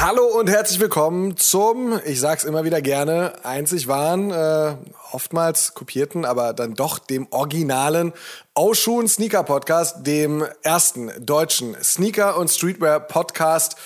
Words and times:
Hallo 0.00 0.24
und 0.24 0.48
herzlich 0.48 0.80
willkommen 0.80 1.36
zum, 1.36 2.00
ich 2.06 2.20
sag's 2.20 2.44
immer 2.44 2.64
wieder 2.64 2.80
gerne, 2.80 3.44
einzig 3.44 3.86
wahren, 3.86 4.30
äh, 4.30 4.74
oftmals 5.12 5.74
kopierten, 5.74 6.24
aber 6.24 6.54
dann 6.54 6.72
doch 6.72 6.98
dem 6.98 7.26
originalen 7.30 8.14
Oshun 8.54 9.08
Sneaker 9.08 9.42
Podcast, 9.42 10.06
dem 10.06 10.42
ersten 10.62 11.12
deutschen 11.20 11.76
Sneaker 11.84 12.38
und 12.38 12.48
Streetwear 12.48 12.98
Podcast 12.98 13.76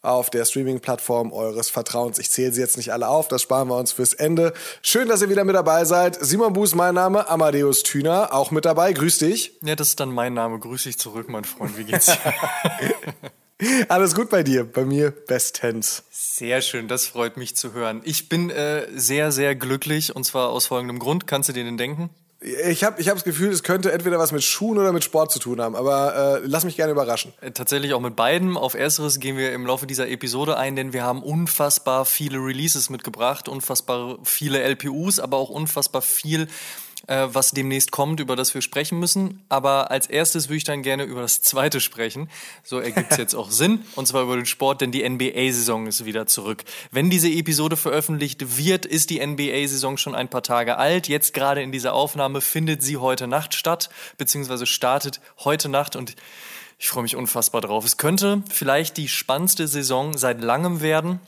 auf 0.00 0.30
der 0.30 0.46
Streaming-Plattform 0.46 1.30
eures 1.30 1.68
Vertrauens. 1.68 2.18
Ich 2.18 2.30
zähle 2.30 2.52
sie 2.52 2.62
jetzt 2.62 2.78
nicht 2.78 2.94
alle 2.94 3.08
auf, 3.08 3.28
das 3.28 3.42
sparen 3.42 3.68
wir 3.68 3.76
uns 3.76 3.92
fürs 3.92 4.14
Ende. 4.14 4.54
Schön, 4.80 5.08
dass 5.08 5.20
ihr 5.20 5.28
wieder 5.28 5.44
mit 5.44 5.54
dabei 5.54 5.84
seid. 5.84 6.16
Simon 6.24 6.54
Buß, 6.54 6.74
mein 6.74 6.94
Name, 6.94 7.28
Amadeus 7.28 7.82
Thüner, 7.82 8.32
auch 8.32 8.50
mit 8.50 8.64
dabei. 8.64 8.94
Grüß 8.94 9.18
dich. 9.18 9.58
Ja, 9.60 9.76
das 9.76 9.88
ist 9.88 10.00
dann 10.00 10.10
mein 10.10 10.32
Name. 10.32 10.58
Grüß 10.58 10.84
dich 10.84 10.98
zurück, 10.98 11.28
mein 11.28 11.44
Freund. 11.44 11.76
Wie 11.76 11.84
geht's 11.84 12.06
dir? 12.06 12.16
Alles 13.88 14.14
gut 14.14 14.30
bei 14.30 14.42
dir? 14.42 14.64
Bei 14.64 14.84
mir 14.84 15.10
bestens. 15.10 16.02
Sehr 16.10 16.62
schön, 16.62 16.88
das 16.88 17.06
freut 17.06 17.36
mich 17.36 17.56
zu 17.56 17.72
hören. 17.72 18.00
Ich 18.04 18.28
bin 18.28 18.50
äh, 18.50 18.86
sehr, 18.94 19.32
sehr 19.32 19.54
glücklich 19.54 20.14
und 20.14 20.24
zwar 20.24 20.50
aus 20.50 20.66
folgendem 20.66 20.98
Grund. 20.98 21.26
Kannst 21.26 21.48
du 21.48 21.52
dir 21.52 21.64
den 21.64 21.76
denken? 21.76 22.10
Ich 22.42 22.84
habe 22.84 22.98
ich 22.98 23.08
hab 23.08 23.16
das 23.16 23.24
Gefühl, 23.24 23.50
es 23.50 23.62
könnte 23.62 23.92
entweder 23.92 24.18
was 24.18 24.32
mit 24.32 24.42
Schuhen 24.42 24.78
oder 24.78 24.92
mit 24.92 25.04
Sport 25.04 25.30
zu 25.30 25.38
tun 25.38 25.60
haben, 25.60 25.76
aber 25.76 26.38
äh, 26.38 26.40
lass 26.46 26.64
mich 26.64 26.74
gerne 26.76 26.92
überraschen. 26.92 27.34
Äh, 27.42 27.50
tatsächlich 27.50 27.92
auch 27.92 28.00
mit 28.00 28.16
beiden. 28.16 28.56
Auf 28.56 28.72
ersteres 28.72 29.20
gehen 29.20 29.36
wir 29.36 29.52
im 29.52 29.66
Laufe 29.66 29.86
dieser 29.86 30.08
Episode 30.08 30.56
ein, 30.56 30.74
denn 30.74 30.94
wir 30.94 31.04
haben 31.04 31.22
unfassbar 31.22 32.06
viele 32.06 32.38
Releases 32.38 32.88
mitgebracht, 32.88 33.46
unfassbar 33.46 34.18
viele 34.24 34.62
LPUs, 34.62 35.20
aber 35.20 35.36
auch 35.36 35.50
unfassbar 35.50 36.00
viel 36.00 36.48
äh, 37.10 37.28
was 37.34 37.50
demnächst 37.50 37.90
kommt, 37.90 38.20
über 38.20 38.36
das 38.36 38.54
wir 38.54 38.62
sprechen 38.62 38.98
müssen. 39.00 39.42
Aber 39.48 39.90
als 39.90 40.06
erstes 40.06 40.48
würde 40.48 40.58
ich 40.58 40.64
dann 40.64 40.82
gerne 40.82 41.02
über 41.02 41.20
das 41.20 41.42
zweite 41.42 41.80
sprechen. 41.80 42.30
So 42.62 42.78
ergibt 42.78 43.10
es 43.10 43.18
jetzt 43.18 43.34
auch 43.34 43.50
Sinn. 43.50 43.84
Und 43.96 44.06
zwar 44.06 44.22
über 44.22 44.36
den 44.36 44.46
Sport, 44.46 44.80
denn 44.80 44.92
die 44.92 45.06
NBA-Saison 45.06 45.88
ist 45.88 46.04
wieder 46.04 46.26
zurück. 46.26 46.62
Wenn 46.92 47.10
diese 47.10 47.28
Episode 47.28 47.76
veröffentlicht 47.76 48.56
wird, 48.56 48.86
ist 48.86 49.10
die 49.10 49.24
NBA-Saison 49.24 49.96
schon 49.96 50.14
ein 50.14 50.28
paar 50.28 50.44
Tage 50.44 50.78
alt. 50.78 51.08
Jetzt 51.08 51.34
gerade 51.34 51.62
in 51.62 51.72
dieser 51.72 51.94
Aufnahme 51.94 52.40
findet 52.40 52.82
sie 52.82 52.96
heute 52.96 53.26
Nacht 53.26 53.54
statt, 53.54 53.90
beziehungsweise 54.16 54.66
startet 54.66 55.20
heute 55.44 55.68
Nacht 55.68 55.96
und 55.96 56.14
ich 56.78 56.88
freue 56.88 57.02
mich 57.02 57.16
unfassbar 57.16 57.60
drauf. 57.60 57.84
Es 57.84 57.96
könnte 57.96 58.42
vielleicht 58.48 58.96
die 58.96 59.08
spannendste 59.08 59.66
Saison 59.66 60.16
seit 60.16 60.40
langem 60.40 60.80
werden. 60.80 61.20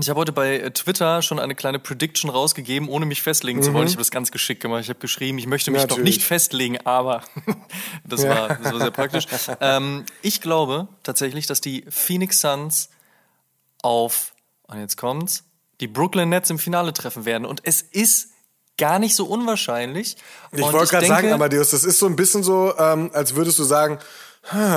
Ich 0.00 0.10
habe 0.10 0.18
heute 0.18 0.32
bei 0.32 0.58
äh, 0.58 0.70
Twitter 0.72 1.22
schon 1.22 1.38
eine 1.38 1.54
kleine 1.54 1.78
Prediction 1.78 2.28
rausgegeben, 2.28 2.88
ohne 2.88 3.06
mich 3.06 3.22
festlegen 3.22 3.62
zu 3.62 3.72
wollen. 3.72 3.84
Mhm. 3.84 3.88
Ich 3.88 3.94
habe 3.94 4.00
das 4.00 4.10
ganz 4.10 4.32
geschickt 4.32 4.60
gemacht. 4.60 4.82
Ich 4.82 4.88
habe 4.88 4.98
geschrieben, 4.98 5.38
ich 5.38 5.46
möchte 5.46 5.70
mich 5.70 5.82
ja, 5.82 5.86
doch 5.86 5.98
nicht 5.98 6.22
festlegen, 6.22 6.78
aber 6.84 7.22
das, 8.04 8.26
war, 8.26 8.48
das 8.48 8.72
war 8.72 8.80
sehr 8.80 8.90
praktisch. 8.90 9.26
ähm, 9.60 10.04
ich 10.22 10.40
glaube 10.40 10.88
tatsächlich, 11.02 11.46
dass 11.46 11.60
die 11.60 11.84
Phoenix 11.88 12.40
Suns 12.40 12.90
auf, 13.82 14.32
und 14.64 14.80
jetzt 14.80 14.96
kommt's, 14.96 15.44
die 15.80 15.86
Brooklyn 15.86 16.28
Nets 16.28 16.50
im 16.50 16.58
Finale 16.58 16.92
treffen 16.92 17.24
werden. 17.24 17.44
Und 17.44 17.60
es 17.64 17.82
ist 17.82 18.30
gar 18.76 18.98
nicht 18.98 19.14
so 19.14 19.26
unwahrscheinlich. 19.26 20.16
Ich 20.50 20.60
wollte 20.60 20.90
gerade 20.90 21.06
sagen, 21.06 21.32
Amadeus, 21.32 21.70
das 21.70 21.84
ist 21.84 21.98
so 21.98 22.06
ein 22.06 22.16
bisschen 22.16 22.42
so, 22.42 22.74
ähm, 22.78 23.10
als 23.12 23.36
würdest 23.36 23.58
du 23.58 23.64
sagen, 23.64 23.98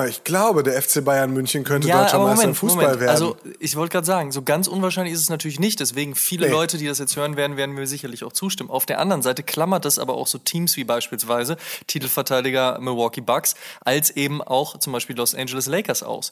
ich 0.08 0.24
glaube, 0.24 0.64
der 0.64 0.82
FC 0.82 1.04
Bayern 1.04 1.34
München 1.34 1.66
könnte 1.66 1.90
ja, 1.90 2.02
deutscher 2.04 2.20
Meister 2.20 2.46
im 2.46 2.56
Fußball 2.56 2.84
Moment. 2.84 3.00
werden. 3.02 3.10
Also 3.10 3.36
ich 3.60 3.76
wollte 3.76 3.92
gerade 3.92 4.08
sagen, 4.08 4.32
so 4.32 4.42
ganz 4.42 4.68
unwahrscheinlich 4.68 5.14
ist 5.14 5.22
es 5.22 5.30
natürlich 5.30 5.60
nicht. 5.60 5.80
Deswegen 5.82 6.16
viele 6.16 6.48
nee. 6.48 6.52
Leute, 6.54 6.78
die 6.78 6.88
das 6.88 7.00
jetzt 7.00 7.18
hören 7.18 7.36
werden, 7.36 7.58
werden 7.58 7.76
mir 7.76 7.86
sicherlich 7.86 8.24
auch 8.24 8.32
zustimmen. 8.32 8.70
Auf 8.70 8.86
der 8.86 9.00
anderen 9.00 9.22
Seite 9.22 9.44
klammert 9.44 9.84
das 9.84 10.00
aber 10.00 10.14
auch 10.14 10.28
so 10.28 10.38
Teams 10.38 10.78
wie 10.78 10.86
beispielsweise 10.86 11.58
Titelverteidiger 11.88 12.80
Milwaukee 12.80 13.22
Bucks 13.22 13.56
als 13.82 14.10
eben 14.12 14.42
auch 14.42 14.80
zum 14.80 14.94
Beispiel 14.94 15.18
Los 15.18 15.36
Angeles 15.36 15.66
Lakers 15.66 16.02
aus. 16.02 16.32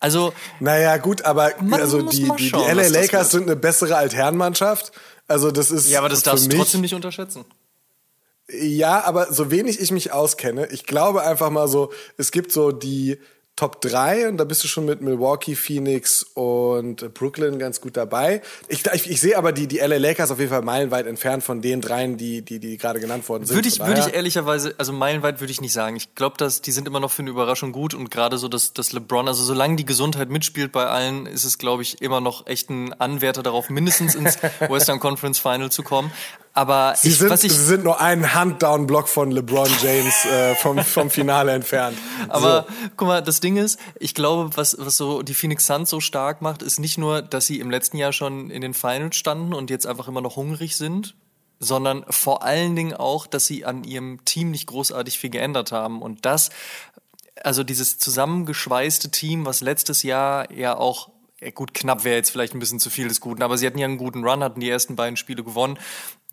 Also 0.00 0.34
naja 0.60 0.98
gut, 0.98 1.22
aber 1.22 1.52
also 1.70 2.02
die, 2.02 2.30
die, 2.36 2.50
die 2.50 2.50
LA 2.50 2.88
Lakers 2.88 3.30
sind 3.30 3.44
eine 3.44 3.56
bessere 3.56 3.96
Altherrenmannschaft. 3.96 4.92
Also 5.26 5.50
das 5.50 5.70
ist 5.70 5.88
ja, 5.88 6.00
aber 6.00 6.10
das 6.10 6.22
darfst 6.22 6.52
du 6.52 6.56
trotzdem 6.56 6.82
nicht 6.82 6.94
unterschätzen. 6.94 7.46
Ja, 8.48 9.04
aber 9.04 9.32
so 9.32 9.50
wenig 9.50 9.80
ich 9.80 9.90
mich 9.90 10.12
auskenne, 10.12 10.68
ich 10.70 10.84
glaube 10.84 11.22
einfach 11.22 11.50
mal 11.50 11.68
so, 11.68 11.92
es 12.18 12.30
gibt 12.30 12.52
so 12.52 12.72
die 12.72 13.18
Top 13.56 13.80
3 13.82 14.30
und 14.30 14.36
da 14.38 14.44
bist 14.44 14.64
du 14.64 14.68
schon 14.68 14.84
mit 14.84 15.00
Milwaukee, 15.00 15.54
Phoenix 15.54 16.24
und 16.34 17.14
Brooklyn 17.14 17.60
ganz 17.60 17.80
gut 17.80 17.96
dabei. 17.96 18.42
Ich, 18.66 18.84
ich, 18.92 19.08
ich 19.08 19.20
sehe 19.20 19.38
aber 19.38 19.52
die, 19.52 19.68
die 19.68 19.78
LA 19.78 19.98
Lakers 19.98 20.32
auf 20.32 20.40
jeden 20.40 20.50
Fall 20.50 20.62
meilenweit 20.62 21.06
entfernt 21.06 21.44
von 21.44 21.62
den 21.62 21.80
dreien, 21.80 22.16
die, 22.16 22.42
die, 22.42 22.58
die 22.58 22.76
gerade 22.78 22.98
genannt 22.98 23.28
worden 23.28 23.46
sind. 23.46 23.54
Würde 23.54 23.68
ich, 23.68 23.78
würde 23.78 24.00
ich 24.00 24.12
ehrlicherweise, 24.12 24.74
also 24.76 24.92
meilenweit 24.92 25.40
würde 25.40 25.52
ich 25.52 25.60
nicht 25.60 25.72
sagen. 25.72 25.94
Ich 25.94 26.16
glaube, 26.16 26.36
dass 26.36 26.62
die 26.62 26.72
sind 26.72 26.88
immer 26.88 26.98
noch 26.98 27.12
für 27.12 27.22
eine 27.22 27.30
Überraschung 27.30 27.70
gut 27.70 27.94
und 27.94 28.10
gerade 28.10 28.38
so, 28.38 28.48
dass, 28.48 28.72
dass 28.72 28.92
LeBron, 28.92 29.28
also 29.28 29.44
solange 29.44 29.76
die 29.76 29.86
Gesundheit 29.86 30.30
mitspielt 30.30 30.72
bei 30.72 30.86
allen, 30.86 31.26
ist 31.26 31.44
es, 31.44 31.56
glaube 31.56 31.82
ich, 31.82 32.02
immer 32.02 32.20
noch 32.20 32.48
echt 32.48 32.70
ein 32.70 32.92
Anwärter 32.94 33.44
darauf, 33.44 33.70
mindestens 33.70 34.16
ins 34.16 34.36
Western 34.68 34.98
Conference 34.98 35.38
Final 35.38 35.70
zu 35.70 35.84
kommen. 35.84 36.10
Aber 36.56 36.94
sie, 36.96 37.08
ich, 37.08 37.18
sind, 37.18 37.32
ich, 37.32 37.52
sie 37.52 37.64
sind 37.64 37.82
nur 37.82 38.00
einen 38.00 38.32
Handdown-Block 38.32 39.08
von 39.08 39.32
LeBron 39.32 39.68
James 39.82 40.24
äh, 40.24 40.54
vom, 40.54 40.78
vom 40.84 41.10
Finale 41.10 41.50
entfernt. 41.50 41.98
Aber 42.28 42.66
so. 42.68 42.90
guck 42.96 43.08
mal, 43.08 43.22
das 43.22 43.40
Ding 43.40 43.56
ist, 43.56 43.78
ich 43.98 44.14
glaube, 44.14 44.56
was, 44.56 44.76
was 44.78 44.96
so 44.96 45.22
die 45.22 45.34
Phoenix 45.34 45.66
Suns 45.66 45.90
so 45.90 45.98
stark 45.98 46.42
macht, 46.42 46.62
ist 46.62 46.78
nicht 46.78 46.96
nur, 46.96 47.22
dass 47.22 47.46
sie 47.46 47.58
im 47.58 47.70
letzten 47.70 47.96
Jahr 47.96 48.12
schon 48.12 48.50
in 48.50 48.60
den 48.60 48.72
Finals 48.72 49.16
standen 49.16 49.52
und 49.52 49.68
jetzt 49.68 49.84
einfach 49.84 50.06
immer 50.06 50.20
noch 50.20 50.36
hungrig 50.36 50.76
sind, 50.76 51.16
sondern 51.58 52.04
vor 52.08 52.44
allen 52.44 52.76
Dingen 52.76 52.94
auch, 52.94 53.26
dass 53.26 53.46
sie 53.46 53.64
an 53.64 53.82
ihrem 53.82 54.24
Team 54.24 54.52
nicht 54.52 54.68
großartig 54.68 55.18
viel 55.18 55.30
geändert 55.30 55.72
haben. 55.72 56.02
Und 56.02 56.24
das, 56.24 56.50
also 57.42 57.64
dieses 57.64 57.98
zusammengeschweißte 57.98 59.10
Team, 59.10 59.44
was 59.44 59.60
letztes 59.60 60.04
Jahr 60.04 60.52
ja 60.52 60.76
auch 60.76 61.10
gut, 61.54 61.74
knapp 61.74 62.04
wäre 62.04 62.16
jetzt 62.16 62.30
vielleicht 62.30 62.54
ein 62.54 62.58
bisschen 62.58 62.80
zu 62.80 62.90
viel 62.90 63.08
des 63.08 63.20
Guten, 63.20 63.42
aber 63.42 63.58
sie 63.58 63.66
hatten 63.66 63.78
ja 63.78 63.86
einen 63.86 63.98
guten 63.98 64.24
Run, 64.24 64.42
hatten 64.42 64.60
die 64.60 64.70
ersten 64.70 64.96
beiden 64.96 65.16
Spiele 65.16 65.44
gewonnen 65.44 65.78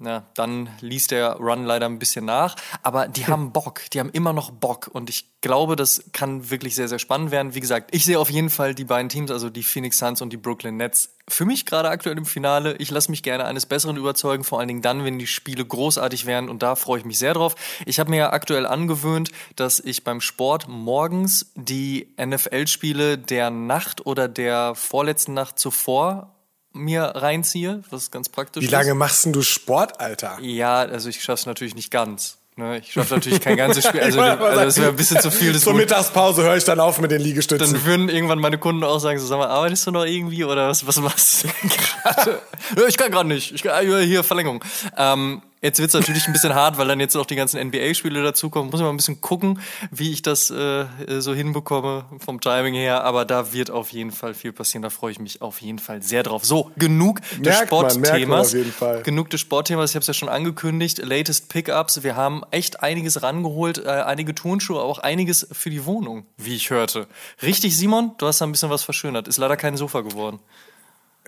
na, 0.02 0.26
dann 0.34 0.70
ließ 0.82 1.08
der 1.08 1.36
Run 1.36 1.64
leider 1.64 1.86
ein 1.86 2.00
bisschen 2.00 2.26
nach. 2.26 2.56
Aber 2.82 3.08
die 3.08 3.28
haben 3.28 3.52
Bock, 3.54 3.82
die 3.94 4.00
haben 4.00 4.10
immer 4.10 4.34
noch 4.34 4.50
Bock. 4.50 4.90
Und 4.92 5.10
ich 5.10 5.30
glaube, 5.42 5.76
das 5.76 6.04
kann 6.12 6.50
wirklich 6.50 6.76
sehr, 6.76 6.88
sehr 6.88 7.00
spannend 7.00 7.32
werden. 7.32 7.54
Wie 7.54 7.60
gesagt, 7.60 7.94
ich 7.94 8.04
sehe 8.04 8.20
auf 8.20 8.30
jeden 8.30 8.50
Fall 8.50 8.74
die 8.74 8.86
beiden 8.86 9.10
Teams, 9.10 9.32
also 9.32 9.50
die 9.50 9.64
Phoenix 9.64 10.00
Suns 10.00 10.22
und 10.22 10.34
die 10.34 10.38
Brooklyn 10.38 10.78
Nets, 10.78 11.16
für 11.28 11.46
mich 11.46 11.66
gerade 11.66 11.90
aktuell 11.90 12.18
im 12.18 12.26
Finale. 12.26 12.76
Ich 12.78 12.90
lasse 12.90 13.12
mich 13.12 13.24
gerne 13.24 13.46
eines 13.46 13.66
Besseren 13.68 13.96
überzeugen, 13.96 14.44
vor 14.44 14.60
allen 14.60 14.68
Dingen 14.68 14.82
dann, 14.82 15.06
wenn 15.06 15.20
die 15.20 15.28
Spiele 15.28 15.64
großartig 15.64 16.26
werden. 16.26 16.50
Und 16.50 16.64
da 16.64 16.76
freue 16.76 17.00
ich 17.00 17.06
mich 17.06 17.20
sehr 17.20 17.34
drauf. 17.34 17.56
Ich 17.86 18.00
habe 18.00 18.10
mir 18.10 18.18
ja 18.18 18.34
aktuell 18.34 18.66
angewöhnt, 18.66 19.32
dass 19.56 19.80
ich 19.80 20.04
beim 20.04 20.20
Sport 20.20 20.68
morgens 20.68 21.52
die 21.56 22.14
NFL-Spiele 22.20 23.18
der 23.18 23.52
Nacht 23.52 24.06
oder 24.06 24.28
der 24.28 24.74
vorletzten 24.76 25.34
Nacht 25.34 25.60
zuvor 25.60 26.36
mir 26.74 27.04
reinziehe, 27.04 27.84
was 27.90 28.12
ganz 28.12 28.30
praktisch 28.30 28.64
ist. 28.64 28.70
Wie 28.70 28.74
lange 28.74 28.94
machst 28.94 29.26
denn 29.26 29.34
du 29.34 29.42
Sport, 29.42 30.00
Alter? 30.00 30.38
Ja, 30.42 30.80
also 30.80 31.10
ich 31.10 31.22
schaff's 31.24 31.46
natürlich 31.46 31.76
nicht 31.76 31.92
ganz. 31.92 32.38
Ne? 32.58 32.80
Ich 32.80 32.92
schaffe 32.92 33.16
natürlich 33.16 33.40
kein 33.40 33.58
ganzes 33.58 33.86
Spiel. 33.86 34.02
Also, 34.02 34.22
also 34.22 34.62
das 34.62 34.78
wäre 34.78 34.90
ein 34.90 34.96
bisschen 34.96 35.20
zu 35.22 35.32
viel. 35.32 35.58
Zur 35.58 35.74
Mittagspause 35.74 36.44
höre 36.44 36.58
ich 36.58 36.64
dann 36.64 36.80
auf 36.80 37.00
mit 37.00 37.12
den 37.12 37.22
Liegestützen. 37.22 37.74
Dann 37.74 37.86
würden 37.86 38.10
irgendwann 38.10 38.40
meine 38.40 38.58
Kunden 38.58 38.84
auch 38.84 39.00
sagen, 39.00 39.20
so, 39.20 39.26
sag 39.26 39.38
mal, 39.38 39.48
arbeitest 39.48 39.88
du 39.88 39.92
noch 39.92 40.06
irgendwie 40.06 40.44
oder 40.44 40.68
was, 40.68 40.86
was 40.86 40.98
machst 40.98 41.44
du 41.44 41.48
gerade? 42.04 42.42
ich 42.88 42.98
kann 42.98 43.12
gerade 43.12 43.28
nicht. 43.28 43.54
Ich 43.54 43.64
kann, 43.64 43.86
hier 43.86 44.24
Verlängerung. 44.24 44.64
Ähm, 44.98 45.42
Jetzt 45.62 45.80
wird's 45.80 45.94
natürlich 45.94 46.26
ein 46.26 46.34
bisschen 46.34 46.56
hart, 46.56 46.80
weil 46.80 46.88
dann 46.88 47.00
jetzt 47.00 47.16
auch 47.16 47.26
die 47.28 47.36
ganzen 47.36 47.62
NBA-Spiele 47.62 48.24
dazukommen. 48.24 48.72
Muss 48.72 48.80
ich 48.80 48.84
mal 48.84 48.90
ein 48.90 48.98
bisschen 48.98 49.22
gucken, 49.22 49.60
wie 49.92 50.12
ich 50.12 50.24
das 50.24 50.50
äh, 50.50 50.86
so 51.20 51.36
hinbekomme 51.36 52.06
vom 52.18 52.42
Timing 52.42 52.74
her. 52.74 53.04
Aber 53.04 53.26
da 53.26 53.54
wird 53.54 53.70
auf 53.70 53.92
jeden 53.92 54.12
Fall 54.12 54.34
viel 54.34 54.54
passieren. 54.54 54.82
Da 54.82 54.90
freue 54.90 55.12
ich 55.12 55.20
mich 55.20 55.44
auf 55.44 55.62
jeden 55.62 55.78
Fall 55.78 56.02
sehr 56.02 56.24
drauf. 56.24 56.44
So, 56.44 56.72
genug 56.78 57.22
des 57.40 57.60
Sportthemas. 57.60 58.56
Genug 59.04 59.30
des 59.30 59.40
Sportthemas. 59.40 59.92
Ich 59.92 59.96
habe 59.96 60.02
es 60.02 60.08
ja 60.08 60.16
schon 60.16 60.30
angekündigt. 60.30 60.98
Latest 60.98 61.50
Pickups. 61.50 62.02
Wir 62.02 62.16
haben 62.16 62.42
echt 62.50 62.82
einiges 62.82 63.22
rangeholt. 63.22 63.78
Äh, 63.86 63.90
einige 63.90 64.34
Turnschuhe, 64.34 64.80
aber 64.80 64.90
auch 64.90 65.00
einiges 65.00 65.48
für 65.52 65.70
die 65.70 65.86
Wohnung, 65.86 66.26
wie 66.38 66.56
ich 66.56 66.72
hörte. 66.72 67.08
Richtig, 67.44 67.78
Simon? 67.78 68.14
Du 68.18 68.26
hast 68.26 68.42
da 68.42 68.48
ein 68.48 68.52
bisschen 68.52 68.72
was 68.72 68.82
verschönert. 68.82 69.28
Ist 69.28 69.38
leider 69.38 69.58
kein 69.58 69.78
Sofa 69.78 70.02
geworden. 70.02 70.40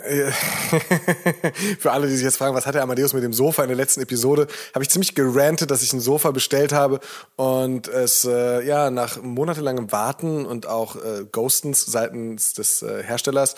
Für 1.79 1.91
alle, 1.91 2.07
die 2.07 2.15
sich 2.15 2.23
jetzt 2.23 2.37
fragen, 2.37 2.55
was 2.55 2.65
hat 2.65 2.75
der 2.75 2.83
Amadeus 2.83 3.13
mit 3.13 3.23
dem 3.23 3.33
Sofa 3.33 3.63
in 3.63 3.69
der 3.69 3.77
letzten 3.77 4.01
Episode, 4.01 4.47
habe 4.73 4.83
ich 4.83 4.89
ziemlich 4.89 5.15
gerantet, 5.15 5.71
dass 5.71 5.81
ich 5.81 5.93
ein 5.93 6.01
Sofa 6.01 6.31
bestellt 6.31 6.73
habe 6.73 6.99
und 7.35 7.87
es 7.87 8.25
äh, 8.25 8.65
ja 8.65 8.89
nach 8.89 9.21
monatelangem 9.21 9.91
Warten 9.91 10.45
und 10.45 10.67
auch 10.67 10.97
äh, 10.97 11.25
Ghostens 11.31 11.85
seitens 11.85 12.53
des 12.53 12.81
äh, 12.81 13.01
Herstellers 13.01 13.55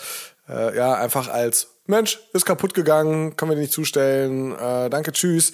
äh, 0.48 0.76
ja 0.76 0.94
einfach 0.94 1.28
als 1.28 1.68
Mensch 1.88 2.20
ist 2.32 2.46
kaputt 2.46 2.74
gegangen, 2.74 3.36
können 3.36 3.52
wir 3.52 3.56
dir 3.56 3.62
nicht 3.62 3.72
zustellen, 3.72 4.52
äh, 4.52 4.90
danke, 4.90 5.12
tschüss 5.12 5.52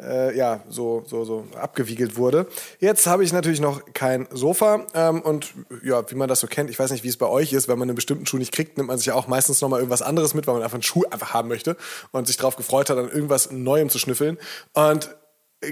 äh, 0.00 0.36
ja, 0.36 0.62
so, 0.68 1.04
so, 1.06 1.24
so 1.24 1.46
abgewiegelt 1.56 2.16
wurde. 2.16 2.46
Jetzt 2.80 3.06
habe 3.06 3.24
ich 3.24 3.32
natürlich 3.32 3.60
noch 3.60 3.82
kein 3.92 4.26
Sofa 4.30 4.86
ähm, 4.94 5.20
und 5.20 5.54
ja, 5.82 6.10
wie 6.10 6.16
man 6.16 6.28
das 6.28 6.40
so 6.40 6.46
kennt, 6.46 6.70
ich 6.70 6.78
weiß 6.78 6.90
nicht, 6.90 7.04
wie 7.04 7.08
es 7.08 7.16
bei 7.16 7.26
euch 7.26 7.52
ist, 7.52 7.68
wenn 7.68 7.78
man 7.78 7.88
einen 7.88 7.96
bestimmten 7.96 8.26
Schuh 8.26 8.38
nicht 8.38 8.52
kriegt, 8.52 8.76
nimmt 8.76 8.88
man 8.88 8.98
sich 8.98 9.06
ja 9.06 9.14
auch 9.14 9.28
meistens 9.28 9.60
nochmal 9.60 9.80
irgendwas 9.80 10.02
anderes 10.02 10.34
mit, 10.34 10.46
weil 10.46 10.54
man 10.54 10.62
einfach 10.62 10.74
einen 10.74 10.82
Schuh 10.82 11.04
einfach 11.10 11.32
haben 11.34 11.48
möchte 11.48 11.76
und 12.12 12.26
sich 12.26 12.36
darauf 12.36 12.56
gefreut 12.56 12.90
hat, 12.90 12.98
an 12.98 13.08
irgendwas 13.08 13.50
Neuem 13.50 13.88
zu 13.88 13.98
schnüffeln. 13.98 14.38
Und 14.72 15.10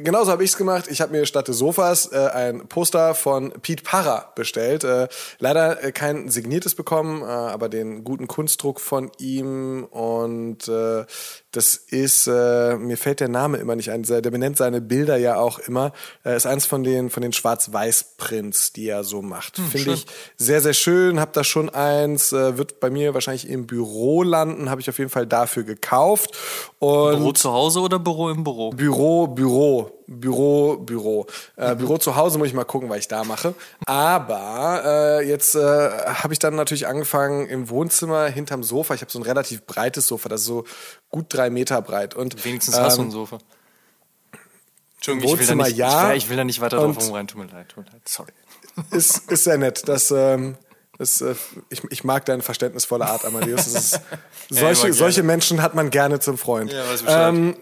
genauso 0.01 0.31
habe 0.31 0.45
ich 0.45 0.51
es 0.51 0.57
gemacht. 0.57 0.87
Ich 0.89 1.01
habe 1.01 1.13
mir 1.13 1.27
statt 1.27 1.49
des 1.49 1.59
Sofas 1.59 2.11
äh, 2.13 2.29
ein 2.33 2.69
Poster 2.69 3.15
von 3.15 3.53
Pete 3.63 3.83
Parra 3.83 4.33
bestellt. 4.35 4.85
Äh, 4.85 5.09
leider 5.39 5.83
äh, 5.83 5.93
kein 5.93 6.29
signiertes 6.29 6.75
bekommen, 6.75 7.23
äh, 7.23 7.27
aber 7.27 7.69
den 7.69 8.05
guten 8.05 8.29
Kunstdruck 8.29 8.81
von 8.81 9.11
ihm. 9.19 9.85
Und 9.85 10.69
äh, 10.69 11.05
das 11.53 11.75
ist, 11.77 12.27
äh, 12.27 12.77
mir 12.77 12.97
fällt 12.97 13.21
der 13.21 13.29
Name 13.29 13.59
immer 13.59 13.77
nicht 13.77 13.91
ein. 13.91 14.03
Der 14.03 14.23
benennt 14.23 14.57
seine 14.57 14.81
Bilder 14.81 15.19
ja 15.19 15.37
auch 15.37 15.59
immer. 15.59 15.93
Äh, 16.25 16.35
ist 16.35 16.47
eins 16.47 16.65
von 16.65 16.83
den 16.83 17.11
von 17.11 17.23
den 17.23 17.35
Schwarz-Weiß-Prints, 17.35 18.73
die 18.73 18.89
er 18.89 19.05
so 19.05 19.21
macht. 19.21 19.59
Hm, 19.59 19.67
Finde 19.67 19.93
ich 19.93 20.07
sehr 20.39 20.63
sehr 20.63 20.73
schön. 20.73 21.21
Hab 21.21 21.35
da 21.35 21.45
schon 21.45 21.69
eins. 21.69 22.33
Äh, 22.33 22.57
wird 22.57 22.81
bei 22.81 22.89
mir 22.89 23.13
wahrscheinlich 23.13 23.49
im 23.49 23.67
Büro 23.67 24.23
landen. 24.23 24.71
Habe 24.71 24.81
ich 24.81 24.89
auf 24.89 24.99
jeden 24.99 25.11
Fall 25.11 25.27
dafür 25.27 25.65
gekauft. 25.65 26.31
Und 26.79 27.19
Büro 27.19 27.33
zu 27.33 27.53
Hause 27.53 27.81
oder 27.81 27.99
Büro 27.99 28.31
im 28.31 28.45
Büro? 28.45 28.71
Büro, 28.71 29.27
Büro, 29.27 30.02
Büro, 30.07 30.77
Büro. 30.77 31.27
Äh, 31.57 31.75
Büro 31.77 31.99
zu 31.99 32.17
Hause 32.17 32.39
muss 32.39 32.49
ich 32.49 32.55
mal 32.55 32.65
gucken, 32.65 32.89
was 32.89 32.99
ich 32.99 33.09
da 33.09 33.25
mache. 33.25 33.55
Aber 33.87 34.83
äh, 34.85 35.29
jetzt 35.29 35.55
äh, 35.55 35.59
habe 35.59 36.33
ich 36.33 36.39
dann 36.39 36.55
natürlich 36.55 36.87
angefangen 36.87 37.47
im 37.49 37.69
Wohnzimmer 37.71 38.27
hinterm 38.27 38.63
Sofa. 38.63 38.95
Ich 38.95 39.01
habe 39.01 39.11
so 39.11 39.19
ein 39.19 39.23
relativ 39.23 39.65
breites 39.67 40.07
Sofa, 40.07 40.29
das 40.29 40.43
ist 40.43 40.47
so 40.47 40.65
gut 41.11 41.27
drei 41.29 41.51
Meter 41.51 41.81
breit. 41.83 42.15
Und 42.15 42.45
Wenigstens 42.45 42.79
hast 42.79 42.97
du 42.97 43.03
ähm, 43.03 43.09
ein 43.09 43.11
Sofa. 43.11 43.39
Entschuldigung, 44.97 45.31
Wohnzimmer, 45.31 45.67
ich 45.67 45.77
will, 45.77 45.85
da 45.85 45.87
nicht, 45.87 45.93
ja. 45.93 46.03
ich, 46.05 46.09
will, 46.09 46.17
ich 46.17 46.29
will 46.31 46.37
da 46.37 46.45
nicht 46.45 46.61
weiter 46.61 46.77
drauf 46.77 46.97
rumrein. 47.01 47.27
Tut 47.27 47.41
mir 47.41 47.47
leid, 47.47 47.69
tut 47.71 47.85
mir 47.85 47.91
leid. 47.91 48.09
Sorry. 48.09 48.33
ist, 48.91 49.31
ist 49.31 49.45
sehr 49.45 49.59
nett. 49.59 49.89
Das, 49.89 50.11
ähm, 50.11 50.57
das, 50.99 51.23
äh, 51.23 51.35
ich, 51.71 51.83
ich 51.89 52.05
mag 52.05 52.27
deine 52.27 52.43
verständnisvolle 52.43 53.07
Art, 53.07 53.25
Amadeus. 53.25 53.67
Ist, 53.67 54.01
solche, 54.51 54.83
gerne. 54.83 54.95
solche 54.95 55.23
Menschen 55.23 55.63
hat 55.63 55.75
man 55.75 55.91
gerne 55.91 56.21
zum 56.21 56.37
Freund. 56.37 56.71
Ja, 56.71 56.85
weiß 56.87 57.05
ähm, 57.09 57.57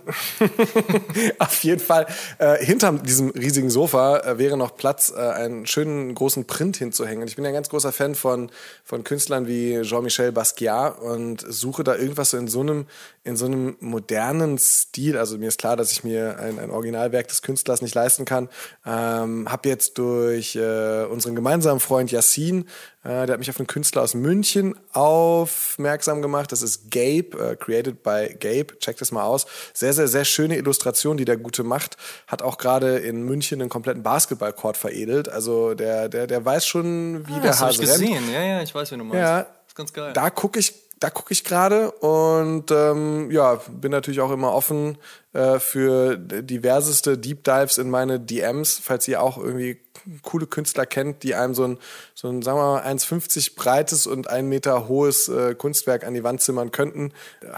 auf 1.38 1.62
jeden 1.62 1.80
Fall, 1.80 2.06
äh, 2.38 2.64
hinter 2.64 2.92
diesem 2.92 3.30
riesigen 3.30 3.70
Sofa 3.70 4.18
äh, 4.18 4.38
wäre 4.38 4.56
noch 4.56 4.76
Platz, 4.76 5.12
äh, 5.16 5.20
einen 5.20 5.66
schönen 5.66 6.14
großen 6.14 6.46
Print 6.46 6.76
hinzuhängen. 6.76 7.22
Und 7.22 7.28
ich 7.28 7.36
bin 7.36 7.44
ja 7.44 7.50
ein 7.50 7.54
ganz 7.54 7.68
großer 7.68 7.92
Fan 7.92 8.16
von, 8.16 8.50
von 8.84 9.04
Künstlern 9.04 9.46
wie 9.46 9.80
Jean-Michel 9.82 10.32
Basquiat 10.32 10.98
und 10.98 11.44
suche 11.48 11.84
da 11.84 11.94
irgendwas 11.94 12.30
so 12.30 12.36
in 12.36 12.48
so 12.48 12.60
einem, 12.60 12.86
in 13.22 13.36
so 13.36 13.44
einem 13.46 13.76
modernen 13.80 14.56
Stil. 14.56 15.18
Also 15.18 15.36
mir 15.36 15.48
ist 15.48 15.58
klar, 15.58 15.76
dass 15.76 15.92
ich 15.92 16.04
mir 16.04 16.38
ein, 16.38 16.58
ein 16.58 16.70
Originalwerk 16.70 17.28
des 17.28 17.42
Künstlers 17.42 17.82
nicht 17.82 17.94
leisten 17.94 18.24
kann. 18.24 18.48
Ähm, 18.86 19.46
hab 19.50 19.66
jetzt 19.66 19.98
durch 19.98 20.56
äh, 20.56 21.04
unseren 21.04 21.34
gemeinsamen 21.34 21.80
Freund 21.80 22.10
Yassin, 22.10 22.62
äh, 23.04 23.26
der 23.26 23.32
hat 23.32 23.38
mich 23.38 23.50
auf 23.50 23.58
einen 23.58 23.66
Künstler 23.66 24.02
aus 24.02 24.14
München 24.14 24.74
aufmerksam 24.92 26.22
gemacht. 26.22 26.50
Das 26.52 26.62
ist 26.62 26.90
Gabe, 26.90 27.36
äh, 27.52 27.56
created 27.56 28.02
by 28.02 28.34
Gabe. 28.40 28.78
Checkt 28.78 29.00
das 29.00 29.12
mal 29.12 29.24
aus. 29.24 29.46
Sehr, 29.74 29.92
sehr, 29.92 30.08
sehr 30.08 30.24
schöne 30.24 30.56
Illustration, 30.56 31.16
die 31.16 31.24
der 31.24 31.36
Gute 31.36 31.62
macht. 31.62 31.96
Hat 32.26 32.42
auch 32.42 32.58
gerade 32.58 32.98
in 32.98 33.22
München 33.22 33.60
einen 33.60 33.70
kompletten 33.70 34.02
Basketballcourt 34.02 34.76
veredelt. 34.76 35.28
Also 35.28 35.74
der, 35.74 36.08
der, 36.08 36.26
der 36.26 36.44
weiß 36.44 36.66
schon, 36.66 37.26
wie 37.28 37.40
der 37.40 37.52
Ah, 37.52 37.60
habe 37.60 37.72
ich 37.72 37.78
Hase 37.80 37.82
rennt. 37.82 38.00
gesehen. 38.00 38.32
Ja, 38.32 38.42
ja, 38.42 38.62
ich 38.62 38.74
weiß, 38.74 38.92
wie 38.92 38.96
du 38.96 39.04
meinst. 39.04 39.20
Ja. 39.20 39.40
ist 39.66 39.76
ganz 39.76 39.92
geil. 39.92 40.12
Da 40.14 40.30
gucke 40.30 40.58
ich, 40.58 40.74
da 41.00 41.08
gucke 41.08 41.32
ich 41.32 41.44
gerade 41.44 41.90
und 41.92 42.70
ähm, 42.70 43.30
ja, 43.30 43.58
bin 43.70 43.90
natürlich 43.90 44.20
auch 44.20 44.30
immer 44.30 44.52
offen 44.52 44.98
äh, 45.32 45.58
für 45.58 46.18
diverseste 46.18 47.16
Deep 47.16 47.42
Dives 47.42 47.78
in 47.78 47.88
meine 47.88 48.20
DMs, 48.20 48.78
falls 48.82 49.08
ihr 49.08 49.22
auch 49.22 49.38
irgendwie 49.38 49.80
coole 50.22 50.46
Künstler 50.46 50.84
kennt, 50.84 51.22
die 51.22 51.34
einem 51.34 51.54
so 51.54 51.64
ein, 51.64 51.78
so 52.14 52.28
ein 52.28 52.42
sagen 52.42 52.58
wir 52.58 52.64
mal, 52.64 52.82
1,50 52.82 53.56
breites 53.56 54.06
und 54.06 54.28
1 54.28 54.46
Meter 54.46 54.88
hohes 54.88 55.28
äh, 55.28 55.54
Kunstwerk 55.54 56.04
an 56.04 56.14
die 56.14 56.22
Wand 56.22 56.42
zimmern 56.42 56.70
könnten. 56.70 57.12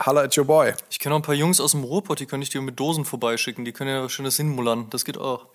Holla 0.06 0.22
at 0.22 0.38
your 0.38 0.44
boy. 0.44 0.72
Ich 0.90 1.00
kenne 1.00 1.14
auch 1.14 1.18
ein 1.18 1.22
paar 1.24 1.34
Jungs 1.34 1.60
aus 1.60 1.72
dem 1.72 1.82
Ruhrpott, 1.82 2.20
die 2.20 2.26
könnte 2.26 2.44
ich 2.44 2.50
dir 2.50 2.60
mit 2.62 2.78
Dosen 2.78 3.04
vorbeischicken. 3.04 3.64
Die 3.64 3.72
können 3.72 3.90
ja 3.90 4.08
schönes 4.08 4.36
hinmullern. 4.36 4.88
Das 4.90 5.04
geht 5.04 5.18
auch. 5.18 5.46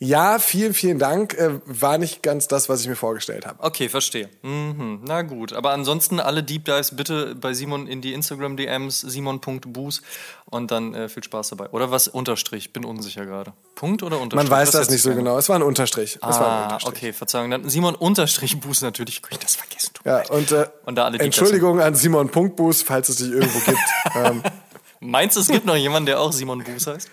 Ja, 0.00 0.40
vielen, 0.40 0.74
vielen 0.74 0.98
Dank. 0.98 1.34
Äh, 1.34 1.60
war 1.66 1.98
nicht 1.98 2.22
ganz 2.22 2.48
das, 2.48 2.68
was 2.68 2.80
ich 2.82 2.88
mir 2.88 2.96
vorgestellt 2.96 3.46
habe. 3.46 3.62
Okay, 3.62 3.88
verstehe. 3.88 4.28
Mhm. 4.42 5.00
Na 5.06 5.22
gut. 5.22 5.52
Aber 5.52 5.70
ansonsten 5.70 6.18
alle 6.18 6.42
Deep 6.42 6.64
Dives 6.64 6.96
bitte 6.96 7.36
bei 7.36 7.54
Simon 7.54 7.86
in 7.86 8.00
die 8.02 8.12
Instagram-DMs, 8.12 9.00
simon.boos 9.00 10.02
und 10.46 10.72
dann 10.72 10.94
äh, 10.94 11.08
viel 11.08 11.22
Spaß 11.22 11.50
dabei. 11.50 11.68
Oder 11.70 11.92
was? 11.92 12.08
Unterstrich. 12.08 12.72
Bin 12.72 12.84
unsicher 12.84 13.24
gerade. 13.24 13.52
Punkt 13.76 14.02
oder 14.02 14.20
Unterstrich? 14.20 14.50
Man 14.50 14.58
weiß 14.58 14.72
das 14.72 14.80
jetzt 14.82 14.90
nicht 14.90 15.02
so 15.02 15.10
gerne? 15.10 15.22
genau. 15.22 15.38
Es 15.38 15.48
war 15.48 15.56
ein 15.56 15.62
Unterstrich. 15.62 16.16
Es 16.16 16.22
war 16.22 16.30
ein 16.38 16.42
Ah, 16.42 16.62
Unterstrich. 16.64 16.96
okay, 16.96 17.12
Verzeihung. 17.12 17.50
Dann 17.52 17.68
Simon 17.70 17.94
Unterstrich 17.94 18.58
Boos 18.60 18.82
natürlich. 18.82 19.22
Ich 19.30 19.38
das 19.38 19.54
vergessen? 19.56 19.90
Tut 19.94 20.04
Ja, 20.06 20.22
und, 20.28 20.50
äh, 20.50 20.66
Und 20.86 20.96
da 20.96 21.04
alle 21.04 21.18
Entschuldigung 21.20 21.80
an 21.80 21.94
Simon 21.94 22.28
Punktbus, 22.30 22.82
falls 22.82 23.08
es 23.10 23.16
dich 23.18 23.30
irgendwo 23.30 23.60
gibt. 23.60 23.78
ähm, 24.16 24.42
Meinst 25.00 25.36
du, 25.36 25.40
es 25.40 25.48
gibt 25.48 25.66
noch 25.66 25.76
jemanden, 25.76 26.06
der 26.06 26.18
auch 26.20 26.32
Simon 26.32 26.64
Boos 26.64 26.86
heißt? 26.88 27.10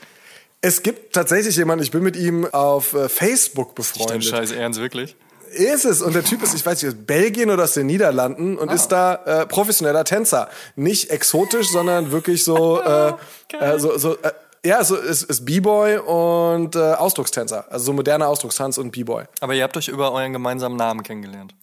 Es 0.61 0.83
gibt 0.83 1.13
tatsächlich 1.13 1.55
jemanden, 1.57 1.83
ich 1.83 1.91
bin 1.91 2.03
mit 2.03 2.15
ihm 2.15 2.45
auf 2.45 2.93
äh, 2.93 3.09
Facebook 3.09 3.73
befreundet. 3.75 4.23
Scheiß 4.25 4.51
Ernst, 4.51 4.79
wirklich? 4.79 5.15
Ist 5.51 5.85
es. 5.85 6.01
Und 6.01 6.13
der 6.13 6.23
Typ 6.23 6.41
ist, 6.43 6.53
ich 6.53 6.65
weiß 6.65 6.81
nicht, 6.81 6.93
aus 6.93 6.99
Belgien 7.05 7.49
oder 7.49 7.63
aus 7.63 7.73
den 7.73 7.87
Niederlanden 7.87 8.57
und 8.57 8.71
ist 8.71 8.87
da 8.89 9.15
äh, 9.15 9.45
professioneller 9.47 10.05
Tänzer. 10.05 10.49
Nicht 10.75 11.09
exotisch, 11.09 11.69
sondern 11.69 12.11
wirklich 12.11 12.43
so, 12.43 12.81
äh, 12.83 13.13
äh, 13.59 13.79
so, 13.79 13.97
so 13.97 14.17
äh, 14.17 14.31
ja, 14.63 14.83
so 14.83 14.95
ist, 14.95 15.23
ist 15.23 15.43
B-Boy 15.43 15.97
und 15.97 16.75
äh, 16.75 16.93
Ausdruckstänzer. 16.93 17.65
Also 17.71 17.85
so 17.85 17.93
moderner 17.93 18.27
Ausdruckstanz 18.27 18.77
und 18.77 18.91
B-Boy. 18.91 19.25
Aber 19.39 19.55
ihr 19.55 19.63
habt 19.63 19.75
euch 19.75 19.87
über 19.87 20.11
euren 20.11 20.31
gemeinsamen 20.31 20.75
Namen 20.77 21.01
kennengelernt. 21.01 21.55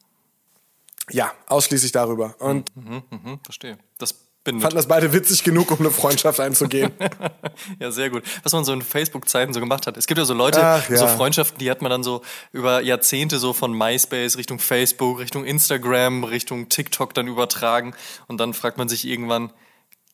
Ja, 1.10 1.32
ausschließlich 1.46 1.92
darüber. 1.92 2.34
Und 2.40 2.74
Mhm, 2.76 3.40
verstehe. 3.44 3.78
Das 3.98 4.14
bindet. 4.44 4.62
fanden 4.62 4.76
das 4.76 4.88
beide 4.88 5.12
witzig 5.12 5.44
genug, 5.44 5.70
um 5.70 5.80
eine 5.80 5.90
Freundschaft 5.90 6.40
einzugehen. 6.40 6.92
Ja, 7.80 7.90
sehr 7.90 8.08
gut. 8.08 8.22
Was 8.44 8.52
man 8.52 8.64
so 8.64 8.72
in 8.72 8.82
Facebook-Zeiten 8.82 9.52
so 9.52 9.58
gemacht 9.58 9.86
hat. 9.86 9.96
Es 9.96 10.06
gibt 10.06 10.18
ja 10.18 10.24
so 10.24 10.34
Leute, 10.34 10.60
Ach, 10.62 10.88
ja. 10.88 10.96
so 10.96 11.08
Freundschaften, 11.08 11.58
die 11.58 11.70
hat 11.70 11.82
man 11.82 11.90
dann 11.90 12.04
so 12.04 12.22
über 12.52 12.80
Jahrzehnte 12.80 13.38
so 13.38 13.52
von 13.52 13.72
MySpace 13.72 14.36
Richtung 14.36 14.60
Facebook, 14.60 15.18
Richtung 15.18 15.44
Instagram, 15.44 16.22
Richtung 16.24 16.68
TikTok 16.68 17.14
dann 17.14 17.26
übertragen. 17.26 17.94
Und 18.28 18.38
dann 18.38 18.54
fragt 18.54 18.78
man 18.78 18.88
sich 18.88 19.06
irgendwann, 19.06 19.52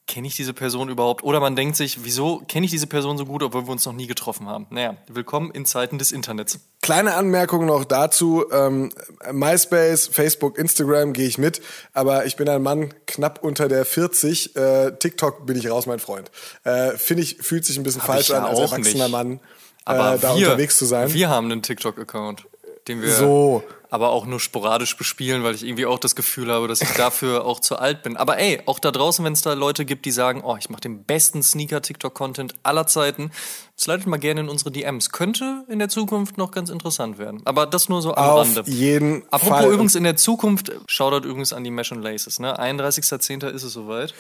kenne 0.07 0.27
ich 0.27 0.37
diese 0.37 0.53
Person 0.53 0.89
überhaupt? 0.89 1.25
Oder 1.25 1.41
man 1.41 1.57
denkt 1.57 1.77
sich, 1.77 2.05
wieso 2.05 2.43
kenne 2.47 2.67
ich 2.67 2.71
diese 2.71 2.87
Person 2.87 3.17
so 3.17 3.25
gut, 3.25 3.43
obwohl 3.43 3.67
wir 3.67 3.73
uns 3.73 3.87
noch 3.87 3.93
nie 3.93 4.07
getroffen 4.07 4.47
haben? 4.47 4.67
Naja, 4.71 4.97
willkommen 5.09 5.51
in 5.51 5.65
Zeiten 5.65 5.99
des 5.99 6.13
Internets. 6.13 6.61
Kleine 6.83 7.15
Anmerkung 7.15 7.67
noch 7.67 7.85
dazu. 7.85 8.45
Ähm, 8.53 8.91
MySpace, 9.33 10.09
Facebook, 10.09 10.59
Instagram 10.59 11.13
gehe 11.13 11.27
ich 11.27 11.39
mit, 11.39 11.63
aber 11.93 12.27
ich 12.27 12.37
bin 12.37 12.49
ein 12.49 12.63
Mann 12.63 12.93
knapp 13.07 13.43
unter 13.43 13.69
der 13.69 13.85
40. 13.85 14.57
Äh, 14.57 14.93
TikTok 14.99 15.47
bin 15.47 15.57
ich 15.57 15.71
raus, 15.71 15.87
mein 15.87 16.01
Freund. 16.01 16.31
Äh, 16.65 16.93
Finde 16.93 17.23
ich, 17.23 17.39
fühlt 17.41 17.65
sich 17.65 17.77
ein 17.79 17.83
bisschen 17.83 18.03
Hab 18.03 18.09
falsch 18.09 18.29
ja 18.29 18.39
an, 18.39 18.45
als 18.45 18.59
erwachsener 18.59 19.05
nicht. 19.05 19.13
Mann 19.13 19.41
Aber 19.85 20.15
äh, 20.15 20.19
da 20.19 20.37
wir, 20.37 20.47
unterwegs 20.47 20.77
zu 20.77 20.85
sein. 20.85 21.13
Wir 21.13 21.31
haben 21.31 21.51
einen 21.51 21.63
TikTok-Account, 21.63 22.47
den 22.89 23.01
wir 23.01 23.11
So. 23.11 23.63
Aber 23.95 24.11
auch 24.11 24.27
nur 24.27 24.41
sporadisch 24.41 24.97
bespielen, 24.97 25.45
weil 25.45 25.55
ich 25.55 25.63
irgendwie 25.65 25.87
auch 25.87 26.01
das 26.01 26.17
Gefühl 26.17 26.51
habe, 26.51 26.67
dass 26.67 26.81
ich 26.83 26.91
dafür 26.97 27.45
auch 27.45 27.61
zu 27.61 27.77
alt 27.79 28.03
bin. 28.03 28.17
Aber 28.17 28.39
ey, 28.39 28.61
auch 28.67 28.81
da 28.81 28.91
draußen, 28.91 29.25
wenn 29.25 29.35
es 29.35 29.43
da 29.43 29.53
Leute 29.53 29.85
gibt, 29.85 30.05
die 30.05 30.11
sagen, 30.11 30.43
oh, 30.45 30.57
ich 30.59 30.69
mache 30.69 30.81
den 30.81 31.05
besten 31.05 31.45
Sneaker-TikTok-Content 31.45 32.57
aller 32.65 32.89
Zeiten, 32.89 33.31
slidet 33.79 34.09
mal 34.09 34.17
gerne 34.19 34.41
in 34.41 34.49
unsere 34.49 34.73
DMs. 34.73 35.11
Könnte 35.11 35.65
in 35.69 35.79
der 35.79 35.89
Zukunft 35.89 36.39
noch 36.39 36.51
ganz 36.51 36.71
interessant 36.71 37.19
werden. 37.19 37.41
Aber 37.45 37.67
das 37.67 37.89
nur 37.89 38.03
so 38.03 38.17
am 38.17 38.25
Auf 38.31 38.41
Rande. 38.57 38.65
jeden 38.69 39.23
Apropos 39.31 39.59
Fall. 39.61 39.73
übrigens 39.73 39.95
in 39.95 40.03
der 40.03 40.17
Zukunft, 40.17 40.73
Shoutout 40.89 41.25
übrigens 41.29 41.53
an 41.53 41.63
die 41.63 41.71
Mesh 41.71 41.93
and 41.93 42.03
Laces, 42.03 42.41
ne? 42.41 42.59
31.10. 42.59 43.47
ist 43.49 43.63
es 43.63 43.73
soweit. 43.75 44.13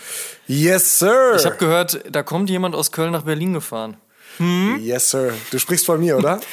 Yes, 0.46 1.00
sir. 1.00 1.34
Ich 1.36 1.44
habe 1.46 1.56
gehört, 1.56 2.00
da 2.08 2.22
kommt 2.22 2.48
jemand 2.48 2.76
aus 2.76 2.92
Köln 2.92 3.10
nach 3.10 3.22
Berlin 3.22 3.52
gefahren. 3.54 3.96
yes, 4.38 5.10
sir. 5.10 5.34
Du 5.50 5.58
sprichst 5.58 5.84
von 5.84 5.98
mir, 5.98 6.16
oder? 6.16 6.40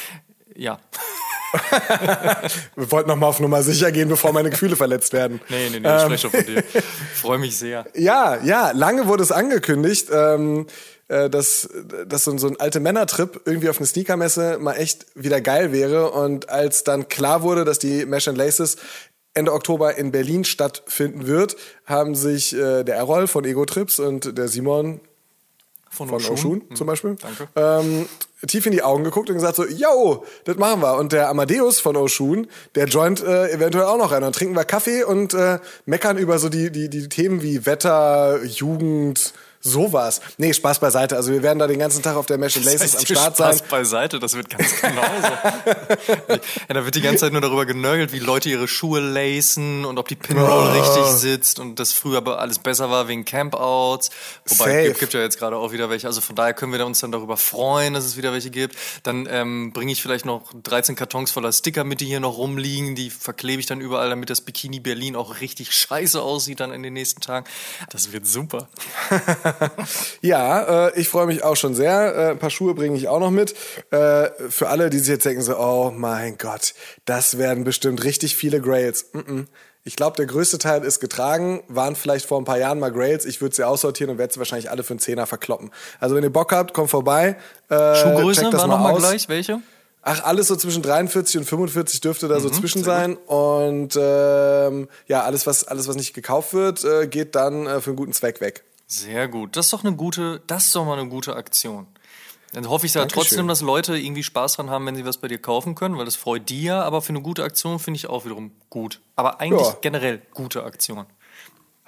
Ja. 0.54 0.78
Wir 2.76 2.90
wollten 2.90 3.08
noch 3.08 3.16
mal 3.16 3.26
auf 3.26 3.40
Nummer 3.40 3.62
sicher 3.62 3.92
gehen, 3.92 4.08
bevor 4.08 4.32
meine 4.32 4.50
Gefühle 4.50 4.76
verletzt 4.76 5.12
werden. 5.12 5.40
Nee, 5.48 5.68
nee, 5.70 5.80
nee, 5.80 5.96
ich 5.96 6.02
spreche 6.02 6.18
schon 6.18 6.30
von 6.30 6.44
dir. 6.46 6.62
Freue 7.14 7.38
mich 7.38 7.56
sehr. 7.56 7.84
Ja, 7.94 8.38
ja, 8.42 8.70
lange 8.72 9.06
wurde 9.06 9.22
es 9.22 9.32
angekündigt, 9.32 10.08
ähm, 10.12 10.66
äh, 11.08 11.28
dass, 11.30 11.68
dass 12.06 12.24
so, 12.24 12.30
ein- 12.32 12.38
so 12.38 12.48
ein 12.48 12.58
alte 12.60 12.80
Männertrip 12.80 13.40
irgendwie 13.44 13.68
auf 13.68 13.78
eine 13.78 13.86
Sneakermesse 13.86 14.58
mal 14.60 14.74
echt 14.74 15.06
wieder 15.14 15.40
geil 15.40 15.72
wäre. 15.72 16.10
Und 16.10 16.48
als 16.48 16.84
dann 16.84 17.08
klar 17.08 17.42
wurde, 17.42 17.64
dass 17.64 17.78
die 17.78 18.06
Mesh 18.06 18.28
and 18.28 18.38
Laces 18.38 18.76
Ende 19.34 19.52
Oktober 19.52 19.96
in 19.96 20.12
Berlin 20.12 20.44
stattfinden 20.44 21.26
wird, 21.26 21.56
haben 21.86 22.14
sich 22.14 22.54
äh, 22.54 22.84
der 22.84 22.96
Errol 22.96 23.26
von 23.26 23.44
Ego 23.44 23.64
Trips 23.64 23.98
und 23.98 24.36
der 24.36 24.48
Simon 24.48 25.00
Von, 25.92 26.08
von 26.08 26.16
Oshun. 26.16 26.32
Oshun 26.32 26.62
zum 26.74 26.86
Beispiel, 26.86 27.16
Danke. 27.20 27.48
ähm, 27.54 28.06
tief 28.46 28.64
in 28.64 28.72
die 28.72 28.82
Augen 28.82 29.04
geguckt 29.04 29.28
und 29.28 29.34
gesagt 29.34 29.56
so, 29.56 29.66
yo, 29.66 30.24
das 30.44 30.56
machen 30.56 30.80
wir. 30.80 30.96
Und 30.96 31.12
der 31.12 31.28
Amadeus 31.28 31.80
von 31.80 31.96
Oshun, 31.96 32.46
der 32.74 32.86
joint 32.86 33.22
äh, 33.22 33.50
eventuell 33.50 33.84
auch 33.84 33.98
noch 33.98 34.10
rein. 34.10 34.22
Dann 34.22 34.32
trinken 34.32 34.56
wir 34.56 34.64
Kaffee 34.64 35.04
und 35.04 35.34
äh, 35.34 35.58
meckern 35.84 36.16
über 36.16 36.38
so 36.38 36.48
die, 36.48 36.72
die, 36.72 36.88
die 36.88 37.10
Themen 37.10 37.42
wie 37.42 37.66
Wetter, 37.66 38.42
Jugend, 38.42 39.34
sowas. 39.62 40.20
Nee, 40.38 40.52
Spaß 40.52 40.80
beiseite. 40.80 41.16
Also 41.16 41.32
wir 41.32 41.42
werden 41.42 41.58
da 41.58 41.66
den 41.66 41.78
ganzen 41.78 42.02
Tag 42.02 42.16
auf 42.16 42.26
der 42.26 42.36
Mesh 42.38 42.56
Laces 42.56 42.74
am 42.74 42.80
heißt 42.80 43.06
hier 43.06 43.16
Start 43.16 43.36
sein. 43.36 43.56
Spaß 43.56 43.68
beiseite, 43.68 44.18
das 44.18 44.34
wird 44.34 44.50
ganz 44.50 44.80
genauso. 44.80 45.02
ja, 46.68 46.74
da 46.74 46.84
wird 46.84 46.94
die 46.94 47.00
ganze 47.00 47.20
Zeit 47.20 47.32
nur 47.32 47.40
darüber 47.40 47.64
genörgelt, 47.64 48.12
wie 48.12 48.18
Leute 48.18 48.48
ihre 48.48 48.68
Schuhe 48.68 49.00
lacen 49.00 49.84
und 49.84 49.98
ob 49.98 50.08
die 50.08 50.16
Pinroll 50.16 50.42
Oh. 50.52 50.72
richtig 50.72 51.04
sitzt 51.18 51.58
und 51.60 51.78
das 51.78 51.92
früher 51.92 52.18
aber 52.18 52.40
alles 52.40 52.58
besser 52.58 52.90
war 52.90 53.08
wegen 53.08 53.24
Campouts. 53.24 54.10
Wobei, 54.46 54.84
gibt, 54.84 54.98
gibt 55.00 55.14
ja 55.14 55.20
jetzt 55.20 55.38
gerade 55.38 55.56
auch 55.56 55.72
wieder 55.72 55.88
welche. 55.88 56.06
Also 56.06 56.20
von 56.20 56.36
daher 56.36 56.52
können 56.52 56.72
wir 56.72 56.84
uns 56.84 57.00
dann 57.00 57.12
darüber 57.12 57.36
freuen, 57.36 57.94
dass 57.94 58.04
es 58.04 58.16
wieder 58.16 58.32
welche 58.32 58.50
gibt. 58.50 58.76
Dann 59.02 59.26
ähm, 59.30 59.72
bringe 59.72 59.92
ich 59.92 60.02
vielleicht 60.02 60.24
noch 60.24 60.52
13 60.62 60.96
Kartons 60.96 61.30
voller 61.30 61.52
Sticker 61.52 61.84
mit, 61.84 62.00
die 62.00 62.06
hier 62.06 62.20
noch 62.20 62.36
rumliegen. 62.36 62.94
Die 62.94 63.10
verklebe 63.10 63.60
ich 63.60 63.66
dann 63.66 63.80
überall, 63.80 64.10
damit 64.10 64.30
das 64.30 64.40
Bikini 64.40 64.80
Berlin 64.80 65.16
auch 65.16 65.40
richtig 65.40 65.72
scheiße 65.72 66.20
aussieht 66.20 66.60
dann 66.60 66.72
in 66.72 66.82
den 66.82 66.92
nächsten 66.92 67.20
Tagen. 67.20 67.46
Das 67.90 68.12
wird 68.12 68.26
super. 68.26 68.68
Ja, 70.20 70.86
äh, 70.88 71.00
ich 71.00 71.08
freue 71.08 71.26
mich 71.26 71.42
auch 71.42 71.56
schon 71.56 71.74
sehr. 71.74 72.14
Äh, 72.14 72.30
ein 72.30 72.38
paar 72.38 72.50
Schuhe 72.50 72.74
bringe 72.74 72.96
ich 72.96 73.08
auch 73.08 73.20
noch 73.20 73.30
mit. 73.30 73.54
Äh, 73.90 74.30
für 74.48 74.68
alle, 74.68 74.90
die 74.90 74.98
sich 74.98 75.08
jetzt 75.08 75.26
denken 75.26 75.42
so, 75.42 75.58
oh 75.58 75.92
mein 75.94 76.38
Gott, 76.38 76.74
das 77.04 77.38
werden 77.38 77.64
bestimmt 77.64 78.04
richtig 78.04 78.36
viele 78.36 78.60
Grails. 78.60 79.06
Mm 79.12 79.18
-mm. 79.18 79.46
Ich 79.84 79.96
glaube, 79.96 80.16
der 80.16 80.26
größte 80.26 80.58
Teil 80.58 80.84
ist 80.84 81.00
getragen, 81.00 81.64
waren 81.66 81.96
vielleicht 81.96 82.26
vor 82.26 82.40
ein 82.40 82.44
paar 82.44 82.58
Jahren 82.58 82.78
mal 82.78 82.92
Grails. 82.92 83.24
Ich 83.24 83.40
würde 83.40 83.56
sie 83.56 83.64
aussortieren 83.64 84.12
und 84.12 84.18
werde 84.18 84.32
sie 84.32 84.38
wahrscheinlich 84.38 84.70
alle 84.70 84.84
für 84.84 84.92
einen 84.92 85.00
Zehner 85.00 85.26
verkloppen. 85.26 85.72
Also 85.98 86.14
wenn 86.14 86.22
ihr 86.22 86.30
Bock 86.32 86.52
habt, 86.52 86.72
kommt 86.72 86.90
vorbei. 86.90 87.36
Äh, 87.68 87.96
Schuhgröße 87.96 88.44
war 88.52 88.52
mal 88.52 88.66
nochmal 88.68 88.94
gleich. 88.96 89.28
Welche? 89.28 89.60
Ach, 90.02 90.24
alles 90.24 90.48
so 90.48 90.56
zwischen 90.56 90.82
43 90.82 91.38
und 91.38 91.44
45 91.44 92.00
dürfte 92.00 92.28
da 92.28 92.38
so 92.40 92.48
Mhm, 92.48 92.54
zwischen 92.54 92.84
sein. 92.84 93.16
Und 93.16 93.96
ähm, 94.00 94.88
ja, 95.06 95.22
alles 95.22 95.46
was, 95.46 95.64
alles, 95.64 95.88
was 95.88 95.96
nicht 95.96 96.12
gekauft 96.12 96.54
wird, 96.54 96.84
äh, 96.84 97.06
geht 97.08 97.34
dann 97.34 97.66
äh, 97.66 97.80
für 97.80 97.90
einen 97.90 97.96
guten 97.96 98.12
Zweck 98.12 98.40
weg. 98.40 98.64
Sehr 98.92 99.26
gut. 99.28 99.56
Das 99.56 99.66
ist 99.66 99.72
doch 99.72 99.84
eine 99.84 99.96
gute, 99.96 100.42
das 100.46 100.66
ist 100.66 100.74
doch 100.76 100.84
mal 100.84 100.98
eine 100.98 101.08
gute 101.08 101.34
Aktion. 101.34 101.86
Dann 102.52 102.68
hoffe 102.68 102.84
ich 102.84 102.92
ja 102.92 103.00
Dankeschön. 103.00 103.22
trotzdem, 103.22 103.48
dass 103.48 103.62
Leute 103.62 103.96
irgendwie 103.96 104.22
Spaß 104.22 104.56
dran 104.56 104.68
haben, 104.68 104.84
wenn 104.84 104.94
sie 104.94 105.06
was 105.06 105.16
bei 105.16 105.28
dir 105.28 105.38
kaufen 105.38 105.74
können, 105.74 105.96
weil 105.96 106.04
das 106.04 106.16
freut 106.16 106.50
die 106.50 106.64
ja, 106.64 106.82
aber 106.82 107.00
für 107.00 107.08
eine 107.08 107.22
gute 107.22 107.42
Aktion 107.42 107.78
finde 107.78 107.96
ich 107.96 108.08
auch 108.10 108.26
wiederum 108.26 108.52
gut. 108.68 109.00
Aber 109.16 109.40
eigentlich 109.40 109.66
Ja. 109.66 109.76
generell 109.80 110.20
gute 110.34 110.62
Aktion. 110.64 111.06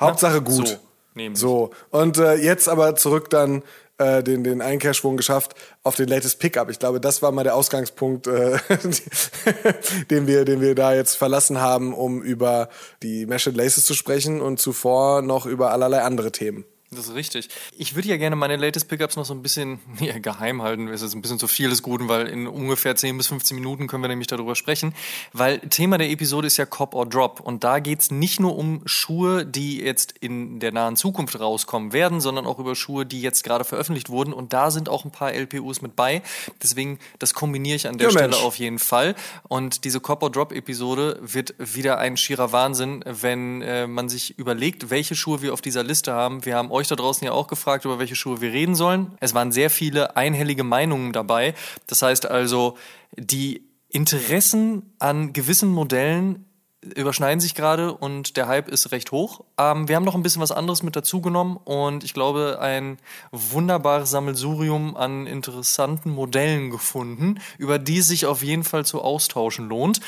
Hauptsache 0.00 0.40
gut. 0.40 0.68
So, 0.68 0.76
nämlich. 1.12 1.38
So, 1.38 1.70
und 1.90 2.16
äh, 2.16 2.36
jetzt 2.36 2.70
aber 2.70 2.96
zurück 2.96 3.28
dann 3.28 3.62
äh, 3.98 4.22
den, 4.22 4.42
den 4.42 4.62
Einkehrschwung 4.62 5.18
geschafft 5.18 5.54
auf 5.82 5.96
den 5.96 6.08
latest 6.08 6.38
Pickup. 6.38 6.70
Ich 6.70 6.78
glaube, 6.78 6.98
das 6.98 7.20
war 7.20 7.30
mal 7.32 7.44
der 7.44 7.54
Ausgangspunkt, 7.54 8.26
äh, 8.26 8.56
den, 10.10 10.26
wir, 10.26 10.46
den 10.46 10.62
wir 10.62 10.74
da 10.74 10.94
jetzt 10.94 11.16
verlassen 11.16 11.60
haben, 11.60 11.92
um 11.92 12.22
über 12.22 12.70
die 13.02 13.26
Mesh 13.26 13.46
and 13.46 13.58
Laces 13.58 13.84
zu 13.84 13.92
sprechen 13.92 14.40
und 14.40 14.58
zuvor 14.58 15.20
noch 15.20 15.44
über 15.44 15.70
allerlei 15.72 16.00
andere 16.00 16.32
Themen. 16.32 16.64
Das 16.90 17.08
ist 17.08 17.14
richtig. 17.14 17.48
Ich 17.76 17.96
würde 17.96 18.08
ja 18.08 18.16
gerne 18.16 18.36
meine 18.36 18.54
latest 18.56 18.88
Pickups 18.88 19.16
noch 19.16 19.24
so 19.24 19.34
ein 19.34 19.42
bisschen 19.42 19.80
ja, 20.00 20.18
geheim 20.18 20.62
halten. 20.62 20.86
Es 20.88 21.02
ist 21.02 21.14
ein 21.14 21.22
bisschen 21.22 21.38
zu 21.40 21.48
viel 21.48 21.70
des 21.70 21.82
Guten, 21.82 22.08
weil 22.08 22.28
in 22.28 22.46
ungefähr 22.46 22.94
10 22.94 23.16
bis 23.16 23.26
15 23.26 23.56
Minuten 23.56 23.88
können 23.88 24.02
wir 24.04 24.08
nämlich 24.08 24.28
darüber 24.28 24.54
sprechen. 24.54 24.94
Weil 25.32 25.58
Thema 25.58 25.98
der 25.98 26.10
Episode 26.10 26.46
ist 26.46 26.56
ja 26.56 26.66
Cop 26.66 26.94
or 26.94 27.06
Drop. 27.06 27.40
Und 27.40 27.64
da 27.64 27.80
geht's 27.80 28.12
nicht 28.12 28.38
nur 28.38 28.56
um 28.56 28.82
Schuhe, 28.84 29.44
die 29.44 29.80
jetzt 29.80 30.14
in 30.20 30.60
der 30.60 30.70
nahen 30.70 30.94
Zukunft 30.96 31.40
rauskommen 31.40 31.92
werden, 31.92 32.20
sondern 32.20 32.46
auch 32.46 32.60
über 32.60 32.76
Schuhe, 32.76 33.04
die 33.04 33.20
jetzt 33.22 33.42
gerade 33.42 33.64
veröffentlicht 33.64 34.08
wurden. 34.08 34.32
Und 34.32 34.52
da 34.52 34.70
sind 34.70 34.88
auch 34.88 35.04
ein 35.04 35.10
paar 35.10 35.32
LPUs 35.32 35.82
mit 35.82 35.96
bei. 35.96 36.22
Deswegen, 36.62 37.00
das 37.18 37.34
kombiniere 37.34 37.74
ich 37.76 37.88
an 37.88 37.98
der 37.98 38.06
Ja, 38.08 38.10
Stelle 38.12 38.28
Mensch. 38.28 38.42
auf 38.44 38.58
jeden 38.58 38.78
Fall. 38.78 39.16
Und 39.48 39.84
diese 39.84 39.98
Cop 39.98 40.22
or 40.22 40.30
Drop 40.30 40.52
Episode 40.52 41.18
wird 41.22 41.54
wieder 41.58 41.98
ein 41.98 42.16
schierer 42.16 42.52
Wahnsinn, 42.52 43.02
wenn 43.04 43.62
äh, 43.62 43.88
man 43.88 44.08
sich 44.08 44.38
überlegt, 44.38 44.90
welche 44.90 45.16
Schuhe 45.16 45.42
wir 45.42 45.52
auf 45.52 45.60
dieser 45.60 45.82
Liste 45.82 46.12
haben. 46.12 46.44
Wir 46.44 46.54
haben 46.54 46.70
euch 46.70 46.83
da 46.88 46.96
draußen 46.96 47.24
ja 47.24 47.32
auch 47.32 47.46
gefragt, 47.46 47.84
über 47.84 47.98
welche 47.98 48.16
Schuhe 48.16 48.40
wir 48.40 48.52
reden 48.52 48.74
sollen. 48.74 49.16
Es 49.20 49.34
waren 49.34 49.52
sehr 49.52 49.70
viele 49.70 50.16
einhellige 50.16 50.64
Meinungen 50.64 51.12
dabei. 51.12 51.54
Das 51.86 52.02
heißt 52.02 52.26
also, 52.26 52.76
die 53.16 53.68
Interessen 53.88 54.94
an 54.98 55.32
gewissen 55.32 55.70
Modellen 55.70 56.46
überschneiden 56.94 57.40
sich 57.40 57.54
gerade 57.54 57.94
und 57.94 58.36
der 58.36 58.46
Hype 58.46 58.68
ist 58.68 58.92
recht 58.92 59.12
hoch. 59.12 59.44
Ähm, 59.58 59.88
wir 59.88 59.96
haben 59.96 60.04
noch 60.04 60.14
ein 60.14 60.22
bisschen 60.22 60.42
was 60.42 60.52
anderes 60.52 60.82
mit 60.82 60.96
dazu 60.96 61.20
genommen 61.20 61.56
und 61.56 62.04
ich 62.04 62.12
glaube, 62.12 62.58
ein 62.60 62.98
wunderbares 63.30 64.10
Sammelsurium 64.10 64.96
an 64.96 65.26
interessanten 65.26 66.10
Modellen 66.10 66.70
gefunden, 66.70 67.40
über 67.58 67.78
die 67.78 67.98
es 67.98 68.08
sich 68.08 68.26
auf 68.26 68.42
jeden 68.42 68.64
Fall 68.64 68.84
zu 68.84 69.00
austauschen 69.00 69.68
lohnt. 69.68 70.00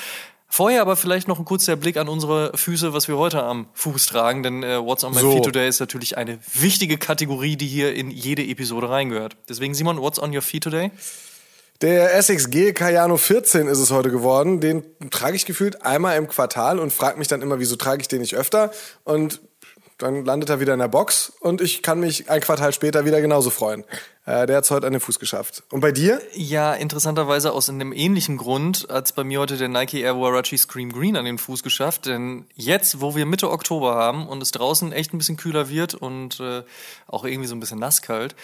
Vorher 0.48 0.80
aber 0.80 0.96
vielleicht 0.96 1.28
noch 1.28 1.38
ein 1.38 1.44
kurzer 1.44 1.76
Blick 1.76 1.96
an 1.96 2.08
unsere 2.08 2.52
Füße, 2.56 2.92
was 2.92 3.08
wir 3.08 3.16
heute 3.18 3.42
am 3.42 3.66
Fuß 3.74 4.06
tragen, 4.06 4.42
denn 4.42 4.62
äh, 4.62 4.82
What's 4.82 5.04
on 5.04 5.12
my 5.12 5.20
So. 5.20 5.32
feet 5.32 5.44
today 5.44 5.68
ist 5.68 5.80
natürlich 5.80 6.16
eine 6.16 6.38
wichtige 6.54 6.98
Kategorie, 6.98 7.56
die 7.56 7.66
hier 7.66 7.94
in 7.94 8.10
jede 8.10 8.42
Episode 8.44 8.88
reingehört. 8.88 9.36
Deswegen 9.48 9.74
Simon, 9.74 10.00
What's 10.00 10.18
on 10.20 10.34
your 10.34 10.42
feet 10.42 10.62
today? 10.62 10.90
Der 11.82 12.14
Essex 12.14 12.48
G 12.48 12.72
Cayano 12.72 13.18
14 13.18 13.66
ist 13.66 13.80
es 13.80 13.90
heute 13.90 14.10
geworden. 14.10 14.60
Den 14.60 14.82
trage 15.10 15.36
ich 15.36 15.44
gefühlt 15.44 15.82
einmal 15.82 16.16
im 16.16 16.26
Quartal 16.26 16.78
und 16.78 16.90
frage 16.90 17.18
mich 17.18 17.28
dann 17.28 17.42
immer, 17.42 17.58
wieso 17.58 17.76
trage 17.76 18.00
ich 18.00 18.08
den 18.08 18.20
nicht 18.22 18.34
öfter? 18.34 18.70
Und 19.04 19.42
dann 19.98 20.24
landet 20.24 20.50
er 20.50 20.60
wieder 20.60 20.74
in 20.74 20.80
der 20.80 20.88
Box 20.88 21.32
und 21.40 21.60
ich 21.60 21.82
kann 21.82 22.00
mich 22.00 22.28
ein 22.28 22.40
Quartal 22.40 22.72
später 22.72 23.04
wieder 23.04 23.20
genauso 23.20 23.50
freuen. 23.50 23.84
Äh, 24.26 24.46
der 24.46 24.56
hat 24.56 24.64
es 24.64 24.70
heute 24.70 24.86
an 24.86 24.92
den 24.92 25.00
Fuß 25.00 25.20
geschafft. 25.20 25.62
Und 25.70 25.80
bei 25.80 25.92
dir? 25.92 26.20
Ja, 26.34 26.74
interessanterweise 26.74 27.52
aus 27.52 27.70
einem 27.70 27.92
ähnlichen 27.92 28.36
Grund 28.36 28.88
hat 28.90 29.06
es 29.06 29.12
bei 29.12 29.22
mir 29.22 29.38
heute 29.38 29.56
der 29.56 29.68
Nike 29.68 30.00
Air 30.00 30.20
Warachi 30.20 30.58
Scream 30.58 30.92
Green 30.92 31.16
an 31.16 31.24
den 31.24 31.38
Fuß 31.38 31.62
geschafft. 31.62 32.06
Denn 32.06 32.44
jetzt, 32.56 33.00
wo 33.00 33.14
wir 33.14 33.24
Mitte 33.24 33.50
Oktober 33.50 33.94
haben 33.94 34.26
und 34.26 34.42
es 34.42 34.50
draußen 34.50 34.92
echt 34.92 35.14
ein 35.14 35.18
bisschen 35.18 35.36
kühler 35.36 35.68
wird 35.68 35.94
und 35.94 36.40
äh, 36.40 36.64
auch 37.06 37.24
irgendwie 37.24 37.48
so 37.48 37.54
ein 37.54 37.60
bisschen 37.60 37.78
nasskalt, 37.78 38.34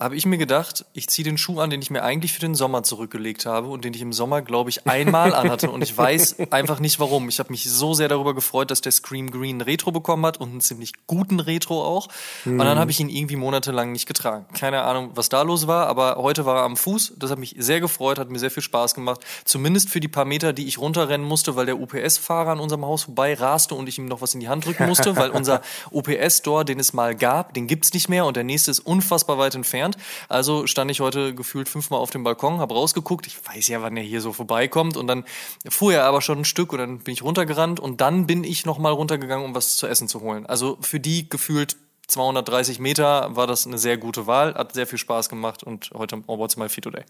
habe 0.00 0.16
ich 0.16 0.24
mir 0.24 0.38
gedacht, 0.38 0.86
ich 0.94 1.08
ziehe 1.08 1.24
den 1.24 1.36
Schuh 1.36 1.60
an, 1.60 1.68
den 1.68 1.82
ich 1.82 1.90
mir 1.90 2.02
eigentlich 2.02 2.32
für 2.32 2.40
den 2.40 2.54
Sommer 2.54 2.82
zurückgelegt 2.82 3.44
habe 3.44 3.68
und 3.68 3.84
den 3.84 3.92
ich 3.92 4.00
im 4.00 4.12
Sommer, 4.14 4.40
glaube 4.40 4.70
ich, 4.70 4.86
einmal 4.86 5.34
anhatte. 5.34 5.70
Und 5.70 5.82
ich 5.82 5.96
weiß 5.96 6.50
einfach 6.50 6.80
nicht 6.80 6.98
warum. 6.98 7.28
Ich 7.28 7.38
habe 7.38 7.50
mich 7.50 7.70
so 7.70 7.92
sehr 7.92 8.08
darüber 8.08 8.34
gefreut, 8.34 8.70
dass 8.70 8.80
der 8.80 8.92
Scream 8.92 9.30
Green 9.30 9.58
ein 9.58 9.60
Retro 9.60 9.92
bekommen 9.92 10.24
hat 10.24 10.38
und 10.38 10.50
einen 10.50 10.60
ziemlich 10.60 10.92
guten 11.06 11.38
Retro 11.38 11.84
auch. 11.84 12.08
Und 12.46 12.58
dann 12.58 12.78
habe 12.78 12.90
ich 12.90 13.00
ihn 13.00 13.10
irgendwie 13.10 13.36
monatelang 13.36 13.92
nicht 13.92 14.06
getragen. 14.06 14.46
Keine 14.54 14.82
Ahnung, 14.82 15.10
was 15.14 15.28
da 15.28 15.42
los 15.42 15.66
war, 15.66 15.86
aber 15.86 16.16
heute 16.16 16.46
war 16.46 16.56
er 16.56 16.62
am 16.62 16.76
Fuß. 16.76 17.14
Das 17.18 17.30
hat 17.30 17.38
mich 17.38 17.54
sehr 17.58 17.80
gefreut, 17.80 18.18
hat 18.18 18.30
mir 18.30 18.38
sehr 18.38 18.50
viel 18.50 18.62
Spaß 18.62 18.94
gemacht. 18.94 19.20
Zumindest 19.44 19.90
für 19.90 20.00
die 20.00 20.08
paar 20.08 20.24
Meter, 20.24 20.52
die 20.52 20.66
ich 20.66 20.78
runterrennen 20.78 21.26
musste, 21.26 21.56
weil 21.56 21.66
der 21.66 21.78
UPS-Fahrer 21.78 22.52
an 22.52 22.60
unserem 22.60 22.86
Haus 22.86 23.04
vorbei 23.04 23.34
raste 23.34 23.74
und 23.74 23.88
ich 23.88 23.98
ihm 23.98 24.06
noch 24.06 24.22
was 24.22 24.34
in 24.34 24.40
die 24.40 24.48
Hand 24.48 24.64
drücken 24.64 24.86
musste, 24.86 25.16
weil 25.16 25.30
unser 25.40 25.60
UPS-Store, 25.90 26.64
den 26.64 26.80
es 26.80 26.92
mal 26.92 27.14
gab, 27.14 27.52
den 27.54 27.66
gibt's 27.66 27.92
nicht 27.92 28.08
mehr 28.08 28.24
und 28.24 28.36
der 28.36 28.44
nächste 28.44 28.70
ist 28.70 28.80
unfassbar 28.80 29.36
weit 29.38 29.54
entfernt. 29.54 29.89
Also 30.28 30.66
stand 30.66 30.90
ich 30.90 31.00
heute 31.00 31.34
gefühlt 31.34 31.68
fünfmal 31.68 32.00
auf 32.00 32.10
dem 32.10 32.24
Balkon, 32.24 32.58
habe 32.58 32.74
rausgeguckt. 32.74 33.26
Ich 33.26 33.38
weiß 33.46 33.68
ja, 33.68 33.82
wann 33.82 33.96
er 33.96 34.02
hier 34.02 34.20
so 34.20 34.32
vorbeikommt 34.32 34.96
und 34.96 35.06
dann 35.06 35.24
fuhr 35.68 35.92
er 35.92 36.04
aber 36.04 36.22
schon 36.22 36.38
ein 36.38 36.44
Stück 36.44 36.72
und 36.72 36.78
dann 36.78 36.98
bin 36.98 37.12
ich 37.12 37.22
runtergerannt 37.22 37.80
und 37.80 38.00
dann 38.00 38.26
bin 38.26 38.44
ich 38.44 38.66
noch 38.66 38.78
mal 38.78 38.92
runtergegangen, 38.92 39.44
um 39.44 39.54
was 39.54 39.76
zu 39.76 39.86
essen 39.86 40.08
zu 40.08 40.20
holen. 40.20 40.46
Also 40.46 40.78
für 40.80 41.00
die 41.00 41.28
gefühlt 41.28 41.76
230 42.08 42.78
Meter 42.78 43.34
war 43.36 43.46
das 43.46 43.66
eine 43.66 43.78
sehr 43.78 43.96
gute 43.96 44.26
Wahl, 44.26 44.54
hat 44.54 44.74
sehr 44.74 44.86
viel 44.86 44.98
Spaß 44.98 45.28
gemacht 45.28 45.62
und 45.62 45.90
heute 45.94 46.22
oh, 46.26 46.38
What's 46.38 46.56
My 46.56 46.68
Feet 46.68 46.84
Today. 46.84 47.04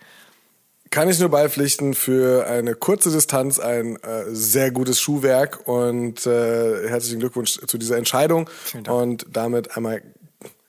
Kann 0.90 1.08
ich 1.08 1.20
nur 1.20 1.28
beipflichten 1.28 1.94
für 1.94 2.46
eine 2.48 2.74
kurze 2.74 3.12
Distanz 3.12 3.60
ein 3.60 3.96
äh, 4.02 4.24
sehr 4.28 4.72
gutes 4.72 5.00
Schuhwerk 5.00 5.68
und 5.68 6.26
äh, 6.26 6.88
herzlichen 6.88 7.20
Glückwunsch 7.20 7.60
zu 7.64 7.78
dieser 7.78 7.96
Entscheidung. 7.96 8.50
Und 8.88 9.24
damit 9.30 9.76
einmal 9.76 10.02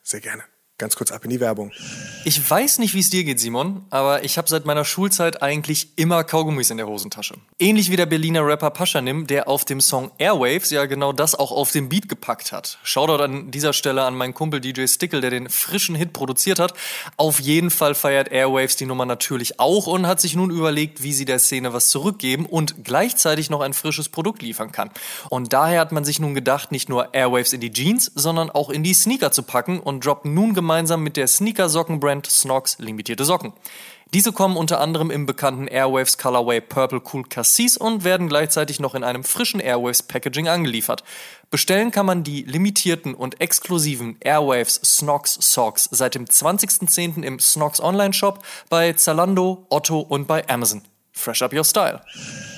sehr 0.04 0.22
gerne 0.22 0.44
ganz 0.82 0.96
kurz 0.96 1.12
ab 1.12 1.24
in 1.24 1.30
die 1.30 1.40
Werbung. 1.40 1.72
Ich 2.26 2.50
weiß 2.50 2.80
nicht, 2.80 2.96
wie 2.96 3.00
es 3.00 3.12
dir 3.12 3.24
geht, 3.24 3.40
Simon, 3.40 3.86
aber 3.92 4.24
ich 4.24 4.38
habe 4.38 4.50
seit 4.50 4.66
meiner 4.66 4.84
Schulzeit 4.84 5.44
eigentlich 5.44 5.90
immer 5.96 6.24
Kaugummis 6.24 6.72
in 6.72 6.78
der 6.78 6.88
Hosentasche. 6.88 7.36
Ähnlich 7.60 7.92
wie 7.92 7.96
der 7.96 8.08
Berliner 8.08 8.46
Rapper 8.46 8.72
Paschanim, 8.72 9.28
der 9.28 9.48
auf 9.48 9.64
dem 9.64 9.80
Song 9.80 10.12
Airwaves 10.18 10.72
ja 10.72 10.86
genau 10.88 11.14
das 11.14 11.36
auch 11.36 11.52
auf 11.52 11.72
den 11.72 11.88
Beat 11.88 12.10
gepackt 12.10 12.52
hat. 12.52 12.80
Shoutout 12.84 13.24
an 13.24 13.52
dieser 13.52 13.74
Stelle 13.74 14.04
an 14.04 14.16
meinen 14.16 14.34
Kumpel 14.34 14.60
DJ 14.60 14.88
Stickle, 14.88 15.22
der 15.22 15.30
den 15.30 15.50
frischen 15.50 15.94
Hit 15.94 16.14
produziert 16.14 16.58
hat. 16.58 16.74
Auf 17.16 17.40
jeden 17.40 17.70
Fall 17.70 17.94
feiert 17.94 18.32
Airwaves 18.32 18.76
die 18.76 18.88
Nummer 18.88 19.06
natürlich 19.06 19.60
auch 19.60 19.86
und 19.86 20.08
hat 20.08 20.20
sich 20.20 20.36
nun 20.36 20.50
überlegt, 20.50 21.04
wie 21.04 21.14
sie 21.14 21.26
der 21.26 21.38
Szene 21.38 21.74
was 21.74 21.90
zurückgeben 21.90 22.48
und 22.48 22.84
gleichzeitig 22.84 23.52
noch 23.52 23.62
ein 23.62 23.74
frisches 23.74 24.10
Produkt 24.10 24.42
liefern 24.42 24.72
kann. 24.72 24.90
Und 25.30 25.54
daher 25.54 25.80
hat 25.80 25.92
man 25.92 26.06
sich 26.06 26.20
nun 26.20 26.34
gedacht, 26.34 26.72
nicht 26.72 26.90
nur 26.90 27.14
Airwaves 27.14 27.54
in 27.54 27.62
die 27.62 27.72
Jeans, 27.72 28.12
sondern 28.16 28.50
auch 28.50 28.72
in 28.72 28.84
die 28.84 28.96
Sneaker 28.96 29.32
zu 29.32 29.44
packen 29.44 29.80
und 29.80 30.04
droppt 30.04 30.26
nun 30.26 30.56
gemeinsam 30.56 30.71
mit 30.98 31.18
der 31.18 31.28
Sneaker-Socken-Brand 31.28 32.28
Snox 32.28 32.80
limitierte 32.80 33.26
Socken. 33.26 33.54
Diese 34.14 34.34
kommen 34.34 34.58
unter 34.58 34.82
anderem 34.82 35.10
im 35.10 35.26
bekannten 35.26 35.68
Airwaves 35.68 36.18
Colorway 36.18 36.60
Purple 36.60 37.02
Cool 37.12 37.24
Cassis 37.24 37.78
und 37.78 38.04
werden 38.04 38.28
gleichzeitig 38.28 38.80
noch 38.82 38.94
in 38.94 39.06
einem 39.06 39.24
frischen 39.24 39.62
Airwaves 39.62 40.04
Packaging 40.04 40.50
angeliefert. 40.50 41.04
Bestellen 41.50 41.92
kann 41.92 42.06
man 42.06 42.24
die 42.24 42.44
limitierten 42.44 43.14
und 43.14 43.40
exklusiven 43.40 44.18
Airwaves 44.20 44.82
Snox 44.84 45.38
Socks 45.40 45.88
seit 45.92 46.16
dem 46.16 46.26
20.10. 46.26 47.24
im 47.24 47.40
Snox 47.40 47.80
Online 47.80 48.14
Shop 48.14 48.44
bei 48.70 48.94
Zalando, 48.94 49.66
Otto 49.70 50.00
und 50.00 50.28
bei 50.28 50.48
Amazon. 50.50 50.82
Fresh 51.14 51.42
up 51.42 51.54
your 51.54 51.64
style. 51.64 52.02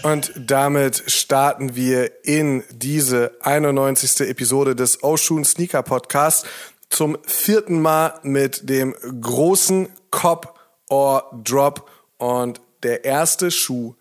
Und 0.03 0.31
damit 0.35 1.03
starten 1.07 1.75
wir 1.75 2.25
in 2.25 2.63
diese 2.71 3.31
91. 3.41 4.27
Episode 4.29 4.75
des 4.75 5.03
Oshun 5.03 5.43
Sneaker 5.43 5.81
Podcasts 5.81 6.47
zum 6.93 7.17
vierten 7.25 7.81
Mal 7.81 8.19
mit 8.21 8.69
dem 8.69 8.95
großen 9.21 9.89
Cop 10.11 10.59
or 10.89 11.29
Drop. 11.43 11.89
Und 12.17 12.61
der 12.83 13.03
erste 13.03 13.49
Schuh 13.49 13.95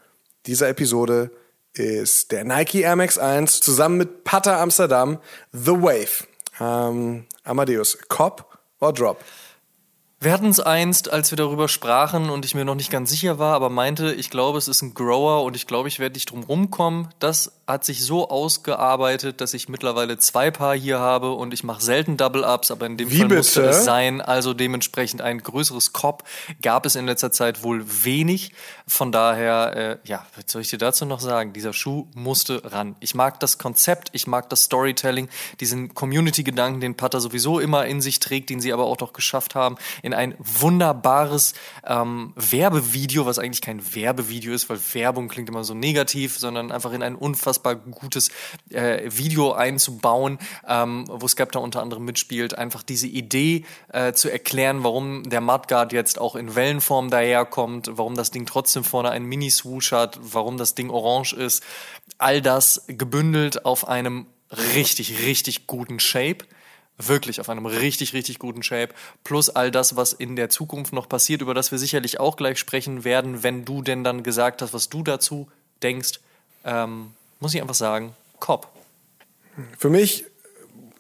dieser 0.47 0.69
Episode 0.69 1.31
ist 1.73 2.33
der 2.33 2.45
Nike 2.45 2.83
Air 2.83 2.97
Max 2.97 3.17
1 3.17 3.61
zusammen 3.61 3.97
mit 3.97 4.25
Pata 4.25 4.61
Amsterdam 4.61 5.19
The 5.53 5.73
Wave. 5.73 6.27
Ähm, 6.61 7.25
Amadeus, 7.45 7.99
Cop 8.09 8.59
or 8.79 8.93
Drop? 8.93 9.25
Wir 10.23 10.33
hatten 10.33 10.51
es 10.51 10.61
einst, 10.61 11.13
als 11.13 11.33
wir 11.33 11.37
darüber 11.37 11.67
sprachen 11.67 12.31
und 12.31 12.45
ich 12.45 12.55
mir 12.55 12.65
noch 12.65 12.77
nicht 12.77 12.93
ganz 12.93 13.11
sicher 13.11 13.41
war, 13.41 13.57
aber 13.57 13.71
meinte, 13.71 14.15
ich 14.15 14.31
glaube, 14.31 14.57
es 14.57 14.69
ist 14.69 14.81
ein 14.81 14.95
Grower 14.95 15.43
und 15.43 15.57
ich 15.57 15.67
glaube, 15.67 15.89
ich 15.89 15.99
werde 15.99 16.15
nicht 16.15 16.31
drum 16.31 16.45
rumkommen. 16.45 17.09
Das 17.19 17.51
hat 17.67 17.85
sich 17.85 18.05
so 18.05 18.29
ausgearbeitet, 18.29 19.41
dass 19.41 19.53
ich 19.53 19.69
mittlerweile 19.69 20.19
zwei 20.19 20.53
Paar 20.53 20.77
hier 20.77 21.01
habe 21.01 21.33
und 21.33 21.53
ich 21.53 21.65
mache 21.65 21.83
selten 21.83 22.17
Double-Ups, 22.17 22.71
aber 22.71 22.87
in 22.87 22.99
dem 22.99 23.11
Wie 23.11 23.19
Fall 23.19 23.29
bitte? 23.29 23.39
musste 23.39 23.63
es 23.63 23.85
sein. 23.85 24.21
Also 24.21 24.55
dementsprechend 24.55 25.23
ein 25.23 25.39
größeres 25.39 25.93
Cop 25.93 26.23
gab 26.61 26.87
es 26.87 26.95
in 26.95 27.07
letzter 27.07 27.33
Zeit 27.33 27.65
wohl 27.65 27.85
wenig. 28.05 28.53
Von 28.87 29.11
daher, 29.11 29.77
äh, 29.77 30.09
ja, 30.09 30.25
was 30.37 30.45
soll 30.47 30.63
ich 30.63 30.69
dir 30.69 30.79
dazu 30.79 31.05
noch 31.05 31.21
sagen? 31.21 31.53
Dieser 31.53 31.73
Schuh 31.73 32.07
musste 32.15 32.63
ran. 32.71 32.95
Ich 33.01 33.17
mag 33.17 33.41
das 33.41 33.59
Konzept, 33.59 34.11
ich 34.13 34.29
mag 34.29 34.49
das 34.51 34.65
Storytelling, 34.65 35.29
diesen 35.59 35.95
Community-Gedanken, 35.95 36.81
den 36.81 36.97
Pater 36.97 37.21
sowieso 37.21 37.59
immer 37.59 37.87
in 37.87 38.01
sich 38.01 38.21
trägt, 38.21 38.51
den 38.51 38.61
sie 38.61 38.73
aber 38.73 38.85
auch 38.85 38.97
doch 38.97 39.13
geschafft 39.15 39.57
haben, 39.57 39.77
in 40.03 40.12
ein 40.13 40.35
wunderbares 40.39 41.55
ähm, 41.87 42.33
Werbevideo, 42.37 43.27
was 43.27 43.39
eigentlich 43.39 43.61
kein 43.61 43.95
Werbevideo 43.95 44.53
ist, 44.53 44.69
weil 44.69 44.79
Werbung 44.93 45.29
klingt 45.29 45.49
immer 45.49 45.65
so 45.65 45.75
negativ, 45.75 46.39
sondern 46.39 46.73
einfach 46.73 46.93
in 46.93 47.03
ein 47.03 47.15
unfassbar 47.15 47.77
gutes 47.77 48.31
äh, 48.71 49.03
Video 49.11 49.53
einzubauen, 49.53 50.39
ähm, 50.67 51.05
wo 51.09 51.27
Skepta 51.29 51.59
unter 51.59 51.83
anderem 51.83 52.05
mitspielt, 52.05 52.57
einfach 52.57 52.83
diese 52.83 53.07
Idee 53.07 53.65
äh, 53.93 54.13
zu 54.13 54.31
erklären, 54.31 54.85
warum 54.85 55.29
der 55.29 55.41
Mudguard 55.41 55.93
jetzt 55.93 56.21
auch 56.21 56.37
in 56.37 56.55
Wellenform 56.55 57.11
daherkommt, 57.11 57.91
warum 57.93 58.15
das 58.15 58.31
Ding 58.31 58.47
trotzdem 58.47 58.85
vorne 58.85 59.11
einen 59.11 59.27
Mini-Swoosh 59.27 59.93
hat, 59.93 60.19
warum 60.23 60.57
das 60.57 60.75
Ding 60.75 60.91
orange 60.91 61.35
ist. 61.35 61.63
All 62.19 62.41
das 62.41 62.85
gebündelt 62.87 63.65
auf 63.65 63.89
einem 63.89 64.27
richtig, 64.75 65.25
richtig 65.27 65.67
guten 65.67 65.99
Shape 65.99 66.45
wirklich 66.99 67.41
auf 67.41 67.49
einem 67.49 67.67
richtig, 67.67 68.13
richtig 68.13 68.39
guten 68.39 68.63
Shape. 68.63 68.95
Plus 69.25 69.51
all 69.51 69.71
das, 69.71 69.97
was 69.97 70.13
in 70.13 70.37
der 70.37 70.51
Zukunft 70.51 70.93
noch 70.93 71.09
passiert, 71.09 71.43
über 71.43 71.55
das 71.55 71.71
wir 71.71 71.79
sicherlich 71.79 72.21
auch 72.21 72.37
gleich 72.37 72.59
sprechen 72.59 73.05
werden, 73.05 73.43
wenn 73.43 73.65
du 73.65 73.83
denn 73.83 74.05
dann 74.05 74.23
gesagt 74.23 74.63
hast, 74.63 74.75
was 74.75 74.89
du 74.89 75.03
dazu 75.03 75.49
denkst, 75.83 76.21
ähm, 76.65 77.13
muss 77.41 77.55
ich 77.55 77.61
einfach 77.61 77.75
sagen, 77.75 78.15
Cop. 78.39 78.69
Für 79.79 79.91
mich 79.91 80.25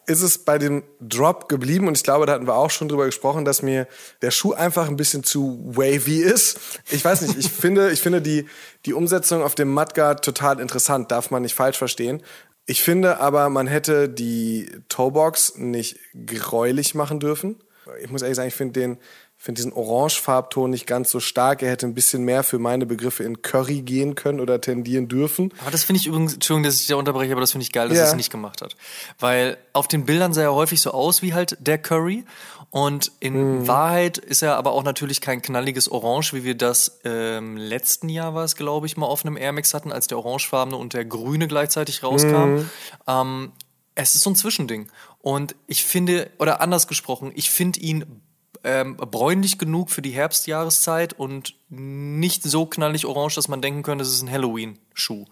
ist 0.07 0.23
es 0.23 0.39
bei 0.39 0.59
dem 0.59 0.83
Drop 1.01 1.49
geblieben 1.49 1.87
und 1.87 1.97
ich 1.97 2.03
glaube, 2.03 2.27
da 2.27 2.33
hatten 2.33 2.47
wir 2.47 2.57
auch 2.57 2.71
schon 2.71 2.89
drüber 2.89 3.07
gesprochen, 3.07 3.45
dass 3.45 3.63
mir 3.63 3.87
der 4.21 4.33
Schuh 4.33 4.53
einfach 4.53 4.89
ein 4.89 4.97
bisschen 4.97 5.23
zu 5.23 5.61
wavy 5.65 6.19
ist. 6.19 6.59
Ich 6.91 7.05
weiß 7.05 7.23
nicht, 7.23 7.39
ich 7.39 7.51
finde, 7.53 7.93
ich 7.93 8.01
finde 8.01 8.21
die, 8.21 8.47
die 8.85 8.95
Umsetzung 8.95 9.43
auf 9.43 9.55
dem 9.55 9.73
Mudguard 9.73 10.25
total 10.25 10.59
interessant, 10.59 11.13
darf 11.13 11.31
man 11.31 11.43
nicht 11.43 11.55
falsch 11.55 11.79
verstehen. 11.79 12.23
Ich 12.67 12.83
finde 12.83 13.21
aber, 13.21 13.49
man 13.51 13.67
hätte 13.67 14.09
die 14.09 14.71
Toebox 14.89 15.57
nicht 15.57 15.99
gräulich 16.27 16.95
machen 16.95 17.19
dürfen. 17.21 17.57
Ich 18.03 18.11
muss 18.11 18.23
ehrlich 18.23 18.37
sagen, 18.37 18.49
ich 18.49 18.55
finde 18.55 18.79
den, 18.79 18.99
finde 19.37 19.59
diesen 19.59 19.73
Orange-Farbton 19.73 20.71
nicht 20.71 20.87
ganz 20.87 21.11
so 21.11 21.19
stark. 21.19 21.63
Er 21.63 21.71
hätte 21.71 21.87
ein 21.87 21.95
bisschen 21.95 22.23
mehr 22.23 22.45
für 22.45 22.61
meine 22.61 22.87
Begriffe 22.87 23.25
in 23.25 23.43
Curry 23.43 23.83
gehen 23.83 24.15
können 24.15 24.39
oder 24.39 24.61
tendieren 24.61 25.09
dürfen. 25.09 25.53
Aber 25.61 25.73
das 25.73 25.83
finde 25.83 25.99
ich 26.01 26.07
übrigens, 26.07 26.35
Entschuldigung, 26.35 26.63
dass 26.71 26.81
ich 26.81 26.87
da 26.87 26.95
unterbreche, 26.95 27.33
aber 27.33 27.41
das 27.41 27.51
finde 27.51 27.65
ich 27.65 27.73
geil, 27.73 27.89
dass 27.89 27.99
Ja. 27.99 28.05
er 28.05 28.11
es 28.11 28.15
nicht 28.17 28.31
gemacht 28.31 28.63
hat. 28.63 28.77
Weil 29.19 29.57
auf 29.73 29.89
den 29.89 30.07
Bildern 30.07 30.33
sah 30.33 30.43
er 30.43 30.55
häufig 30.55 30.81
so 30.81 30.93
aus 30.93 31.23
wie 31.23 31.35
halt 31.35 31.57
der 31.61 31.79
Curry. 31.79 32.25
Und 32.73 33.13
in 33.21 33.69
Wahrheit 33.69 34.17
ist 34.17 34.41
er 34.41 34.57
aber 34.57 34.73
auch 34.73 34.83
natürlich 34.83 35.21
kein 35.21 35.43
knalliges 35.43 35.93
Orange, 35.93 36.33
wie 36.33 36.43
wir 36.43 36.55
das 36.55 37.01
ähm, 37.05 37.59
letzten 37.59 38.09
Jahr 38.09 38.35
war 38.35 38.45
es, 38.45 38.57
glaube 38.57 38.87
ich, 38.87 38.97
mal 38.97 39.05
auf 39.05 39.27
einem 39.27 39.37
Air 39.37 39.53
Max 39.53 39.75
hatten, 39.75 39.93
als 39.93 40.07
der 40.07 40.17
orangefarbene 40.17 40.79
und 40.79 40.95
der 40.95 41.05
grüne 41.05 41.49
gleichzeitig 41.49 42.03
rauskam. 42.03 42.65
Ähm, 43.07 43.53
es 43.95 44.15
ist 44.15 44.23
so 44.23 44.31
ein 44.31 44.37
Zwischending. 44.37 44.91
Und 45.21 45.55
ich 45.67 45.85
finde, 45.85 46.31
oder 46.39 46.63
anders 46.63 46.89
gesprochen, 46.89 47.31
ich 47.35 47.51
finde 47.51 47.79
ihn 47.79 48.23
ähm, 48.65 48.97
bräunlich 48.97 49.59
genug 49.59 49.91
für 49.91 50.03
die 50.03 50.11
Herbstjahreszeit 50.11 51.13
und 51.15 51.55
nicht 51.69 52.43
so 52.43 52.67
knallig 52.67 53.07
orange, 53.07 53.35
dass 53.35 53.49
man 53.49 53.63
denken 53.63 53.83
könnte, 53.83 54.03
es 54.03 54.13
ist 54.13 54.23
ein 54.23 54.31
Halloween-Schuh. 54.31 55.25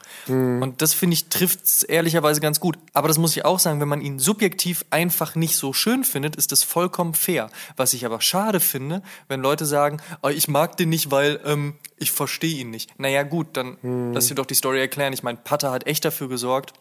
Und 0.63 0.81
das 0.81 0.95
finde 0.95 1.15
ich 1.15 1.29
trifft 1.29 1.85
ehrlicherweise 1.85 2.41
ganz 2.41 2.61
gut. 2.61 2.79
Aber 2.95 3.09
das 3.09 3.19
muss 3.19 3.37
ich 3.37 3.45
auch 3.45 3.59
sagen, 3.59 3.81
wenn 3.81 3.89
man 3.89 4.01
ihn 4.01 4.19
subjektiv 4.19 4.85
einfach 4.91 5.35
nicht 5.35 5.57
so 5.57 5.73
schön 5.73 6.03
findet, 6.03 6.37
ist 6.37 6.51
das 6.51 6.65
vollkommen 6.65 7.15
fair. 7.15 7.51
Was 7.77 7.93
ich 7.93 8.07
aber 8.07 8.21
schade 8.21 8.59
finde, 8.59 9.03
wenn 9.29 9.41
Leute 9.41 9.67
sagen, 9.67 9.99
oh, 10.23 10.29
ich 10.29 10.49
mag 10.49 10.77
den 10.79 10.89
nicht, 10.89 11.11
weil 11.11 11.41
ähm, 11.45 11.75
ich 11.99 12.11
verstehe 12.11 12.59
ihn 12.59 12.71
nicht. 12.71 12.99
Naja 12.99 13.23
gut, 13.23 13.49
dann 13.53 13.77
lass 14.15 14.29
dir 14.29 14.35
doch 14.35 14.47
die 14.47 14.55
Story 14.55 14.81
erklären. 14.81 15.13
Ich 15.13 15.23
meine, 15.23 15.39
Patter 15.39 15.71
hat 15.71 15.87
echt 15.87 16.05
dafür 16.05 16.29
gesorgt, 16.29 16.73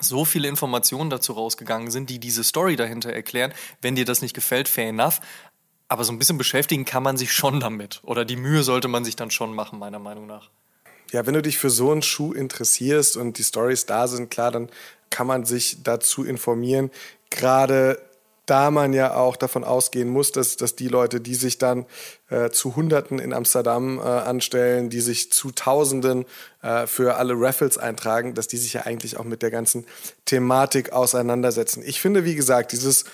so 0.00 0.24
viele 0.24 0.48
Informationen 0.48 1.10
dazu 1.10 1.32
rausgegangen 1.32 1.90
sind, 1.90 2.08
die 2.10 2.18
diese 2.18 2.44
Story 2.44 2.76
dahinter 2.76 3.12
erklären. 3.12 3.52
Wenn 3.80 3.94
dir 3.94 4.04
das 4.04 4.22
nicht 4.22 4.34
gefällt, 4.34 4.68
fair 4.68 4.88
enough. 4.88 5.20
Aber 5.92 6.04
so 6.04 6.12
ein 6.12 6.18
bisschen 6.18 6.38
beschäftigen 6.38 6.86
kann 6.86 7.02
man 7.02 7.18
sich 7.18 7.34
schon 7.34 7.60
damit. 7.60 8.00
Oder 8.02 8.24
die 8.24 8.36
Mühe 8.36 8.62
sollte 8.62 8.88
man 8.88 9.04
sich 9.04 9.14
dann 9.14 9.30
schon 9.30 9.54
machen, 9.54 9.78
meiner 9.78 9.98
Meinung 9.98 10.26
nach. 10.26 10.48
Ja, 11.10 11.26
wenn 11.26 11.34
du 11.34 11.42
dich 11.42 11.58
für 11.58 11.68
so 11.68 11.92
einen 11.92 12.00
Schuh 12.00 12.32
interessierst 12.32 13.18
und 13.18 13.36
die 13.36 13.44
Stories 13.44 13.84
da 13.84 14.08
sind, 14.08 14.30
klar, 14.30 14.50
dann 14.50 14.70
kann 15.10 15.26
man 15.26 15.44
sich 15.44 15.82
dazu 15.82 16.24
informieren. 16.24 16.90
Gerade 17.28 18.00
da 18.46 18.70
man 18.70 18.94
ja 18.94 19.14
auch 19.16 19.36
davon 19.36 19.64
ausgehen 19.64 20.08
muss, 20.08 20.32
dass, 20.32 20.56
dass 20.56 20.76
die 20.76 20.88
Leute, 20.88 21.20
die 21.20 21.34
sich 21.34 21.58
dann 21.58 21.84
äh, 22.30 22.48
zu 22.48 22.74
Hunderten 22.74 23.18
in 23.18 23.34
Amsterdam 23.34 23.98
äh, 23.98 24.02
anstellen, 24.02 24.88
die 24.88 25.00
sich 25.00 25.30
zu 25.30 25.50
Tausenden 25.50 26.24
äh, 26.62 26.86
für 26.86 27.16
alle 27.16 27.34
Raffles 27.36 27.76
eintragen, 27.76 28.32
dass 28.32 28.48
die 28.48 28.56
sich 28.56 28.72
ja 28.72 28.86
eigentlich 28.86 29.18
auch 29.18 29.24
mit 29.24 29.42
der 29.42 29.50
ganzen 29.50 29.84
Thematik 30.24 30.92
auseinandersetzen. 30.94 31.82
Ich 31.84 32.00
finde, 32.00 32.24
wie 32.24 32.34
gesagt, 32.34 32.72
dieses 32.72 33.04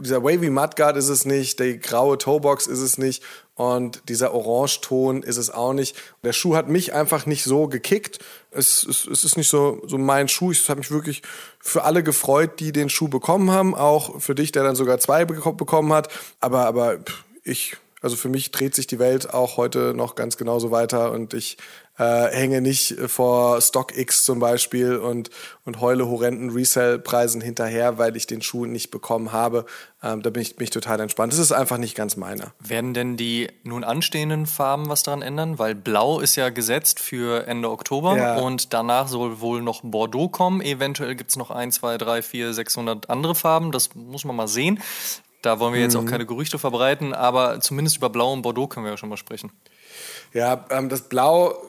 dieser 0.00 0.22
Wavy 0.22 0.48
Mudguard 0.50 0.96
ist 0.96 1.08
es 1.08 1.24
nicht, 1.24 1.60
die 1.60 1.78
graue 1.78 2.16
Toebox 2.16 2.66
ist 2.66 2.80
es 2.80 2.96
nicht 2.96 3.22
und 3.54 4.08
dieser 4.08 4.32
Orangeton 4.32 5.22
ist 5.22 5.36
es 5.36 5.50
auch 5.50 5.72
nicht. 5.72 5.96
Der 6.24 6.32
Schuh 6.32 6.56
hat 6.56 6.68
mich 6.68 6.94
einfach 6.94 7.26
nicht 7.26 7.44
so 7.44 7.68
gekickt. 7.68 8.18
Es, 8.50 8.84
es, 8.84 9.06
es 9.06 9.24
ist 9.24 9.36
nicht 9.36 9.48
so, 9.48 9.82
so 9.86 9.98
mein 9.98 10.28
Schuh. 10.28 10.52
Ich 10.52 10.68
habe 10.68 10.78
mich 10.78 10.90
wirklich 10.90 11.22
für 11.58 11.84
alle 11.84 12.02
gefreut, 12.02 12.60
die 12.60 12.72
den 12.72 12.88
Schuh 12.88 13.08
bekommen 13.08 13.50
haben. 13.50 13.74
Auch 13.74 14.20
für 14.20 14.34
dich, 14.34 14.52
der 14.52 14.62
dann 14.62 14.76
sogar 14.76 14.98
zwei 14.98 15.24
beko- 15.24 15.56
bekommen 15.56 15.92
hat. 15.92 16.08
Aber, 16.40 16.66
aber 16.66 16.98
ich, 17.44 17.76
also 18.00 18.16
für 18.16 18.28
mich 18.28 18.50
dreht 18.50 18.74
sich 18.74 18.86
die 18.86 18.98
Welt 18.98 19.32
auch 19.32 19.56
heute 19.56 19.92
noch 19.94 20.14
ganz 20.14 20.36
genauso 20.36 20.70
weiter 20.70 21.12
und 21.12 21.34
ich 21.34 21.58
äh, 21.98 22.26
hänge 22.30 22.60
nicht 22.60 22.94
vor 23.06 23.60
StockX 23.60 24.24
zum 24.24 24.38
Beispiel 24.38 24.96
und, 24.96 25.30
und 25.64 25.80
heule 25.80 26.08
horrenden 26.08 26.50
Resell-Preisen 26.50 27.40
hinterher, 27.40 27.98
weil 27.98 28.16
ich 28.16 28.26
den 28.26 28.42
Schuh 28.42 28.66
nicht 28.66 28.90
bekommen 28.90 29.32
habe. 29.32 29.64
Ähm, 30.02 30.22
da 30.22 30.30
bin 30.30 30.42
ich, 30.42 30.56
bin 30.56 30.64
ich 30.64 30.70
total 30.70 31.00
entspannt. 31.00 31.32
Das 31.32 31.38
ist 31.40 31.52
einfach 31.52 31.78
nicht 31.78 31.94
ganz 31.94 32.16
meiner. 32.16 32.52
Werden 32.60 32.92
denn 32.94 33.16
die 33.16 33.48
nun 33.62 33.82
anstehenden 33.82 34.46
Farben 34.46 34.88
was 34.88 35.02
daran 35.02 35.22
ändern? 35.22 35.58
Weil 35.58 35.74
Blau 35.74 36.20
ist 36.20 36.36
ja 36.36 36.50
gesetzt 36.50 37.00
für 37.00 37.46
Ende 37.46 37.70
Oktober 37.70 38.16
Ja. 38.16 38.36
und 38.38 38.74
danach 38.74 39.08
soll 39.08 39.40
wohl 39.40 39.62
noch 39.62 39.80
Bordeaux 39.82 40.28
kommen. 40.28 40.60
Eventuell 40.60 41.14
gibt 41.14 41.30
es 41.30 41.36
noch 41.36 41.50
1, 41.50 41.76
2, 41.76 41.98
3, 41.98 42.22
4, 42.22 42.52
600 42.52 43.08
andere 43.08 43.34
Farben. 43.34 43.72
Das 43.72 43.94
muss 43.94 44.24
man 44.24 44.36
mal 44.36 44.48
sehen. 44.48 44.80
Da 45.42 45.60
wollen 45.60 45.74
wir 45.74 45.80
jetzt 45.80 45.94
auch 45.96 46.04
keine 46.04 46.26
Gerüchte 46.26 46.58
verbreiten, 46.58 47.14
aber 47.14 47.60
zumindest 47.60 47.96
über 47.98 48.10
Blau 48.10 48.32
und 48.32 48.42
Bordeaux 48.42 48.66
können 48.66 48.84
wir 48.84 48.90
ja 48.90 48.96
schon 48.96 49.08
mal 49.08 49.16
sprechen. 49.16 49.52
Ja, 50.36 50.66
ähm, 50.68 50.90
das 50.90 51.00
Blau 51.00 51.62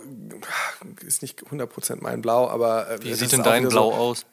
ist 1.06 1.22
nicht 1.22 1.42
100% 1.42 2.00
mein 2.02 2.22
Blau, 2.22 2.50
aber 2.50 2.90
äh, 2.90 3.02
Wie 3.02 3.14
sieht 3.14 3.32
denn 3.32 3.42
dein 3.42 3.70
Blau 3.70 3.92
so, 3.92 3.96
aus? 3.96 4.26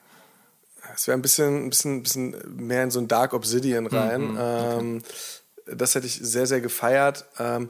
Es 0.92 1.07
wäre 1.07 1.16
ein 1.16 1.23
bisschen, 1.23 1.66
ein 1.66 1.70
bisschen, 1.70 2.03
bisschen 2.03 2.37
mehr 2.57 2.83
in 2.83 2.90
so 2.90 2.99
ein 2.99 3.07
Dark 3.07 3.33
Obsidian 3.33 3.87
rein. 3.87 4.37
ähm, 4.37 5.03
das 5.66 5.94
hätte 5.94 6.09
ich 6.09 6.18
sehr, 6.20 6.47
sehr 6.47 6.61
gefeiert. 6.61 7.27
Ähm, 7.38 7.68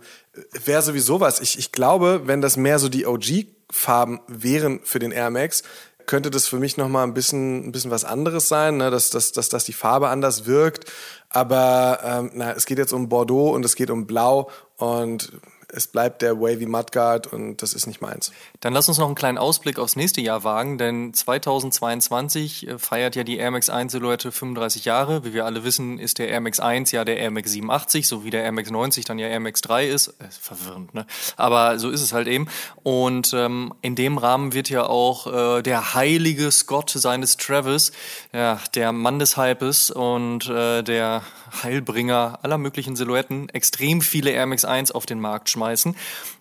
wäre 0.64 0.80
sowieso 0.80 1.20
was. 1.20 1.40
Ich, 1.40 1.58
ich 1.58 1.70
glaube, 1.70 2.22
wenn 2.24 2.40
das 2.40 2.56
mehr 2.56 2.78
so 2.78 2.88
die 2.88 3.06
OG-Farben 3.06 4.20
wären 4.26 4.80
für 4.84 4.98
den 4.98 5.12
Air 5.12 5.30
Max, 5.30 5.64
könnte 6.06 6.30
das 6.30 6.46
für 6.46 6.58
mich 6.58 6.78
nochmal 6.78 7.06
ein 7.06 7.12
bisschen, 7.12 7.66
ein 7.68 7.72
bisschen 7.72 7.90
was 7.90 8.06
anderes 8.06 8.48
sein, 8.48 8.78
ne? 8.78 8.90
dass, 8.90 9.10
dass, 9.10 9.32
dass, 9.32 9.50
dass 9.50 9.64
die 9.64 9.74
Farbe 9.74 10.08
anders 10.08 10.46
wirkt. 10.46 10.90
Aber 11.28 12.00
ähm, 12.02 12.30
na, 12.34 12.52
es 12.52 12.64
geht 12.64 12.78
jetzt 12.78 12.94
um 12.94 13.10
Bordeaux 13.10 13.54
und 13.54 13.66
es 13.66 13.76
geht 13.76 13.90
um 13.90 14.06
Blau 14.06 14.50
und 14.78 15.30
es 15.76 15.88
bleibt 15.88 16.22
der 16.22 16.40
Wavy 16.40 16.66
Mudguard 16.66 17.26
und 17.32 17.60
das 17.60 17.74
ist 17.74 17.86
nicht 17.86 18.00
meins. 18.00 18.32
Dann 18.60 18.72
lass 18.72 18.88
uns 18.88 18.98
noch 18.98 19.06
einen 19.06 19.16
kleinen 19.16 19.38
Ausblick 19.38 19.78
aufs 19.78 19.96
nächste 19.96 20.20
Jahr 20.20 20.44
wagen, 20.44 20.78
denn 20.78 21.12
2022 21.12 22.68
äh, 22.68 22.78
feiert 22.78 23.16
ja 23.16 23.24
die 23.24 23.38
Air 23.38 23.50
Max 23.50 23.68
1 23.68 23.90
Silhouette 23.90 24.30
35 24.30 24.84
Jahre. 24.84 25.24
Wie 25.24 25.34
wir 25.34 25.44
alle 25.44 25.64
wissen, 25.64 25.98
ist 25.98 26.18
der 26.18 26.28
Air 26.28 26.40
Max 26.40 26.60
1 26.60 26.92
ja 26.92 27.04
der 27.04 27.18
Air 27.18 27.32
Max 27.32 27.50
87, 27.50 28.06
so 28.06 28.24
wie 28.24 28.30
der 28.30 28.44
Air 28.44 28.52
Max 28.52 28.70
90 28.70 29.04
dann 29.04 29.18
ja 29.18 29.26
Air 29.26 29.40
Max 29.40 29.62
3 29.62 29.88
ist. 29.88 30.08
Äh, 30.20 30.28
verwirrend, 30.30 30.94
ne? 30.94 31.06
Aber 31.36 31.78
so 31.80 31.90
ist 31.90 32.02
es 32.02 32.12
halt 32.12 32.28
eben. 32.28 32.46
Und 32.84 33.32
ähm, 33.34 33.74
in 33.82 33.96
dem 33.96 34.18
Rahmen 34.18 34.52
wird 34.52 34.70
ja 34.70 34.86
auch 34.86 35.26
äh, 35.26 35.62
der 35.62 35.94
heilige 35.94 36.52
Scott 36.52 36.90
seines 36.90 37.36
Travis, 37.36 37.90
ja, 38.32 38.60
der 38.74 38.92
Mann 38.92 39.18
des 39.18 39.36
Hypes 39.36 39.90
und 39.90 40.48
äh, 40.48 40.82
der 40.82 41.22
Heilbringer 41.62 42.38
aller 42.42 42.58
möglichen 42.58 42.94
Silhouetten 42.94 43.48
extrem 43.48 44.00
viele 44.00 44.30
Air 44.30 44.46
Max 44.46 44.64
1 44.64 44.92
auf 44.92 45.06
den 45.06 45.18
Markt 45.18 45.50
schmeißen. 45.50 45.63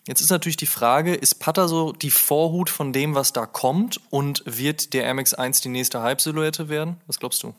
Jetzt 0.08 0.22
ist 0.22 0.30
natürlich 0.30 0.58
die 0.58 0.66
Frage, 0.66 1.14
ist 1.14 1.36
Putter 1.36 1.68
so 1.68 1.92
die 1.94 2.12
Vorhut 2.12 2.70
von 2.70 2.94
dem, 2.94 3.16
was 3.16 3.34
da 3.34 3.46
kommt 3.46 4.02
und 4.10 4.44
wird 4.46 4.94
der 4.94 5.04
Air 5.04 5.14
Max 5.14 5.34
1 5.34 5.62
die 5.62 5.70
nächste 5.70 6.02
Hype-Silhouette 6.02 6.70
werden? 6.70 6.98
Was 7.08 7.20
glaubst 7.20 7.44
du? 7.44 7.54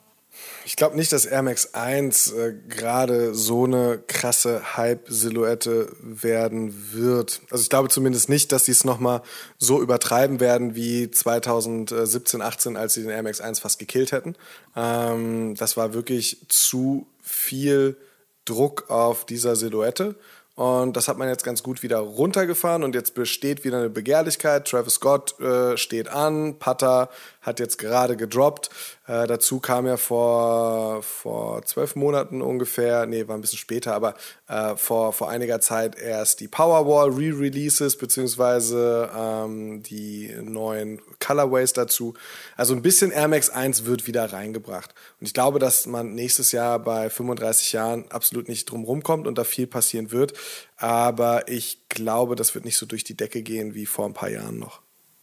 Ich 0.65 0.77
glaube 0.77 0.97
nicht, 0.97 1.13
dass 1.13 1.27
Air 1.27 1.43
Max 1.43 1.75
1 1.75 2.33
äh, 2.33 2.55
gerade 2.69 3.35
so 3.35 3.65
eine 3.65 4.03
krasse 4.07 4.77
Hype-Silhouette 4.77 5.93
werden 6.01 6.93
wird. 6.93 7.43
Also 7.51 7.63
ich 7.63 7.71
glaube 7.71 7.89
zumindest 7.89 8.29
nicht, 8.29 8.51
dass 8.51 8.65
sie 8.65 8.73
es 8.73 8.85
nochmal 8.85 9.23
so 9.59 9.81
übertreiben 9.81 10.41
werden 10.41 10.75
wie 10.75 11.11
2017, 11.11 12.43
18, 12.43 12.77
als 12.77 12.95
sie 12.95 13.03
den 13.03 13.11
Air 13.11 13.23
Max 13.23 13.41
1 13.41 13.61
fast 13.61 13.79
gekillt 13.79 14.13
hätten. 14.13 14.37
Ähm, 14.75 15.55
das 15.55 15.77
war 15.77 15.95
wirklich 15.95 16.39
zu 16.49 17.07
viel 17.23 17.97
Druck 18.45 18.91
auf 18.91 19.25
dieser 19.27 19.57
Silhouette. 19.57 20.17
Und 20.57 20.97
das 20.97 21.09
hat 21.09 21.19
man 21.19 21.29
jetzt 21.29 21.43
ganz 21.43 21.65
gut 21.65 21.83
wieder 21.83 21.99
runtergefahren 21.99 22.85
und 22.85 22.95
jetzt 22.95 23.15
besteht 23.15 23.65
wieder 23.65 23.79
eine 23.79 23.91
Begehrlichkeit. 23.91 24.69
Travis 24.69 24.95
Scott 24.95 25.39
äh, 25.41 25.77
steht 25.77 26.09
an, 26.09 26.61
Putter 26.61 27.11
hat 27.43 27.59
jetzt 27.59 27.77
gerade 27.79 28.17
gedroppt. 28.17 28.71
Äh, 29.07 29.27
dazu 29.27 29.61
kam 29.61 29.87
ja 29.87 29.99
vor, 29.99 31.03
vor 31.03 31.63
zwölf 31.67 31.95
Monaten 31.95 32.41
ungefähr, 32.41 33.05
nee, 33.05 33.29
war 33.29 33.37
ein 33.37 33.43
bisschen 33.43 33.59
später, 33.59 33.95
aber 33.95 34.15
äh, 34.49 34.77
vor, 34.77 35.13
vor 35.13 35.29
einiger 35.29 35.61
Zeit 35.61 35.97
erst 35.99 36.41
die 36.41 36.49
Powerwall 36.49 37.11
Re-Releases, 37.11 37.99
beziehungsweise 37.99 39.11
ähm, 39.15 39.83
die 39.83 40.35
neuen 40.43 41.03
Colorways 41.21 41.75
dazu. 41.75 42.15
Also 42.57 42.75
ein 42.75 42.81
bisschen 42.81 43.11
Air 43.11 43.29
Max 43.29 43.51
1 43.51 43.85
wird 43.85 44.07
wieder 44.07 44.33
reingebracht. 44.33 44.95
Und 45.21 45.27
ich 45.27 45.35
glaube, 45.35 45.59
dass 45.59 45.87
man 45.87 46.15
nächstes 46.15 46.53
Jahr 46.53 46.79
bei 46.79 47.11
35 47.11 47.73
Jahren 47.75 48.11
absolut 48.11 48.49
nicht 48.49 48.71
drum 48.71 48.85
rumkommt 48.85 49.27
und 49.27 49.37
da 49.37 49.45
viel 49.45 49.67
passieren 49.67 50.13
wird. 50.13 50.33
Aber 50.79 51.47
ich 51.49 51.89
glaube, 51.91 52.37
das 52.37 52.55
wird 52.55 52.65
nicht 52.65 52.79
so 52.79 52.87
durch 52.87 53.05
die 53.05 53.17
Decke 53.17 53.43
gehen 53.43 53.75
wie 53.75 53.85
vor 53.85 54.07
ein 54.07 54.15
paar 54.15 54.31
Jahren 54.31 54.59
noch. 54.59 54.81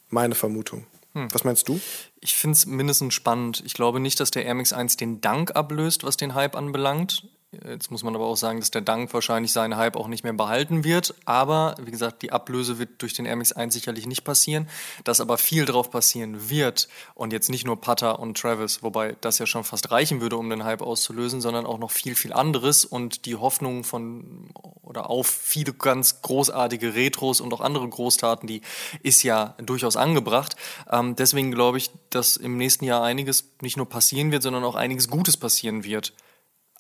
Meine 0.10 0.36
Vermutung. 0.36 0.86
Hm. 1.14 1.28
Was 1.32 1.44
meinst 1.44 1.68
du? 1.68 1.80
Ich 2.20 2.36
finde 2.36 2.56
es 2.56 2.66
mindestens 2.66 3.14
spannend. 3.14 3.62
Ich 3.66 3.74
glaube 3.74 4.00
nicht, 4.00 4.20
dass 4.20 4.32
der 4.32 4.46
Air 4.46 4.56
Max 4.56 4.74
1 4.74 4.98
den 4.98 5.22
Dank 5.22 5.56
ablöst, 5.56 6.04
was 6.04 6.18
den 6.18 6.36
Hype 6.36 6.56
anbelangt. 6.56 7.24
Jetzt 7.68 7.92
muss 7.92 8.02
man 8.02 8.16
aber 8.16 8.28
auch 8.28 8.38
sagen, 8.38 8.62
dass 8.62 8.72
der 8.72 8.80
Dank 8.82 9.14
wahrscheinlich 9.14 9.52
seinen 9.52 9.76
Hype 9.76 9.98
auch 9.98 10.08
nicht 10.08 10.24
mehr 10.24 10.32
behalten 10.32 10.86
wird. 10.86 11.14
Aber 11.26 11.76
wie 11.82 11.92
gesagt, 11.92 12.22
die 12.22 12.32
Ablöse 12.32 12.80
wird 12.80 13.02
durch 13.02 13.14
den 13.14 13.28
MX1 13.28 13.72
sicherlich 13.72 14.08
nicht 14.08 14.24
passieren. 14.24 14.70
Dass 15.04 15.20
aber 15.20 15.38
viel 15.38 15.66
drauf 15.66 15.92
passieren 15.92 16.50
wird 16.50 16.88
und 17.14 17.34
jetzt 17.34 17.50
nicht 17.50 17.66
nur 17.66 17.82
Putter 17.82 18.20
und 18.20 18.38
Travis, 18.38 18.84
wobei 18.84 19.18
das 19.20 19.38
ja 19.38 19.46
schon 19.46 19.66
fast 19.66 19.92
reichen 19.92 20.22
würde, 20.22 20.38
um 20.38 20.50
den 20.50 20.64
Hype 20.64 20.82
auszulösen, 20.82 21.42
sondern 21.42 21.66
auch 21.66 21.78
noch 21.78 21.92
viel, 21.92 22.16
viel 22.16 22.32
anderes 22.32 22.86
und 22.86 23.26
die 23.26 23.36
Hoffnung 23.36 23.84
von 23.84 24.50
oder 24.92 25.10
auf 25.10 25.26
viele 25.26 25.72
ganz 25.74 26.22
großartige 26.22 26.96
Retros 26.96 27.40
und 27.40 27.54
auch 27.54 27.62
andere 27.62 27.88
Großtaten, 27.88 28.46
die 28.46 28.62
ist 29.02 29.24
ja 29.24 29.56
durchaus 29.64 29.96
angebracht. 29.96 30.58
Ähm, 30.92 31.16
deswegen 31.16 31.52
glaube 31.52 31.78
ich, 31.78 31.92
dass 32.10 32.36
im 32.36 32.58
nächsten 32.58 32.84
Jahr 32.84 33.02
einiges 33.02 33.56
nicht 33.62 33.78
nur 33.78 33.88
passieren 33.88 34.34
wird, 34.34 34.44
sondern 34.44 34.66
auch 34.66 34.76
einiges 34.76 35.08
Gutes 35.08 35.38
passieren 35.38 35.86
wird. 35.86 36.14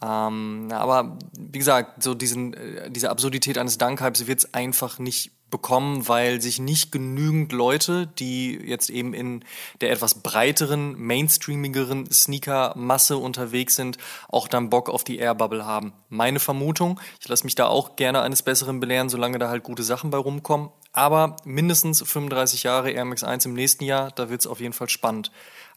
Ähm, 0.01 0.67
aber 0.71 1.17
wie 1.37 1.59
gesagt, 1.59 2.03
so 2.03 2.13
diesen, 2.13 2.53
äh, 2.53 2.91
diese 2.91 3.09
Absurdität 3.09 3.57
eines 3.57 3.77
Dankhypes 3.77 4.27
wird 4.27 4.39
es 4.39 4.53
einfach 4.53 4.99
nicht 4.99 5.31
bekommen, 5.51 6.07
weil 6.07 6.41
sich 6.41 6.59
nicht 6.59 6.91
genügend 6.91 7.51
Leute, 7.51 8.07
die 8.07 8.55
jetzt 8.55 8.89
eben 8.89 9.13
in 9.13 9.45
der 9.81 9.91
etwas 9.91 10.15
breiteren, 10.15 10.99
mainstreamigeren 10.99 12.09
Sneaker-Masse 12.11 13.17
unterwegs 13.17 13.75
sind, 13.75 13.97
auch 14.29 14.47
dann 14.47 14.69
Bock 14.69 14.89
auf 14.89 15.03
die 15.03 15.19
Airbubble 15.19 15.65
haben. 15.65 15.93
Meine 16.09 16.39
Vermutung, 16.39 16.99
ich 17.19 17.27
lasse 17.27 17.43
mich 17.43 17.55
da 17.55 17.67
auch 17.67 17.95
gerne 17.95 18.21
eines 18.21 18.41
Besseren 18.41 18.79
belehren, 18.79 19.09
solange 19.09 19.37
da 19.37 19.49
halt 19.49 19.63
gute 19.63 19.83
Sachen 19.83 20.09
bei 20.09 20.17
rumkommen. 20.17 20.69
Aber 20.93 21.37
mindestens 21.45 22.01
35 22.01 22.63
Jahre 22.63 22.91
Air 22.91 23.05
Max 23.05 23.23
1 23.23 23.45
im 23.45 23.53
nächsten 23.53 23.83
Jahr, 23.85 24.11
da 24.11 24.29
wird 24.29 24.41
es 24.41 24.47
auf 24.47 24.59
jeden 24.59 24.73
Fall 24.73 24.89
spannend. 24.89 25.31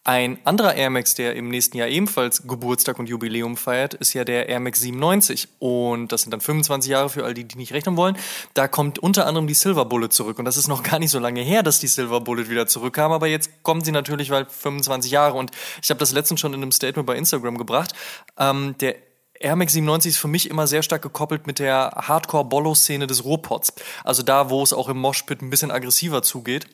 Ein 0.07 0.39
anderer 0.45 0.75
Air 0.75 0.91
Max, 0.91 1.15
der 1.15 1.35
im 1.35 1.49
nächsten 1.49 1.79
Jahr 1.79 1.89
ebenfalls 1.89 2.47
Geburtstag 2.47 2.99
und 2.99 3.09
Jubiläum 3.09 3.57
feiert, 3.57 3.95
ist 3.95 4.13
ja 4.13 4.23
der 4.23 4.51
Air 4.51 4.61
Max 4.61 4.83
97. 4.83 5.49
Und 5.61 6.13
das 6.13 6.21
sind 6.21 6.31
dann 6.31 6.43
25 6.43 6.91
Jahre 6.91 7.09
für 7.09 7.25
all 7.25 7.33
die, 7.33 7.45
die 7.45 7.57
nicht 7.57 7.73
rechnen 7.73 7.97
wollen. 7.97 8.15
Da 8.53 8.69
kommt 8.69 8.99
unter 8.99 9.27
anderem 9.27 9.47
die 9.47 9.55
Silver 9.55 9.87
Bullet 9.87 10.11
zurück. 10.11 10.39
Und 10.39 10.45
das 10.45 10.59
ist 10.59 10.69
noch 10.69 10.83
gar 10.83 10.99
nicht 10.99 11.11
so 11.11 11.19
lange 11.19 11.41
her, 11.41 11.63
dass 11.63 11.79
die 11.79 11.87
Silver 11.87 12.21
Bullet 12.21 12.51
wieder 12.51 12.67
zurückkam. 12.67 13.13
Aber 13.13 13.29
jetzt 13.29 13.51
kommen 13.63 13.83
sie 13.83 13.93
natürlich, 13.93 14.29
weil 14.29 14.45
25 14.45 15.11
Jahre. 15.11 15.39
Und 15.39 15.53
ich 15.83 15.89
habe 15.89 15.99
das 15.99 16.13
letztens 16.13 16.39
schon 16.39 16.53
in 16.53 16.61
einem 16.61 16.73
Statement 16.73 17.07
bei 17.07 17.17
Instagram 17.17 17.57
gebracht. 17.57 17.95
Ähm, 18.39 18.75
der 18.81 18.97
Air 19.41 19.57
Max 19.57 19.73
97 19.73 20.11
ist 20.11 20.19
für 20.19 20.29
mich 20.29 20.51
immer 20.51 20.67
sehr 20.67 20.83
stark 20.83 21.01
gekoppelt 21.01 21.47
mit 21.47 21.59
der 21.59 21.93
Hardcore-Bollo-Szene 21.97 23.07
des 23.07 23.25
Rohpots. 23.25 23.73
Also 24.05 24.23
da, 24.23 24.51
wo 24.51 24.63
es 24.63 24.75
auch 24.75 24.91
im 24.91 24.99
Moshpit 24.99 25.41
ein 25.41 25.49
bisschen 25.49 25.71
aggressiver 25.71 26.23
zugeht. 26.23 26.67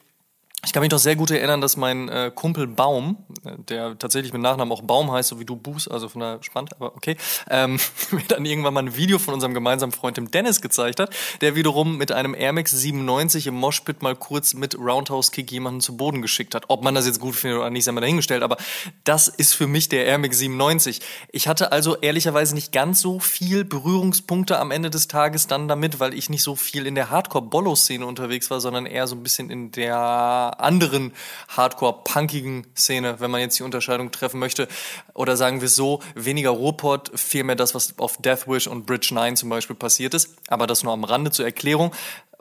Ich 0.66 0.74
kann 0.74 0.82
mich 0.82 0.90
doch 0.90 0.98
sehr 0.98 1.16
gut 1.16 1.30
erinnern, 1.30 1.62
dass 1.62 1.78
mein 1.78 2.10
äh, 2.10 2.30
Kumpel 2.34 2.66
Baum, 2.66 3.16
äh, 3.46 3.52
der 3.68 3.98
tatsächlich 3.98 4.34
mit 4.34 4.42
Nachnamen 4.42 4.70
auch 4.70 4.82
Baum 4.82 5.10
heißt, 5.10 5.30
so 5.30 5.40
wie 5.40 5.46
du 5.46 5.56
Buß, 5.56 5.88
also 5.88 6.10
von 6.10 6.20
der 6.20 6.42
spannend, 6.42 6.74
aber 6.76 6.94
okay, 6.94 7.16
ähm, 7.48 7.80
mir 8.10 8.22
dann 8.28 8.44
irgendwann 8.44 8.74
mal 8.74 8.82
ein 8.82 8.94
Video 8.94 9.18
von 9.18 9.32
unserem 9.32 9.54
gemeinsamen 9.54 9.92
Freund 9.92 10.18
dem 10.18 10.30
Dennis 10.30 10.60
gezeigt 10.60 11.00
hat, 11.00 11.14
der 11.40 11.54
wiederum 11.54 11.96
mit 11.96 12.12
einem 12.12 12.34
Air 12.34 12.52
Max 12.52 12.72
97 12.72 13.46
im 13.46 13.54
Moshpit 13.54 14.02
mal 14.02 14.14
kurz 14.14 14.52
mit 14.52 14.78
Roundhouse 14.78 15.32
Kick 15.32 15.50
jemanden 15.50 15.80
zu 15.80 15.96
Boden 15.96 16.20
geschickt 16.20 16.54
hat. 16.54 16.64
Ob 16.68 16.84
man 16.84 16.94
das 16.94 17.06
jetzt 17.06 17.20
gut 17.20 17.36
findet 17.36 17.60
oder 17.60 17.70
nicht, 17.70 17.84
sei 17.84 17.92
mal 17.92 18.02
dahingestellt, 18.02 18.42
aber 18.42 18.58
das 19.04 19.28
ist 19.28 19.54
für 19.54 19.66
mich 19.66 19.88
der 19.88 20.04
Air 20.04 20.18
Max 20.18 20.36
97. 20.38 21.00
Ich 21.32 21.48
hatte 21.48 21.72
also 21.72 21.96
ehrlicherweise 21.96 22.54
nicht 22.54 22.70
ganz 22.70 23.00
so 23.00 23.18
viel 23.18 23.64
Berührungspunkte 23.64 24.58
am 24.58 24.72
Ende 24.72 24.90
des 24.90 25.08
Tages 25.08 25.46
dann 25.46 25.68
damit, 25.68 26.00
weil 26.00 26.12
ich 26.12 26.28
nicht 26.28 26.42
so 26.42 26.54
viel 26.54 26.86
in 26.86 26.94
der 26.94 27.08
Hardcore-Bollo-Szene 27.08 28.04
unterwegs 28.04 28.50
war, 28.50 28.60
sondern 28.60 28.84
eher 28.84 29.06
so 29.06 29.16
ein 29.16 29.22
bisschen 29.22 29.48
in 29.48 29.72
der 29.72 30.49
anderen 30.58 31.12
Hardcore-punkigen 31.48 32.66
Szene, 32.76 33.20
wenn 33.20 33.30
man 33.30 33.40
jetzt 33.40 33.58
die 33.58 33.62
Unterscheidung 33.62 34.10
treffen 34.10 34.40
möchte. 34.40 34.68
Oder 35.14 35.36
sagen 35.36 35.60
wir 35.60 35.68
so, 35.68 36.00
weniger 36.14 36.50
Ruhrpott, 36.50 37.12
vielmehr 37.14 37.56
das, 37.56 37.74
was 37.74 37.98
auf 37.98 38.16
Deathwish 38.16 38.66
und 38.66 38.86
Bridge 38.86 39.10
9 39.12 39.36
zum 39.36 39.48
Beispiel 39.48 39.76
passiert 39.76 40.14
ist. 40.14 40.34
Aber 40.48 40.66
das 40.66 40.82
nur 40.82 40.92
am 40.92 41.04
Rande 41.04 41.30
zur 41.30 41.44
Erklärung. 41.44 41.92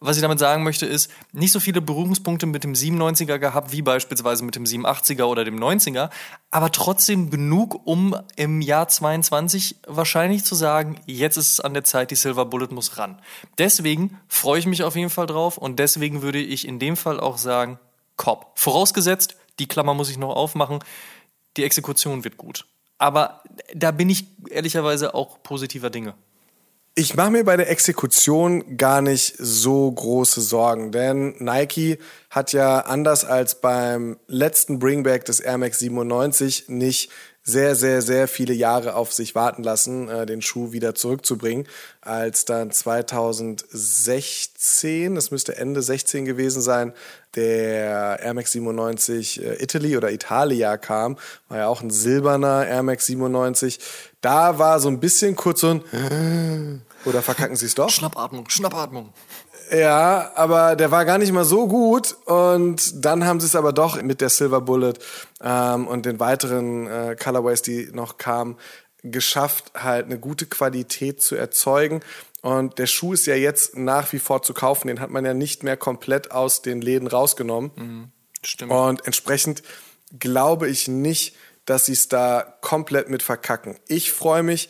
Was 0.02 0.16
ich 0.16 0.22
damit 0.22 0.40
sagen 0.40 0.64
möchte, 0.64 0.86
ist, 0.86 1.12
nicht 1.34 1.52
so 1.52 1.60
viele 1.60 1.82
Berührungspunkte 1.82 2.46
mit 2.46 2.64
dem 2.64 2.72
97er 2.72 3.38
gehabt, 3.38 3.74
wie 3.74 3.82
beispielsweise 3.82 4.46
mit 4.46 4.56
dem 4.56 4.64
87er 4.64 5.26
oder 5.26 5.44
dem 5.44 5.60
90er, 5.60 6.10
aber 6.52 6.72
trotzdem 6.72 7.30
genug, 7.30 7.86
um 7.86 8.16
im 8.38 8.62
Jahr 8.62 8.88
22 8.88 9.76
wahrscheinlich 9.88 10.46
zu 10.46 10.56
sagen, 10.56 11.02
jetzt 11.06 11.36
ist 11.36 11.52
es 11.52 11.60
an 11.60 11.74
der 11.74 11.84
Zeit, 11.84 12.12
die 12.12 12.16
Silver 12.16 12.46
Bullet 12.46 12.70
muss 12.72 12.98
ran. 12.98 13.20
Deswegen 13.58 14.18
freue 14.30 14.60
ich 14.60 14.66
mich 14.66 14.84
auf 14.84 14.96
jeden 14.96 15.10
Fall 15.10 15.28
drauf 15.28 15.58
und 15.58 15.80
deswegen 15.80 16.22
würde 16.22 16.40
ich 16.40 16.66
in 16.66 16.80
dem 16.80 16.96
Fall 16.96 17.20
auch 17.20 17.38
sagen, 17.38 17.78
Cop. 18.20 18.52
Vorausgesetzt, 18.56 19.38
die 19.60 19.68
Klammer 19.68 19.94
muss 19.96 20.10
ich 20.10 20.18
noch 20.18 20.36
aufmachen, 20.36 20.80
die 21.58 21.64
Exekution 21.64 22.24
wird 22.24 22.38
gut. 22.38 22.66
Aber 22.98 23.42
da 23.74 23.92
bin 23.92 24.10
ich 24.10 24.26
ehrlicherweise 24.50 25.16
auch 25.16 25.42
positiver 25.42 25.90
Dinge. 25.90 26.14
Ich 26.96 27.16
mache 27.16 27.32
mir 27.32 27.46
bei 27.46 27.56
der 27.56 27.70
Exekution 27.70 28.76
gar 28.76 29.02
nicht 29.02 29.36
so 29.38 29.90
große 29.90 30.42
Sorgen, 30.42 30.92
denn 30.92 31.34
Nike 31.40 31.98
hat 32.30 32.52
ja 32.52 32.82
anders 32.82 33.24
als 33.24 33.62
beim 33.62 34.20
letzten 34.28 34.80
Bringback 34.80 35.24
des 35.24 35.40
Air 35.40 35.58
Max 35.58 35.80
97 35.80 36.66
nicht 36.68 37.10
sehr, 37.44 37.76
sehr, 37.76 38.02
sehr 38.02 38.28
viele 38.28 38.54
Jahre 38.54 38.96
auf 38.96 39.14
sich 39.14 39.36
warten 39.36 39.62
lassen, 39.64 40.10
äh, 40.10 40.26
den 40.26 40.42
Schuh 40.42 40.72
wieder 40.72 40.96
zurückzubringen, 40.96 41.68
als 42.02 42.46
dann 42.46 42.72
2016, 42.72 45.14
das 45.16 45.32
müsste 45.32 45.58
Ende 45.58 45.82
16 45.82 46.24
gewesen 46.26 46.62
sein, 46.62 46.94
der 47.36 48.20
Air 48.22 48.34
Max 48.34 48.54
97 48.54 49.44
äh, 49.44 49.62
Italy 49.64 49.98
oder 49.98 50.12
Italia 50.12 50.78
kam, 50.78 51.18
war 51.48 51.58
ja 51.60 51.68
auch 51.68 51.82
ein 51.82 51.90
silberner 51.90 52.68
Air 52.68 52.84
Max 52.84 53.08
97. 53.08 53.80
Da 54.22 54.60
war 54.60 54.80
so 54.80 54.90
ein 54.90 55.00
bisschen 55.00 55.36
kurz 55.36 55.62
so 55.62 55.70
ein 55.70 55.84
oder 57.06 57.22
verkacken 57.22 57.56
Sie 57.56 57.66
es 57.66 57.76
doch? 57.76 57.90
Schnappatmung, 57.90 58.50
Schnappatmung. 58.50 59.14
Ja, 59.72 60.32
aber 60.36 60.76
der 60.76 60.92
war 60.92 61.06
gar 61.06 61.18
nicht 61.18 61.32
mal 61.32 61.46
so 61.46 61.68
gut 61.68 62.16
und 62.26 63.06
dann 63.06 63.26
haben 63.26 63.40
sie 63.40 63.46
es 63.46 63.56
aber 63.56 63.72
doch 63.72 64.02
mit 64.02 64.22
der 64.22 64.30
Silver 64.30 64.62
Bullet 64.62 64.94
ähm, 65.42 65.88
und 65.88 66.06
den 66.06 66.20
weiteren 66.20 66.88
äh, 66.88 67.16
Colorways, 67.16 67.62
die 67.62 67.90
noch 67.92 68.18
kamen, 68.18 68.58
geschafft, 69.04 69.72
halt 69.76 70.08
eine 70.08 70.20
gute 70.20 70.46
Qualität 70.46 71.22
zu 71.22 71.36
erzeugen. 71.36 72.02
Und 72.42 72.80
der 72.80 72.88
Schuh 72.88 73.14
ist 73.14 73.26
ja 73.28 73.36
jetzt 73.36 73.78
nach 73.78 74.12
wie 74.14 74.20
vor 74.20 74.42
zu 74.42 74.54
kaufen. 74.54 74.88
Den 74.88 75.00
hat 75.00 75.10
man 75.10 75.26
ja 75.26 75.34
nicht 75.34 75.64
mehr 75.64 75.78
komplett 75.78 76.32
aus 76.32 76.62
den 76.62 76.82
Läden 76.82 77.08
rausgenommen. 77.08 77.72
Mhm, 77.76 78.12
stimmt. 78.44 78.72
Und 78.72 79.06
entsprechend 79.06 79.62
glaube 80.18 80.70
ich 80.70 80.88
nicht, 80.88 81.36
dass 81.66 81.86
sie 81.86 81.94
es 81.94 82.08
da 82.08 82.58
komplett 82.62 83.10
mit 83.10 83.22
verkacken. 83.22 83.78
Ich 83.88 84.12
freue 84.12 84.44
mich 84.44 84.70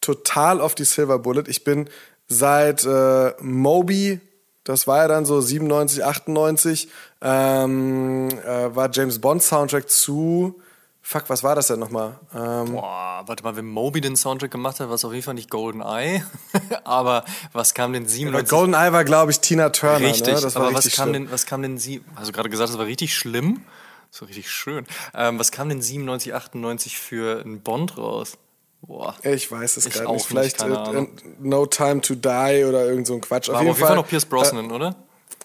total 0.00 0.60
auf 0.60 0.74
die 0.74 0.84
Silver 0.84 1.18
Bullet. 1.18 1.44
Ich 1.48 1.64
bin 1.64 1.88
seit 2.28 2.84
äh, 2.84 3.32
Moby, 3.40 4.20
das 4.66 4.86
war 4.86 4.98
ja 4.98 5.08
dann 5.08 5.24
so 5.24 5.40
97, 5.40 6.04
98, 6.04 6.88
ähm, 7.22 8.28
äh, 8.28 8.74
war 8.74 8.90
James 8.92 9.20
Bond 9.20 9.42
Soundtrack 9.42 9.88
zu 9.88 10.60
Fuck, 11.08 11.30
was 11.30 11.44
war 11.44 11.54
das 11.54 11.68
denn 11.68 11.78
nochmal? 11.78 12.18
Ähm 12.34 12.72
Boah, 12.72 13.22
warte 13.26 13.44
mal, 13.44 13.54
wenn 13.54 13.66
Moby 13.66 14.00
den 14.00 14.16
Soundtrack 14.16 14.50
gemacht 14.50 14.80
hat, 14.80 14.88
war 14.88 14.96
es 14.96 15.04
auf 15.04 15.12
jeden 15.12 15.22
Fall 15.22 15.34
nicht 15.34 15.50
Golden 15.50 15.80
Eye. 15.80 16.24
aber 16.84 17.24
was 17.52 17.74
kam 17.74 17.92
denn 17.92 18.08
97? 18.08 18.50
Ja, 18.50 18.58
Golden 18.58 18.74
Eye 18.74 18.92
war, 18.92 19.04
glaube 19.04 19.30
ich, 19.30 19.38
Tina 19.38 19.70
Turner. 19.70 20.00
Ne? 20.00 20.06
Richtig, 20.08 20.34
ne? 20.34 20.40
das 20.40 20.56
aber 20.56 20.74
was 20.74 20.90
kam, 20.90 21.12
denn, 21.12 21.30
was 21.30 21.46
kam 21.46 21.62
denn 21.62 21.78
sie? 21.78 22.02
Hast 22.16 22.30
du 22.30 22.32
gerade 22.32 22.50
gesagt, 22.50 22.70
das 22.70 22.78
war 22.78 22.86
richtig 22.86 23.14
schlimm? 23.14 23.60
War 24.18 24.26
richtig 24.26 24.50
schön. 24.50 24.84
Ähm, 25.14 25.38
was 25.38 25.52
kam 25.52 25.68
denn 25.68 25.80
97, 25.80 26.34
98 26.34 26.98
für 26.98 27.40
ein 27.40 27.60
Bond 27.60 27.96
raus? 27.98 28.36
Boah. 28.82 29.14
Ich 29.22 29.50
weiß 29.50 29.78
es 29.78 29.90
gerade 29.90 30.12
nicht. 30.12 30.26
Vielleicht 30.26 30.66
nicht, 30.66 30.94
äh, 30.94 31.06
No 31.40 31.66
Time 31.66 32.00
to 32.00 32.14
Die 32.14 32.64
oder 32.64 32.86
irgend 32.86 33.06
so 33.06 33.14
ein 33.14 33.20
Quatsch. 33.20 33.48
War 33.48 33.56
auf 33.56 33.62
jeden, 33.62 33.74
Fall, 33.74 33.88
Fall 33.88 33.96
noch 33.96 34.06
Pierce 34.08 34.26
Brosnan, 34.26 34.70
äh, 34.70 34.72
oder? 34.72 34.96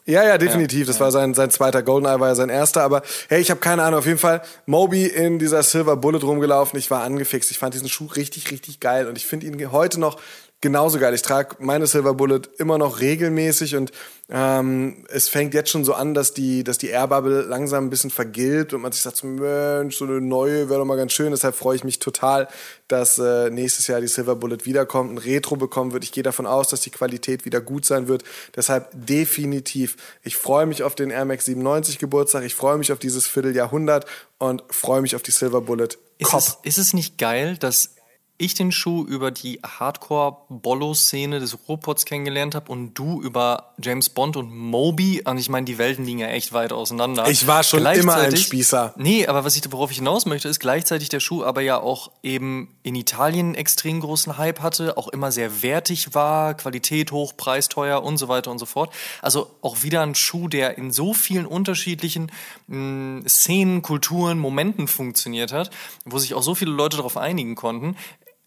Ja, 0.06 0.24
ja, 0.24 0.38
definitiv. 0.38 0.88
Das 0.88 1.00
war 1.00 1.12
sein, 1.12 1.34
sein 1.34 1.52
zweiter 1.52 1.84
Goldeneye, 1.84 2.20
war 2.20 2.30
ja 2.30 2.36
sein 2.36 2.50
erster. 2.50 2.82
Aber 2.82 3.04
hey, 3.30 3.40
ich 3.40 3.52
habe 3.52 3.60
keine 3.60 3.84
Ahnung. 3.84 4.00
Auf 4.00 4.06
jeden 4.06 4.18
Fall 4.18 4.42
Moby 4.66 5.06
in 5.06 5.38
dieser 5.38 5.62
Silver 5.64 5.96
Bullet 5.96 6.24
rumgelaufen. 6.24 6.78
Ich 6.80 6.90
war 6.90 7.04
angefixt. 7.04 7.52
Ich 7.52 7.60
fand 7.60 7.74
diesen 7.74 7.88
Schuh 7.88 8.08
richtig, 8.08 8.52
richtig 8.52 8.80
geil. 8.80 9.08
Und 9.08 9.18
ich 9.18 9.26
finde 9.28 9.46
ihn 9.46 9.72
heute 9.72 10.00
noch 10.00 10.20
genauso 10.62 11.00
geil. 11.00 11.14
Ich 11.14 11.24
trage 11.24 11.56
meine 11.60 11.88
Silver 11.88 12.14
Bullet 12.14 12.42
immer 12.58 12.78
noch 12.78 13.00
regelmäßig 13.00 13.76
und 13.76 13.92
ähm, 14.30 15.04
es 15.10 15.28
fängt 15.28 15.54
jetzt 15.54 15.72
schon 15.72 15.84
so 15.84 15.94
an, 15.94 16.14
dass 16.14 16.34
die, 16.34 16.64
dass 16.64 16.78
die 16.78 16.88
Airbubble 16.88 17.42
langsam 17.42 17.86
ein 17.86 17.90
bisschen 17.90 18.12
vergilbt 18.12 18.72
und 18.74 18.82
man 18.82 18.92
sich 18.92 19.02
sagt, 19.02 19.18
so, 19.18 19.28
Mensch, 19.28 19.98
so 19.98 20.06
eine 20.06 20.22
neue 20.22 20.70
wäre 20.70 20.80
doch 20.80 20.86
mal 20.86 20.96
ganz 20.96 21.12
schön. 21.12 21.32
Deshalb 21.32 21.56
freue 21.56 21.76
ich 21.76 21.84
mich 21.84 22.00
total, 22.00 22.48
dass 22.88 23.18
äh, 23.18 23.50
nächstes 23.50 23.88
Jahr 23.88 24.00
die 24.00 24.08
Silver 24.08 24.36
Bullet 24.36 24.60
wiederkommt, 24.64 25.12
ein 25.12 25.18
Retro 25.18 25.58
bekommen 25.58 25.92
wird. 25.92 26.04
Ich 26.04 26.12
gehe 26.12 26.24
davon 26.24 26.46
aus, 26.46 26.70
dass 26.70 26.82
die 26.82 26.92
Qualität 26.92 27.44
wieder 27.44 27.60
gut 27.60 27.84
sein 27.84 28.08
wird. 28.08 28.24
Deshalb 28.56 28.90
definitiv. 28.94 29.98
Ich 30.24 30.38
freue 30.38 30.68
mich 30.68 30.84
auf 30.84 30.96
den 30.96 31.10
Air 31.10 31.26
Max 31.26 31.46
97 31.46 31.98
Geburtstag. 31.98 32.44
Ich 32.44 32.56
freue 32.56 32.78
mich 32.78 32.92
auf 32.92 33.00
dieses 33.00 33.28
Vierteljahrhundert 33.28 34.06
und 34.38 34.64
freue 34.70 35.02
mich 35.02 35.16
auf 35.16 35.24
die 35.24 35.32
Silver 35.32 35.62
Bullet. 35.62 35.90
Ist 36.20 36.34
es, 36.34 36.58
ist 36.64 36.78
es 36.78 36.94
nicht 36.94 37.18
geil, 37.18 37.58
dass 37.58 37.96
ich 38.42 38.56
den 38.56 38.72
Schuh 38.72 39.06
über 39.06 39.32
die 39.32 39.60
Hardcore-Bollo-Szene 39.64 41.40
des 41.40 41.58
Ruhrpots 41.68 42.06
kennengelernt 42.06 42.56
habe 42.56 42.72
und 42.72 42.94
du 42.96 43.22
über 43.22 43.74
James 43.82 44.10
Bond 44.10 44.36
und 44.36 44.56
Moby. 44.56 45.22
Und 45.24 45.38
ich 45.38 45.50
meine, 45.50 45.66
die 45.66 45.78
Welten 45.78 46.06
liegen 46.06 46.20
ja 46.20 46.28
echt 46.28 46.52
weit 46.52 46.74
auseinander. 46.74 47.28
Ich 47.30 47.48
war 47.48 47.64
schon 47.64 47.86
immer 47.86 48.16
ein 48.16 48.36
Spießer. 48.36 48.94
Nee, 48.98 49.28
aber 49.28 49.46
was 49.46 49.56
ich, 49.56 49.72
worauf 49.72 49.92
ich 49.92 49.98
hinaus 49.98 50.26
möchte, 50.26 50.48
ist 50.48 50.60
gleichzeitig 50.60 51.10
der 51.10 51.20
Schuh 51.20 51.44
aber 51.44 51.62
ja 51.62 51.80
auch 51.80 52.12
eben 52.24 52.76
in 52.84 52.96
Italien 52.96 53.48
einen 53.48 53.56
extrem 53.56 54.00
großen 54.00 54.38
Hype 54.38 54.62
hatte, 54.62 54.98
auch 54.98 55.08
immer 55.08 55.32
sehr 55.32 55.62
wertig 55.62 56.14
war, 56.14 56.56
Qualität 56.56 57.12
hoch, 57.12 57.34
Preis 57.38 57.70
teuer 57.70 58.04
und 58.04 58.18
so 58.18 58.28
weiter 58.28 58.52
und 58.52 58.58
so 58.58 58.66
fort. 58.66 58.94
Also 59.22 59.52
auch 59.62 59.84
wieder 59.84 60.02
ein 60.02 60.16
Schuh, 60.16 60.48
der 60.48 60.78
in 60.78 60.92
so 60.92 61.14
vielen 61.14 61.46
unterschiedlichen 61.46 62.32
mh, 62.68 62.76
hm, 62.76 63.24
Szenen, 63.28 63.82
Kulturen, 63.82 64.40
Momenten 64.40 64.88
funktioniert 64.88 65.52
hat, 65.52 65.70
wo 66.06 66.18
sich 66.18 66.34
auch 66.34 66.44
so 66.44 66.56
viele 66.56 66.72
Leute 66.72 66.98
darauf 66.98 67.18
einigen 67.18 67.56
konnten 67.56 67.96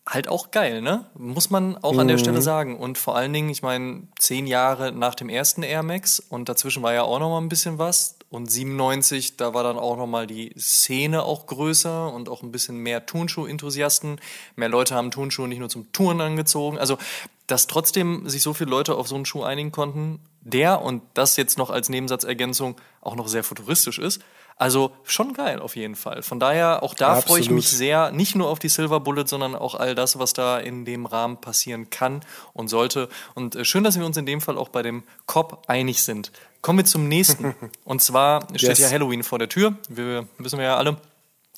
halt 0.06 0.28
auch 0.28 0.50
geil, 0.50 0.82
ne? 0.82 1.06
Muss 1.14 1.48
man 1.48 1.78
auch 1.78 1.96
an 1.96 2.08
der 2.08 2.18
Stelle 2.18 2.38
mhm. 2.38 2.42
sagen. 2.42 2.76
Und 2.78 2.98
vor 2.98 3.16
allen 3.16 3.32
Dingen, 3.32 3.48
ich 3.48 3.62
meine, 3.62 4.06
zehn 4.18 4.46
Jahre 4.46 4.92
nach 4.92 5.14
dem 5.14 5.30
ersten 5.30 5.62
Air 5.62 5.82
Max 5.82 6.20
und 6.20 6.48
dazwischen 6.48 6.82
war 6.82 6.92
ja 6.92 7.02
auch 7.04 7.18
noch 7.18 7.30
mal 7.30 7.40
ein 7.40 7.48
bisschen 7.48 7.78
was. 7.78 8.16
Und 8.28 8.50
97, 8.50 9.36
da 9.36 9.54
war 9.54 9.62
dann 9.62 9.78
auch 9.78 9.96
noch 9.96 10.06
mal 10.06 10.26
die 10.26 10.52
Szene 10.58 11.22
auch 11.22 11.46
größer 11.46 12.12
und 12.12 12.28
auch 12.28 12.42
ein 12.42 12.52
bisschen 12.52 12.76
mehr 12.78 13.06
Turnschuh-Enthusiasten. 13.06 14.20
Mehr 14.56 14.68
Leute 14.68 14.94
haben 14.94 15.10
Turnschuhe 15.10 15.48
nicht 15.48 15.60
nur 15.60 15.68
zum 15.70 15.90
Touren 15.92 16.20
angezogen. 16.20 16.78
Also, 16.78 16.98
dass 17.46 17.66
trotzdem 17.66 18.28
sich 18.28 18.42
so 18.42 18.52
viele 18.52 18.70
Leute 18.70 18.96
auf 18.96 19.08
so 19.08 19.14
einen 19.14 19.24
Schuh 19.24 19.42
einigen 19.42 19.72
konnten, 19.72 20.20
der 20.40 20.82
und 20.82 21.02
das 21.14 21.36
jetzt 21.36 21.56
noch 21.56 21.70
als 21.70 21.88
Nebensatzergänzung 21.88 22.76
auch 23.00 23.16
noch 23.16 23.28
sehr 23.28 23.44
futuristisch 23.44 23.98
ist, 23.98 24.20
also 24.56 24.92
schon 25.02 25.32
geil 25.32 25.60
auf 25.60 25.76
jeden 25.76 25.96
Fall. 25.96 26.22
Von 26.22 26.38
daher, 26.38 26.82
auch 26.82 26.94
da 26.94 27.20
freue 27.20 27.40
ich 27.40 27.50
mich 27.50 27.68
sehr, 27.68 28.12
nicht 28.12 28.34
nur 28.36 28.48
auf 28.48 28.58
die 28.58 28.68
Silver 28.68 29.00
Bullet, 29.00 29.26
sondern 29.26 29.54
auch 29.54 29.74
all 29.74 29.94
das, 29.94 30.18
was 30.18 30.32
da 30.32 30.58
in 30.58 30.84
dem 30.84 31.06
Rahmen 31.06 31.40
passieren 31.40 31.90
kann 31.90 32.20
und 32.52 32.68
sollte. 32.68 33.08
Und 33.34 33.56
äh, 33.56 33.64
schön, 33.64 33.84
dass 33.84 33.98
wir 33.98 34.06
uns 34.06 34.16
in 34.16 34.26
dem 34.26 34.40
Fall 34.40 34.56
auch 34.56 34.68
bei 34.68 34.82
dem 34.82 35.02
Cop 35.26 35.64
einig 35.66 36.02
sind. 36.02 36.30
Kommen 36.62 36.78
wir 36.78 36.84
zum 36.84 37.08
nächsten. 37.08 37.54
und 37.84 38.00
zwar 38.00 38.46
steht 38.54 38.70
yes. 38.70 38.78
ja 38.78 38.90
Halloween 38.90 39.22
vor 39.22 39.38
der 39.38 39.48
Tür. 39.48 39.76
Wir 39.88 40.26
wissen 40.38 40.58
wir 40.58 40.66
ja 40.66 40.76
alle. 40.76 40.96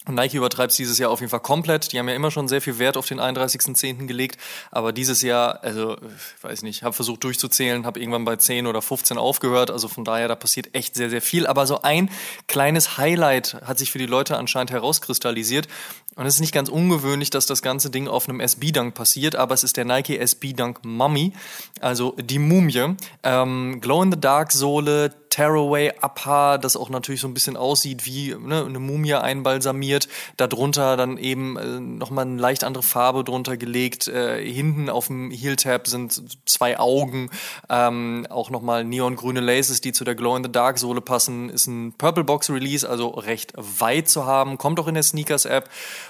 Nike 0.09 0.37
übertreibt 0.37 0.71
es 0.71 0.77
dieses 0.77 0.99
Jahr 0.99 1.11
auf 1.11 1.21
jeden 1.21 1.31
Fall 1.31 1.41
komplett. 1.41 1.93
Die 1.93 1.99
haben 1.99 2.09
ja 2.09 2.15
immer 2.15 2.31
schon 2.31 2.49
sehr 2.49 2.61
viel 2.61 2.79
Wert 2.79 2.97
auf 2.97 3.07
den 3.07 3.21
31.10. 3.21 4.07
gelegt. 4.07 4.41
Aber 4.71 4.93
dieses 4.93 5.23
Jahr, 5.23 5.63
also, 5.63 5.97
ich 5.97 6.45
weiß 6.45 6.63
nicht, 6.63 6.83
habe 6.83 6.95
versucht 6.95 7.25
durchzuzählen, 7.25 7.85
habe 7.87 8.01
irgendwann 8.01 8.25
bei 8.25 8.37
10 8.37 8.67
oder 8.67 8.83
15 8.83 9.19
aufgehört. 9.19 9.71
Also 9.71 9.89
von 9.89 10.05
daher, 10.05 10.29
da 10.29 10.37
passiert 10.37 10.75
echt 10.75 10.95
sehr, 10.95 11.11
sehr 11.11 11.23
viel. 11.23 11.47
Aber 11.47 11.67
so 11.67 11.83
ein 11.83 12.11
kleines 12.47 12.99
Highlight 12.99 13.55
hat 13.65 13.79
sich 13.79 13.91
für 13.91 13.99
die 13.99 14.07
Leute 14.07 14.37
anscheinend 14.37 14.71
herauskristallisiert. 14.71 15.69
Und 16.17 16.25
es 16.25 16.37
ist 16.37 16.41
nicht 16.41 16.55
ganz 16.55 16.71
ungewöhnlich, 16.71 17.29
dass 17.29 17.45
das 17.45 17.61
ganze 17.61 17.91
Ding 17.91 18.09
auf 18.09 18.27
einem 18.27 18.41
SB-Dunk 18.41 18.95
passiert, 18.95 19.37
aber 19.37 19.53
es 19.53 19.63
ist 19.63 19.77
der 19.77 19.85
Nike 19.85 20.19
SB-Dunk 20.19 20.83
Mummy, 20.83 21.35
also 21.81 22.17
die 22.19 22.39
Mumie. 22.39 22.97
Ähm, 23.23 23.81
Glow-in-the-Dark-Sohle, 23.83 25.13
Tearaway 25.37 25.93
Upper, 26.01 26.57
das 26.57 26.77
auch 26.77 26.89
natürlich 26.89 27.21
so 27.21 27.29
ein 27.29 27.35
bisschen 27.35 27.59
aussieht 27.59 28.07
wie 28.07 28.35
ne, 28.35 28.65
eine 28.65 28.79
Mumie 28.79 29.13
einbalsamiert. 29.13 30.09
Darunter 30.39 30.97
dann 30.97 31.19
eben 31.19 31.59
äh, 31.59 31.79
nochmal 31.79 32.25
eine 32.25 32.41
leicht 32.41 32.65
andere 32.65 32.83
Farbe 32.83 33.23
drunter 33.23 33.59
gelegt. 33.59 34.09
Äh, 34.09 34.43
hinten 34.43 34.89
auf 34.89 35.09
dem 35.09 35.31
Heel-Tab 35.31 35.89
sind 35.89 36.23
zwei 36.47 36.79
Augen. 36.79 37.29
Ähm, 37.69 38.27
auch 38.31 38.49
nochmal 38.49 38.85
neongrüne 38.85 39.41
Laces, 39.41 39.83
die 39.83 39.93
zu 39.93 40.05
der 40.05 40.15
Glow-in-the-Dark-Sohle 40.15 41.03
passen. 41.03 41.51
Ist 41.51 41.67
ein 41.67 41.93
Purple 41.93 42.25
Box 42.25 42.49
Release, 42.49 42.89
also 42.89 43.09
recht 43.11 43.53
weit 43.57 44.09
zu 44.09 44.25
haben. 44.25 44.57
Kommt 44.57 44.81
auch 44.81 44.89
in 44.89 44.95
der 44.95 45.03
Sneakers-App. 45.03 45.69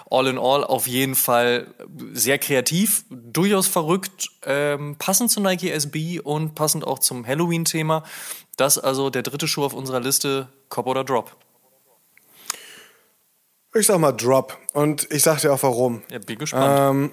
All 0.08 0.28
in 0.28 0.38
all 0.38 0.62
auf 0.62 0.86
jeden 0.86 1.16
Fall 1.16 1.74
sehr 2.12 2.38
kreativ, 2.38 3.04
durchaus 3.10 3.66
verrückt, 3.66 4.28
ähm, 4.44 4.94
passend 5.00 5.32
zu 5.32 5.40
Nike 5.40 5.72
SB 5.72 6.20
und 6.20 6.54
passend 6.54 6.86
auch 6.86 7.00
zum 7.00 7.26
Halloween-Thema. 7.26 8.04
Das 8.56 8.78
also 8.78 9.10
der 9.10 9.22
dritte 9.22 9.46
Schuh 9.46 9.64
auf 9.64 9.74
unserer 9.74 10.00
Liste, 10.00 10.48
Cop 10.68 10.86
oder 10.86 11.04
Drop? 11.04 11.36
Ich 13.74 13.86
sag 13.86 13.98
mal 13.98 14.12
Drop. 14.12 14.56
Und 14.72 15.06
ich 15.10 15.22
sag 15.22 15.40
dir 15.40 15.52
auch 15.52 15.62
warum. 15.62 16.02
Ja, 16.10 16.18
bin 16.18 16.38
gespannt. 16.38 17.12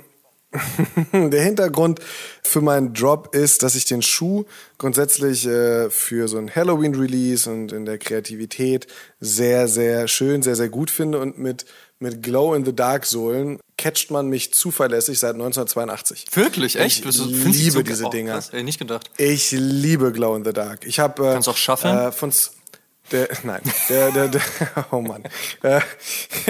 Ähm, 1.13 1.29
der 1.31 1.43
Hintergrund 1.43 1.99
für 2.43 2.61
meinen 2.61 2.93
Drop 2.93 3.35
ist, 3.35 3.63
dass 3.63 3.75
ich 3.75 3.85
den 3.85 4.01
Schuh 4.01 4.45
grundsätzlich 4.77 5.45
äh, 5.45 5.89
für 5.89 6.27
so 6.27 6.37
ein 6.37 6.53
Halloween-Release 6.53 7.51
und 7.51 7.71
in 7.71 7.85
der 7.85 7.97
Kreativität 7.97 8.87
sehr, 9.19 9.67
sehr 9.67 10.07
schön, 10.07 10.43
sehr, 10.43 10.55
sehr 10.55 10.69
gut 10.69 10.91
finde 10.91 11.19
und 11.19 11.37
mit 11.39 11.65
mit 12.03 12.21
Glow-in-the-Dark-Sohlen 12.21 13.59
catcht 13.77 14.11
man 14.11 14.27
mich 14.27 14.53
zuverlässig 14.53 15.19
seit 15.19 15.33
1982. 15.33 16.25
Wirklich? 16.33 16.77
Echt? 16.77 17.05
Ich 17.05 17.17
liebe 17.17 17.83
diese 17.83 18.09
Dinger. 18.09 18.41
Ey, 18.51 18.63
nicht 18.63 18.79
gedacht. 18.79 19.09
Ich 19.17 19.51
liebe 19.51 20.11
Glow-in-the-Dark. 20.11 20.85
Ich 20.85 20.99
habe 20.99 21.29
äh, 21.29 21.33
Kannst 21.33 21.49
auch 21.49 21.57
schaffen? 21.57 21.89
Äh, 21.89 22.11
von 22.11 22.31
der, 23.13 23.29
nein, 23.43 23.61
der, 23.89 24.11
der, 24.11 24.27
der, 24.27 24.41
oh 24.91 24.99
Mann. 24.99 25.23
Äh, 25.61 25.79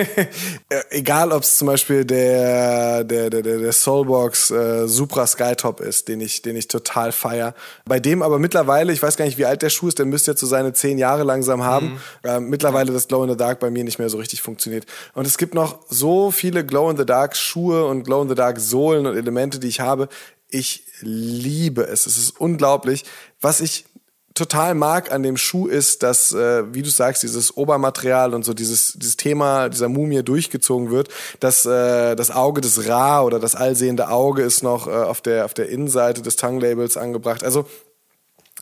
egal, 0.89 1.31
ob 1.31 1.43
es 1.43 1.57
zum 1.57 1.67
Beispiel 1.67 2.05
der, 2.05 3.03
der, 3.03 3.29
der, 3.29 3.41
der 3.41 3.71
Soulbox 3.73 4.51
äh, 4.51 4.87
Supra 4.87 5.27
Skytop 5.27 5.81
ist, 5.81 6.07
den 6.07 6.21
ich, 6.21 6.41
den 6.41 6.55
ich 6.55 6.69
total 6.69 7.11
feier. 7.11 7.53
Bei 7.85 7.99
dem 7.99 8.21
aber 8.21 8.39
mittlerweile, 8.39 8.93
ich 8.93 9.03
weiß 9.03 9.17
gar 9.17 9.25
nicht, 9.25 9.37
wie 9.37 9.45
alt 9.45 9.61
der 9.61 9.69
Schuh 9.69 9.89
ist, 9.89 9.99
der 9.99 10.05
müsste 10.05 10.31
jetzt 10.31 10.39
so 10.39 10.47
seine 10.47 10.73
zehn 10.73 10.97
Jahre 10.97 11.23
langsam 11.23 11.63
haben. 11.63 11.99
Mhm. 12.23 12.29
Äh, 12.29 12.39
mittlerweile 12.39 12.93
das 12.93 13.07
Glow 13.07 13.23
in 13.23 13.29
the 13.29 13.37
Dark 13.37 13.59
bei 13.59 13.69
mir 13.69 13.83
nicht 13.83 13.99
mehr 13.99 14.09
so 14.09 14.17
richtig 14.17 14.41
funktioniert. 14.41 14.85
Und 15.13 15.27
es 15.27 15.37
gibt 15.37 15.53
noch 15.53 15.79
so 15.89 16.31
viele 16.31 16.65
Glow 16.65 16.89
in 16.89 16.97
the 16.97 17.05
Dark 17.05 17.35
Schuhe 17.35 17.85
und 17.85 18.03
Glow 18.03 18.21
in 18.21 18.29
the 18.29 18.35
Dark 18.35 18.59
Sohlen 18.59 19.05
und 19.05 19.17
Elemente, 19.17 19.59
die 19.59 19.67
ich 19.67 19.81
habe. 19.81 20.07
Ich 20.49 20.85
liebe 21.01 21.83
es. 21.83 22.05
Es 22.05 22.17
ist 22.17 22.39
unglaublich, 22.39 23.03
was 23.41 23.59
ich 23.59 23.85
total 24.33 24.75
mag 24.75 25.11
an 25.11 25.23
dem 25.23 25.37
Schuh 25.37 25.67
ist, 25.67 26.03
dass, 26.03 26.33
äh, 26.33 26.73
wie 26.73 26.81
du 26.81 26.89
sagst, 26.89 27.23
dieses 27.23 27.55
Obermaterial 27.55 28.33
und 28.33 28.43
so 28.43 28.53
dieses, 28.53 28.93
dieses 28.93 29.17
Thema 29.17 29.69
dieser 29.69 29.89
Mumie 29.89 30.23
durchgezogen 30.23 30.91
wird, 30.91 31.09
dass 31.39 31.65
äh, 31.65 32.15
das 32.15 32.31
Auge 32.31 32.61
des 32.61 32.87
Ra 32.87 33.21
oder 33.21 33.39
das 33.39 33.55
allsehende 33.55 34.09
Auge 34.09 34.41
ist 34.41 34.63
noch 34.63 34.87
äh, 34.87 34.91
auf 34.91 35.21
der 35.21 35.45
auf 35.45 35.53
der 35.53 35.69
Innenseite 35.69 36.21
des 36.21 36.35
Tongue-Labels 36.35 36.97
angebracht. 36.97 37.43
Also 37.43 37.65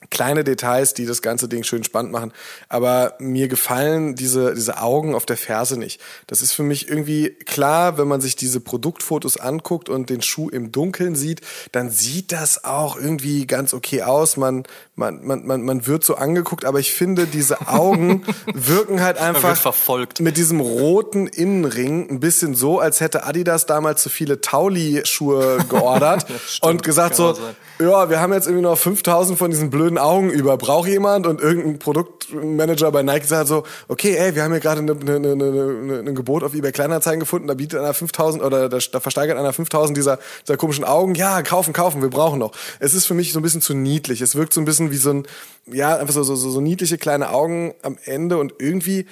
kleine 0.10 0.44
Details, 0.44 0.94
die 0.94 1.06
das 1.06 1.22
ganze 1.22 1.48
Ding 1.48 1.64
schön 1.64 1.84
spannend 1.84 2.12
machen. 2.12 2.34
Aber 2.70 3.14
mir 3.20 3.48
gefallen 3.48 4.16
diese, 4.16 4.54
diese 4.56 4.82
Augen 4.82 5.16
auf 5.16 5.26
der 5.26 5.38
Ferse 5.38 5.78
nicht. 5.78 6.02
Das 6.28 6.42
ist 6.42 6.54
für 6.54 6.64
mich 6.64 6.90
irgendwie 6.90 7.30
klar, 7.30 7.98
wenn 7.98 8.08
man 8.08 8.22
sich 8.22 8.36
diese 8.36 8.60
Produktfotos 8.60 9.38
anguckt 9.38 9.90
und 9.90 10.10
den 10.10 10.22
Schuh 10.22 10.50
im 10.50 10.72
Dunkeln 10.72 11.16
sieht, 11.16 11.42
dann 11.72 11.92
sieht 11.92 12.32
das 12.32 12.64
auch 12.64 12.98
irgendwie 12.98 13.46
ganz 13.46 13.74
okay 13.74 14.02
aus. 14.02 14.38
Man, 14.38 14.64
man, 14.96 15.26
man, 15.26 15.46
man, 15.46 15.62
man 15.62 15.88
wird 15.88 16.04
so 16.04 16.16
angeguckt, 16.16 16.66
aber 16.66 16.80
ich 16.80 16.94
finde, 16.94 17.28
diese 17.28 17.68
Augen 17.68 18.24
wirken 18.54 19.02
halt 19.02 19.18
einfach 19.18 19.56
verfolgt. 19.56 20.20
mit 20.20 20.38
diesem 20.38 20.60
roten 20.60 21.28
Innenring 21.28 22.10
ein 22.10 22.20
bisschen 22.20 22.56
so, 22.56 22.80
als 22.80 23.00
hätte 23.02 23.24
Adidas 23.26 23.66
damals 23.66 24.02
zu 24.02 24.10
viele 24.10 24.42
Tauli-Schuhe 24.42 25.60
geordert 25.70 26.02
Ja, 26.30 26.36
stimmt, 26.48 26.72
und 26.72 26.84
gesagt 26.84 27.16
so, 27.16 27.34
sein. 27.34 27.56
ja, 27.80 28.10
wir 28.10 28.20
haben 28.20 28.34
jetzt 28.34 28.48
irgendwie 28.48 28.64
noch 28.64 28.78
5000 28.78 29.38
von 29.38 29.52
diesen 29.52 29.70
blöden 29.70 29.91
Augen 29.98 30.30
über. 30.30 30.58
Braucht 30.58 30.88
jemand? 30.88 31.28
Und 31.28 31.42
irgendein 31.42 31.80
Produktmanager 31.80 32.92
bei 32.92 33.04
Nike 33.04 33.26
sagt 33.26 33.48
so, 33.48 33.64
okay, 33.88 34.16
ey, 34.16 34.36
wir 34.36 34.44
haben 34.44 34.52
hier 34.52 34.60
gerade 34.60 34.82
eine, 34.82 34.92
eine, 34.94 35.32
eine, 35.32 36.04
ein 36.08 36.16
Gebot 36.16 36.44
auf 36.44 36.54
eBay 36.54 36.72
Kleinanzeigen 36.72 37.20
gefunden, 37.20 37.48
da 37.48 37.54
bietet 37.54 37.80
einer 37.80 37.94
5000 37.94 38.44
oder 38.44 38.70
da, 38.70 38.78
da 38.80 39.00
versteigert 39.00 39.38
einer 39.38 39.54
5000 39.54 39.98
dieser, 39.98 40.20
dieser 40.48 40.58
komischen 40.58 40.84
Augen. 40.84 41.16
Ja, 41.16 41.42
kaufen, 41.42 41.74
kaufen, 41.74 42.02
wir 42.02 42.10
brauchen 42.10 42.40
noch. 42.40 42.52
Es 42.80 42.94
ist 42.94 43.06
für 43.06 43.14
mich 43.14 43.34
so 43.34 43.40
ein 43.40 43.44
bisschen 43.44 43.62
zu 43.62 43.74
niedlich. 43.74 44.22
Es 44.22 44.36
wirkt 44.36 44.54
so 44.54 44.62
ein 44.62 44.66
bisschen 44.66 44.92
wie 44.92 44.98
so 44.98 45.12
ein, 45.12 45.28
ja, 45.66 45.98
einfach 45.98 46.14
so, 46.14 46.24
so, 46.24 46.36
so, 46.36 46.50
so 46.50 46.62
niedliche 46.62 46.98
kleine 46.98 47.32
Augen 47.32 47.74
am 47.82 47.98
Ende 48.06 48.38
und 48.38 48.54
irgendwie 48.60 49.06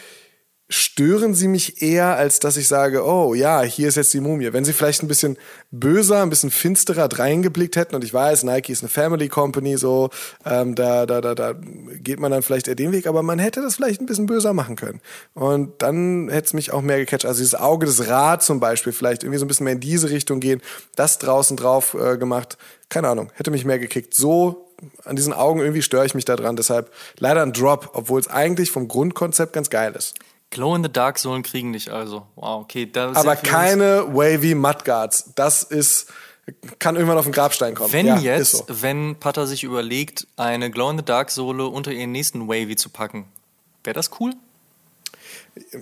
stören 0.71 1.33
sie 1.33 1.47
mich 1.47 1.81
eher, 1.81 2.15
als 2.15 2.39
dass 2.39 2.55
ich 2.55 2.67
sage, 2.67 3.03
oh 3.03 3.33
ja, 3.33 3.63
hier 3.63 3.87
ist 3.87 3.95
jetzt 3.95 4.13
die 4.13 4.19
Mumie. 4.19 4.53
Wenn 4.53 4.63
sie 4.63 4.73
vielleicht 4.73 5.01
ein 5.01 5.07
bisschen 5.07 5.37
böser, 5.71 6.21
ein 6.21 6.29
bisschen 6.29 6.51
finsterer 6.51 7.09
reingeblickt 7.11 7.75
hätten, 7.75 7.95
und 7.95 8.03
ich 8.03 8.13
weiß, 8.13 8.43
Nike 8.43 8.71
ist 8.71 8.83
eine 8.83 8.89
Family 8.89 9.29
Company, 9.29 9.77
so, 9.77 10.11
ähm, 10.45 10.75
da, 10.75 11.07
da, 11.07 11.21
da, 11.21 11.33
da 11.33 11.55
geht 11.95 12.19
man 12.19 12.31
dann 12.31 12.43
vielleicht 12.43 12.67
eher 12.67 12.75
den 12.75 12.91
Weg, 12.91 13.07
aber 13.07 13.23
man 13.23 13.39
hätte 13.39 13.61
das 13.61 13.75
vielleicht 13.75 13.99
ein 13.99 14.05
bisschen 14.05 14.27
böser 14.27 14.53
machen 14.53 14.75
können. 14.75 15.01
Und 15.33 15.81
dann 15.81 16.29
hätte 16.29 16.45
es 16.45 16.53
mich 16.53 16.71
auch 16.71 16.81
mehr 16.81 16.99
gecatcht. 16.99 17.25
Also 17.25 17.39
dieses 17.39 17.55
Auge 17.55 17.87
des 17.87 18.07
Rad 18.07 18.43
zum 18.43 18.59
Beispiel, 18.59 18.93
vielleicht 18.93 19.23
irgendwie 19.23 19.39
so 19.39 19.45
ein 19.45 19.47
bisschen 19.47 19.63
mehr 19.63 19.73
in 19.73 19.79
diese 19.79 20.11
Richtung 20.11 20.39
gehen, 20.39 20.61
das 20.95 21.17
draußen 21.17 21.57
drauf 21.57 21.95
äh, 21.99 22.17
gemacht, 22.17 22.59
keine 22.89 23.07
Ahnung, 23.07 23.31
hätte 23.33 23.49
mich 23.49 23.65
mehr 23.65 23.79
gekickt. 23.79 24.13
So 24.13 24.67
an 25.03 25.15
diesen 25.15 25.33
Augen 25.33 25.61
irgendwie 25.61 25.81
störe 25.81 26.05
ich 26.05 26.13
mich 26.13 26.25
da 26.25 26.35
dran. 26.35 26.55
Deshalb 26.55 26.91
leider 27.17 27.41
ein 27.41 27.53
Drop, 27.53 27.89
obwohl 27.93 28.19
es 28.19 28.27
eigentlich 28.27 28.71
vom 28.71 28.87
Grundkonzept 28.87 29.53
ganz 29.53 29.69
geil 29.71 29.93
ist. 29.97 30.13
Glow 30.51 30.75
in 30.75 30.83
the 30.83 30.91
Dark 30.91 31.19
Sohlen 31.19 31.43
kriegen 31.43 31.73
dich 31.73 31.91
also. 31.91 32.25
Wow, 32.35 32.61
okay. 32.63 32.89
Da 32.91 33.11
Aber 33.13 33.35
keine 33.35 34.05
wavy 34.13 34.55
Mudguards. 34.55 35.31
Das 35.35 35.63
ist, 35.63 36.11
kann 36.79 36.95
irgendwann 36.95 37.17
auf 37.17 37.25
den 37.25 37.33
Grabstein 37.33 37.75
kommen. 37.75 37.93
Wenn 37.93 38.07
ja, 38.07 38.17
jetzt, 38.17 38.51
so. 38.51 38.65
wenn 38.67 39.15
Putter 39.15 39.45
sich 39.45 39.63
überlegt, 39.63 40.27
eine 40.37 40.71
Glow 40.71 40.89
in 40.89 40.97
the 40.97 41.05
Dark 41.05 41.29
Sohle 41.29 41.67
unter 41.67 41.91
ihren 41.91 42.11
nächsten 42.11 42.47
Wavy 42.47 42.75
zu 42.75 42.89
packen, 42.89 43.25
wäre 43.83 43.93
das 43.93 44.09
cool? 44.19 44.33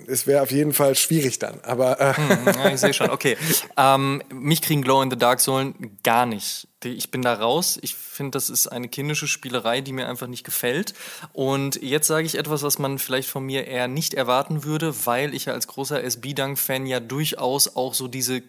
Es 0.07 0.27
wäre 0.27 0.41
auf 0.41 0.51
jeden 0.51 0.73
Fall 0.73 0.95
schwierig 0.95 1.39
dann. 1.39 1.59
Aber 1.63 1.99
äh, 1.99 2.13
Ja, 2.45 2.69
ich 2.73 2.79
sehe 2.79 2.93
schon. 2.93 3.09
Okay. 3.09 3.37
Ähm, 3.77 4.21
mich 4.29 4.61
kriegen 4.61 4.81
Glow 4.81 5.01
in 5.01 5.09
the 5.09 5.17
Dark 5.17 5.39
Sohlen 5.39 5.97
gar 6.03 6.25
nicht. 6.25 6.67
Ich 6.83 7.11
bin 7.11 7.21
da 7.21 7.33
raus. 7.33 7.77
Ich 7.81 7.95
finde, 7.95 8.31
das 8.31 8.49
ist 8.49 8.67
eine 8.67 8.87
kindische 8.87 9.27
Spielerei, 9.27 9.81
die 9.81 9.93
mir 9.93 10.07
einfach 10.07 10.27
nicht 10.27 10.43
gefällt. 10.43 10.93
Und 11.33 11.81
jetzt 11.81 12.07
sage 12.07 12.25
ich 12.25 12.35
etwas, 12.35 12.63
was 12.63 12.79
man 12.79 12.99
vielleicht 12.99 13.29
von 13.29 13.43
mir 13.43 13.67
eher 13.67 13.87
nicht 13.87 14.13
erwarten 14.13 14.63
würde, 14.63 15.05
weil 15.05 15.33
ich 15.33 15.45
ja 15.45 15.53
als 15.53 15.67
großer 15.67 16.03
SB-Dunk-Fan 16.03 16.85
ja 16.85 16.99
durchaus 16.99 17.75
auch 17.75 17.93
so 17.93 18.07
diese 18.07 18.43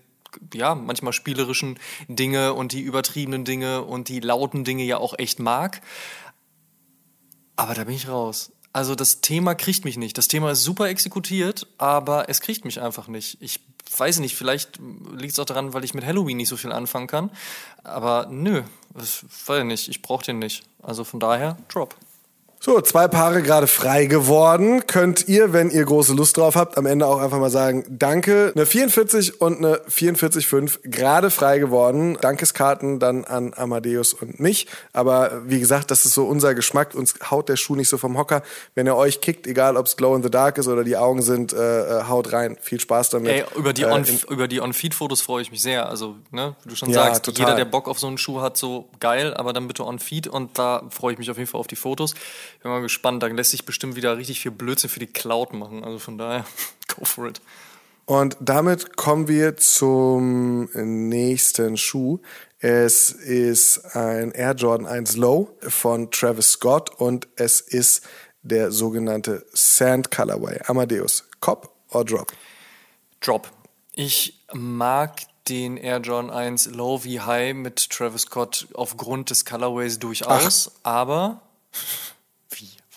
ja, 0.52 0.74
manchmal 0.74 1.12
spielerischen 1.12 1.78
Dinge 2.08 2.54
und 2.54 2.72
die 2.72 2.82
übertriebenen 2.82 3.44
Dinge 3.44 3.82
und 3.82 4.08
die 4.08 4.20
lauten 4.20 4.64
Dinge 4.64 4.84
ja 4.84 4.98
auch 4.98 5.18
echt 5.18 5.38
mag. 5.38 5.80
Aber 7.56 7.74
da 7.74 7.84
bin 7.84 7.94
ich 7.94 8.08
raus. 8.08 8.52
Also 8.72 8.94
das 8.94 9.20
Thema 9.20 9.54
kriegt 9.54 9.85
mich 9.85 9.96
nicht. 9.96 10.18
Das 10.18 10.28
Thema 10.28 10.52
ist 10.52 10.62
super 10.62 10.88
exekutiert, 10.88 11.66
aber 11.78 12.28
es 12.28 12.40
kriegt 12.40 12.64
mich 12.64 12.81
einfach 12.81 13.09
nicht. 13.09 13.38
Ich 13.40 13.61
weiß 13.96 14.18
nicht, 14.18 14.37
vielleicht 14.37 14.78
liegt 15.12 15.33
es 15.33 15.38
auch 15.38 15.46
daran, 15.46 15.72
weil 15.72 15.85
ich 15.85 15.94
mit 15.94 16.04
Halloween 16.04 16.37
nicht 16.37 16.48
so 16.48 16.57
viel 16.57 16.72
anfangen 16.72 17.07
kann. 17.07 17.31
Aber 17.83 18.26
nö, 18.31 18.62
das 18.94 19.24
weiß 19.46 19.61
ich 19.61 19.64
nicht. 19.64 19.88
Ich 19.88 20.02
brauche 20.02 20.24
den 20.24 20.38
nicht. 20.38 20.64
Also 20.83 21.04
von 21.04 21.20
daher, 21.20 21.57
Drop. 21.68 21.96
So, 22.61 22.81
zwei 22.81 23.07
Paare 23.07 23.40
gerade 23.42 23.66
frei 23.68 24.07
geworden. 24.07 24.87
Könnt 24.87 25.29
ihr, 25.29 25.53
wenn 25.53 25.71
ihr 25.71 25.85
große 25.85 26.12
Lust 26.12 26.37
drauf 26.37 26.57
habt, 26.57 26.77
am 26.77 26.87
Ende 26.87 27.07
auch 27.07 27.21
einfach 27.21 27.38
mal 27.38 27.51
sagen, 27.51 27.85
danke. 27.88 28.53
Eine 28.55 28.66
44 28.66 29.40
und 29.40 29.59
eine 29.59 29.77
44,5 29.88 30.81
gerade 30.83 31.31
frei 31.31 31.61
geworden. 31.61 32.18
Dankeskarten 32.21 32.99
dann 32.99 33.25
an 33.25 33.55
Amadeus 33.57 34.12
und 34.12 34.40
mich. 34.40 34.66
Aber 34.92 35.42
wie 35.47 35.61
gesagt, 35.61 35.90
das 35.92 36.05
ist 36.05 36.14
so 36.14 36.27
unser 36.27 36.55
Geschmack. 36.55 36.94
Uns 36.94 37.14
haut 37.31 37.49
der 37.49 37.57
Schuh 37.57 37.77
nicht 37.77 37.88
so 37.88 37.97
vom 37.97 38.18
Hocker. 38.18 38.42
Wenn 38.75 38.87
er 38.88 38.97
euch 38.97 39.21
kickt, 39.21 39.47
egal 39.47 39.77
ob 39.77 39.87
es 39.87 39.97
Glow 39.97 40.16
in 40.16 40.23
the 40.25 40.31
Dark 40.31 40.59
ist 40.59 40.66
oder 40.66 40.83
die 40.85 40.97
Augen 40.97 41.23
sind, 41.23 41.53
äh, 41.53 42.01
äh, 42.01 42.05
haut 42.09 42.33
rein. 42.33 42.57
Viel 42.61 42.81
Spaß 42.81 43.11
damit. 43.11 43.31
Ey, 43.31 43.44
über 43.57 43.73
die 43.73 43.83
Äh, 43.83 43.92
On- 43.92 44.05
über 44.31 44.49
die 44.49 44.61
On-Feed-Fotos 44.61 45.21
freue 45.21 45.42
ich 45.42 45.51
mich 45.53 45.62
sehr. 45.62 45.88
Also, 45.88 46.16
ne, 46.33 46.57
wie 46.64 46.71
du 46.71 46.77
schon 46.77 46.90
Ja, 46.90 47.05
sagst, 47.05 47.25
total. 47.25 47.47
jeder, 47.47 47.57
der 47.57 47.64
Bock 47.66 47.87
auf 47.88 47.99
so 48.01 48.09
einen 48.09 48.18
Schuh 48.18 48.40
hat, 48.40 48.57
so 48.57 48.88
geil, 48.99 49.33
aber 49.35 49.53
dann 49.53 49.68
bitte 49.68 49.85
On-Feed 49.87 50.27
und 50.27 50.59
da 50.59 50.83
freue 50.90 51.12
ich 51.12 51.18
mich 51.18 51.31
auf 51.31 51.38
jeden 51.38 51.49
Fall 51.49 51.61
auf 51.61 51.66
die 51.68 51.77
Fotos. 51.77 52.14
Bin 52.62 52.71
mal 52.71 52.81
gespannt, 52.81 53.23
da 53.23 53.29
lässt 53.29 53.53
sich 53.53 53.64
bestimmt 53.64 53.97
wieder 53.97 54.16
richtig 54.16 54.40
viel 54.40 54.51
Blödsinn 54.51 54.90
für 54.90 55.01
die 55.01 55.07
Cloud 55.07 55.53
machen. 55.53 55.85
Also 55.85 55.99
von 55.99 56.18
daher, 56.18 56.44
go 56.88 57.05
for 57.05 57.29
it. 57.29 57.40
Und 58.05 58.37
damit 58.40 58.97
kommen 58.97 59.29
wir 59.29 59.57
zum 59.59 60.71
nächsten 60.73 61.77
Schuh. 61.77 62.21
Es 62.59 63.11
ist 63.11 63.94
ein 63.94 64.33
Air 64.33 64.55
Jordan 64.55 64.87
1 64.87 65.16
Low 65.16 65.57
von 65.61 66.11
Travis 66.11 66.53
Scott 66.53 66.90
und 66.99 67.29
es 67.37 67.61
ist 67.61 68.03
der 68.42 68.73
sogenannte 68.73 69.44
Sand 69.53 70.11
Colorway. 70.11 70.59
Amadeus, 70.66 71.29
Cop 71.40 71.71
or 71.90 72.05
Drop? 72.05 72.33
Drop. 73.21 73.51
Ich 73.92 74.42
mag 74.55 75.21
den 75.49 75.77
Air 75.77 75.99
Jordan 75.99 76.31
1 76.31 76.66
Low 76.66 77.05
wie 77.05 77.21
High 77.21 77.55
mit 77.55 77.90
Travis 77.90 78.23
Scott 78.23 78.68
aufgrund 78.75 79.31
des 79.31 79.44
Colorways 79.44 79.99
durchaus, 79.99 80.73
aber 80.83 81.42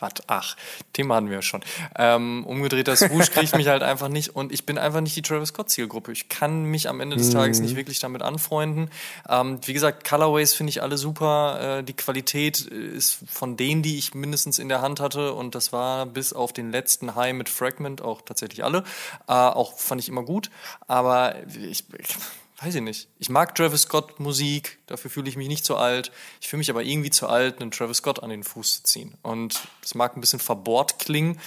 Was? 0.01 0.13
Ach, 0.27 0.57
Thema 0.93 1.15
hatten 1.15 1.29
wir 1.29 1.35
ja 1.37 1.41
schon. 1.41 1.61
Ähm, 1.97 2.45
umgedrehter 2.45 2.95
Swoosh 2.95 3.31
kriegt 3.31 3.55
mich 3.55 3.67
halt 3.67 3.83
einfach 3.83 4.09
nicht 4.09 4.35
und 4.35 4.51
ich 4.51 4.65
bin 4.65 4.77
einfach 4.77 4.99
nicht 4.99 5.15
die 5.15 5.21
Travis 5.21 5.49
Scott 5.49 5.69
Zielgruppe. 5.69 6.11
Ich 6.11 6.27
kann 6.27 6.63
mich 6.65 6.89
am 6.89 6.99
Ende 6.99 7.15
des 7.15 7.29
Tages 7.29 7.59
nicht 7.59 7.75
wirklich 7.75 7.99
damit 7.99 8.21
anfreunden. 8.21 8.89
Ähm, 9.29 9.59
wie 9.63 9.73
gesagt, 9.73 10.07
Colorways 10.07 10.53
finde 10.53 10.71
ich 10.71 10.81
alle 10.81 10.97
super. 10.97 11.79
Äh, 11.79 11.83
die 11.83 11.93
Qualität 11.93 12.59
ist 12.61 13.19
von 13.29 13.55
denen, 13.55 13.83
die 13.83 13.97
ich 13.97 14.13
mindestens 14.13 14.59
in 14.59 14.69
der 14.69 14.81
Hand 14.81 14.99
hatte 14.99 15.33
und 15.33 15.55
das 15.55 15.71
war 15.71 16.05
bis 16.05 16.33
auf 16.33 16.51
den 16.51 16.71
letzten 16.71 17.15
High 17.15 17.33
mit 17.33 17.47
Fragment 17.47 18.01
auch 18.01 18.21
tatsächlich 18.21 18.63
alle. 18.63 18.83
Äh, 19.27 19.33
auch 19.33 19.77
fand 19.77 20.01
ich 20.01 20.09
immer 20.09 20.23
gut, 20.23 20.49
aber 20.87 21.35
ich, 21.47 21.85
ich 21.97 22.15
weiß 22.61 22.75
ich 22.75 22.81
nicht. 22.81 23.09
Ich 23.17 23.29
mag 23.29 23.55
Travis 23.55 23.81
Scott 23.83 24.19
Musik, 24.19 24.77
dafür 24.85 25.09
fühle 25.09 25.29
ich 25.29 25.35
mich 25.35 25.47
nicht 25.47 25.65
zu 25.65 25.77
alt. 25.77 26.11
Ich 26.39 26.47
fühle 26.47 26.59
mich 26.59 26.69
aber 26.69 26.83
irgendwie 26.83 27.09
zu 27.09 27.27
alt, 27.27 27.59
einen 27.59 27.71
Travis 27.71 27.97
Scott 27.97 28.21
an 28.21 28.29
den 28.29 28.43
Fuß 28.43 28.77
zu 28.77 28.83
ziehen. 28.83 29.15
Und 29.23 29.59
das 29.81 29.95
mag 29.95 30.15
ein 30.15 30.21
bisschen 30.21 30.39
verbohrt 30.39 30.99
klingen, 30.99 31.39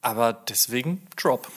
aber 0.00 0.32
deswegen 0.32 1.06
Drop. 1.16 1.48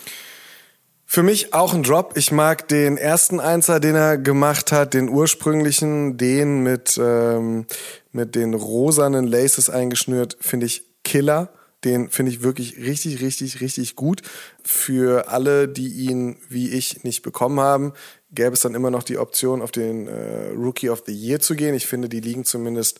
Für 1.05 1.23
mich 1.23 1.53
auch 1.53 1.73
ein 1.73 1.83
Drop. 1.83 2.17
Ich 2.17 2.31
mag 2.31 2.67
den 2.67 2.97
ersten 2.97 3.39
Einser, 3.39 3.79
den 3.79 3.95
er 3.95 4.17
gemacht 4.17 4.71
hat, 4.71 4.93
den 4.93 5.07
ursprünglichen, 5.07 6.17
den 6.17 6.63
mit, 6.63 6.97
ähm, 6.97 7.67
mit 8.11 8.35
den 8.35 8.53
rosanen 8.53 9.25
Laces 9.25 9.69
eingeschnürt, 9.69 10.35
finde 10.41 10.65
ich 10.65 10.83
Killer. 11.03 11.49
Den 11.85 12.09
finde 12.09 12.31
ich 12.31 12.41
wirklich 12.41 12.77
richtig, 12.77 13.21
richtig, 13.21 13.61
richtig 13.61 13.95
gut. 13.95 14.23
Für 14.63 15.29
alle, 15.29 15.67
die 15.67 15.87
ihn 15.87 16.37
wie 16.49 16.71
ich 16.71 17.03
nicht 17.03 17.21
bekommen 17.21 17.59
haben, 17.59 17.93
gäbe 18.31 18.53
es 18.53 18.61
dann 18.61 18.75
immer 18.75 18.91
noch 18.91 19.03
die 19.03 19.17
Option, 19.17 19.61
auf 19.61 19.71
den 19.71 20.07
äh, 20.07 20.49
Rookie 20.49 20.89
of 20.89 21.03
the 21.05 21.13
Year 21.13 21.39
zu 21.39 21.55
gehen. 21.55 21.75
Ich 21.75 21.85
finde, 21.85 22.09
die 22.09 22.19
liegen 22.19 22.43
zumindest 22.43 22.99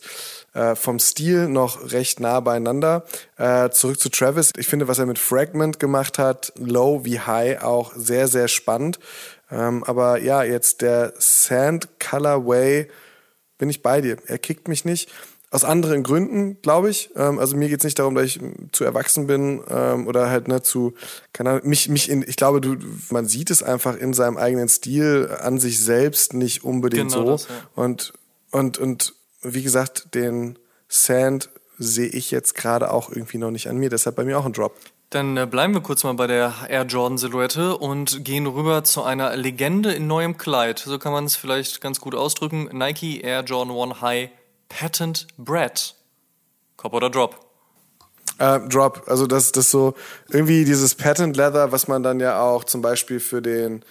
äh, 0.54 0.74
vom 0.74 0.98
Stil 0.98 1.48
noch 1.48 1.92
recht 1.92 2.20
nah 2.20 2.40
beieinander. 2.40 3.04
Äh, 3.36 3.70
zurück 3.70 4.00
zu 4.00 4.08
Travis. 4.08 4.52
Ich 4.56 4.66
finde, 4.66 4.88
was 4.88 4.98
er 4.98 5.06
mit 5.06 5.18
Fragment 5.18 5.78
gemacht 5.78 6.18
hat, 6.18 6.52
Low 6.56 7.04
wie 7.04 7.20
High, 7.20 7.62
auch 7.62 7.92
sehr, 7.94 8.28
sehr 8.28 8.48
spannend. 8.48 8.98
Ähm, 9.50 9.84
aber 9.84 10.20
ja, 10.20 10.42
jetzt 10.42 10.80
der 10.80 11.12
Sand 11.18 11.88
Colorway, 11.98 12.88
bin 13.58 13.70
ich 13.70 13.82
bei 13.82 14.00
dir. 14.00 14.16
Er 14.26 14.38
kickt 14.38 14.68
mich 14.68 14.84
nicht. 14.84 15.10
Aus 15.50 15.64
anderen 15.64 16.02
Gründen, 16.02 16.60
glaube 16.60 16.90
ich. 16.90 17.10
Ähm, 17.14 17.38
also 17.38 17.56
mir 17.56 17.68
geht's 17.68 17.84
nicht 17.84 17.98
darum, 17.98 18.14
dass 18.14 18.24
ich 18.24 18.42
ähm, 18.42 18.68
zu 18.72 18.84
erwachsen 18.84 19.26
bin 19.26 19.62
ähm, 19.68 20.06
oder 20.06 20.28
halt 20.28 20.48
ne, 20.48 20.62
zu, 20.62 20.94
keine 21.32 21.50
Ahnung, 21.50 21.68
mich, 21.68 21.88
mich 21.88 22.10
in, 22.10 22.24
ich 22.26 22.36
glaube, 22.36 22.60
du, 22.60 22.76
man 23.10 23.26
sieht 23.26 23.50
es 23.50 23.62
einfach 23.62 23.96
in 23.96 24.12
seinem 24.12 24.36
eigenen 24.36 24.68
Stil 24.68 25.30
an 25.40 25.60
sich 25.60 25.78
selbst 25.80 26.34
nicht 26.34 26.64
unbedingt 26.64 27.12
Genau 27.12 27.24
so. 27.24 27.30
das, 27.30 27.48
ja. 27.48 27.54
Und, 27.76 28.12
und, 28.50 28.78
und 28.78 29.14
wie 29.42 29.62
gesagt, 29.62 30.14
den 30.14 30.58
Sand 30.88 31.50
sehe 31.78 32.08
ich 32.08 32.30
jetzt 32.30 32.54
gerade 32.54 32.90
auch 32.90 33.10
irgendwie 33.10 33.38
noch 33.38 33.50
nicht 33.50 33.68
an 33.68 33.76
mir. 33.76 33.90
Deshalb 33.90 34.16
bei 34.16 34.24
mir 34.24 34.38
auch 34.38 34.46
ein 34.46 34.52
Drop. 34.52 34.74
Dann 35.10 35.36
äh, 35.36 35.46
bleiben 35.46 35.72
wir 35.72 35.80
kurz 35.80 36.02
mal 36.02 36.14
bei 36.14 36.26
der 36.26 36.52
Air 36.68 36.82
Jordan 36.82 37.18
Silhouette 37.18 37.76
und 37.76 38.24
gehen 38.24 38.46
rüber 38.46 38.82
zu 38.82 39.04
einer 39.04 39.36
Legende 39.36 39.92
in 39.92 40.08
neuem 40.08 40.36
Kleid. 40.36 40.80
So 40.80 40.98
kann 40.98 41.12
man 41.12 41.24
es 41.24 41.36
vielleicht 41.36 41.80
ganz 41.80 42.00
gut 42.00 42.14
ausdrücken. 42.14 42.68
Nike 42.72 43.20
Air 43.20 43.44
Jordan 43.44 43.90
1 43.90 44.00
High 44.00 44.30
Patent 44.68 45.26
Bred. 45.38 45.94
Cop 46.76 46.92
oder 46.92 47.10
Drop? 47.10 47.46
Äh, 48.38 48.60
Drop. 48.60 49.04
Also 49.06 49.26
das, 49.26 49.52
das 49.52 49.70
so 49.70 49.94
irgendwie 50.28 50.64
dieses 50.64 50.94
Patent 50.94 51.36
Leather, 51.36 51.72
was 51.72 51.88
man 51.88 52.02
dann 52.02 52.20
ja 52.20 52.40
auch 52.40 52.64
zum 52.64 52.82
Beispiel 52.82 53.20
für 53.20 53.40
den 53.40 53.84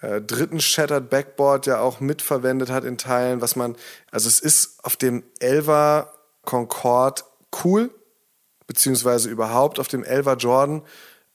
äh, 0.00 0.20
dritten 0.20 0.60
Shattered 0.60 1.08
Backboard 1.08 1.66
ja 1.66 1.80
auch 1.80 2.00
mitverwendet 2.00 2.70
hat 2.70 2.84
in 2.84 2.98
Teilen, 2.98 3.40
was 3.40 3.56
man, 3.56 3.76
also 4.10 4.28
es 4.28 4.40
ist 4.40 4.84
auf 4.84 4.96
dem 4.96 5.24
Elva 5.40 6.12
Concorde 6.44 7.22
cool, 7.64 7.90
beziehungsweise 8.66 9.30
überhaupt 9.30 9.78
auf 9.78 9.88
dem 9.88 10.04
Elva 10.04 10.34
Jordan, 10.34 10.82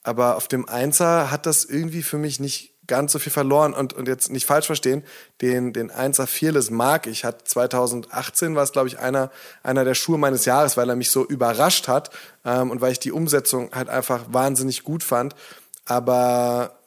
aber 0.04 0.36
auf 0.36 0.48
dem 0.48 0.68
Einser 0.68 1.32
hat 1.32 1.46
das 1.46 1.66
irgendwie 1.66 2.04
für 2.04 2.18
mich 2.18 2.40
nicht 2.40 2.71
ganz 2.92 3.14
so 3.14 3.20
viel 3.20 3.32
verloren 3.32 3.74
und, 3.74 3.94
und 3.94 4.10
jetzt 4.10 4.32
nicht 4.32 4.46
falsch 4.46 4.66
verstehen, 4.66 5.06
den, 5.40 5.72
den 5.72 5.90
1er 5.90 6.28
Fearless 6.28 6.72
mag 6.72 7.08
ich. 7.08 7.24
Hat 7.24 7.48
2018 7.48 8.54
war 8.54 8.64
es, 8.64 8.74
glaube 8.74 8.90
ich, 8.90 9.00
einer, 9.00 9.32
einer 9.64 9.86
der 9.86 9.96
Schuhe 9.96 10.18
meines 10.18 10.44
Jahres, 10.44 10.76
weil 10.76 10.90
er 10.90 10.98
mich 10.98 11.10
so 11.10 11.26
überrascht 11.26 11.88
hat 11.88 12.10
ähm, 12.44 12.70
und 12.70 12.82
weil 12.82 12.92
ich 12.92 13.00
die 13.00 13.14
Umsetzung 13.14 13.72
halt 13.74 13.88
einfach 13.88 14.26
wahnsinnig 14.28 14.84
gut 14.84 15.06
fand. 15.06 15.36
Aber 15.86 16.80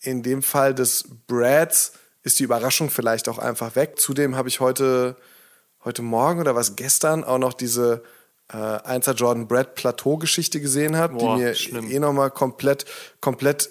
in 0.00 0.22
dem 0.22 0.42
Fall 0.42 0.74
des 0.74 1.06
Brads 1.26 1.92
ist 2.22 2.38
die 2.38 2.44
Überraschung 2.44 2.90
vielleicht 2.90 3.26
auch 3.26 3.38
einfach 3.38 3.76
weg. 3.76 3.98
Zudem 3.98 4.36
habe 4.36 4.50
ich 4.50 4.60
heute, 4.60 5.16
heute 5.86 6.02
Morgen 6.02 6.38
oder 6.38 6.54
was 6.54 6.76
gestern 6.76 7.24
auch 7.24 7.38
noch 7.38 7.54
diese 7.54 8.02
äh, 8.52 8.56
1er 8.56 9.14
Jordan 9.14 9.48
Brad 9.48 9.74
Plateau 9.74 10.18
Geschichte 10.18 10.60
gesehen 10.60 10.96
habe, 10.96 11.16
die 11.16 11.24
mir 11.24 11.54
schlimm. 11.54 11.90
eh 11.90 11.98
nochmal 11.98 12.30
komplett, 12.30 12.84
komplett 13.22 13.70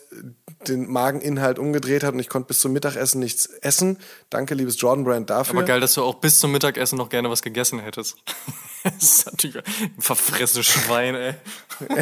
den 0.67 0.91
Mageninhalt 0.91 1.59
umgedreht 1.59 2.03
hat 2.03 2.13
und 2.13 2.19
ich 2.19 2.29
konnte 2.29 2.47
bis 2.47 2.59
zum 2.59 2.73
Mittagessen 2.73 3.19
nichts 3.19 3.45
essen. 3.45 3.97
Danke, 4.29 4.55
liebes 4.55 4.79
Jordan 4.79 5.03
Brand, 5.03 5.29
dafür. 5.29 5.59
Aber 5.59 5.65
geil, 5.65 5.79
dass 5.79 5.93
du 5.93 6.03
auch 6.03 6.15
bis 6.15 6.39
zum 6.39 6.51
Mittagessen 6.51 6.97
noch 6.97 7.09
gerne 7.09 7.29
was 7.29 7.41
gegessen 7.41 7.79
hättest. 7.79 8.17
das 8.83 8.95
ist 9.01 9.25
natürlich 9.25 9.57
ein 9.57 10.01
verfressenes 10.01 10.65
Schwein, 10.65 11.15
ey. 11.15 11.33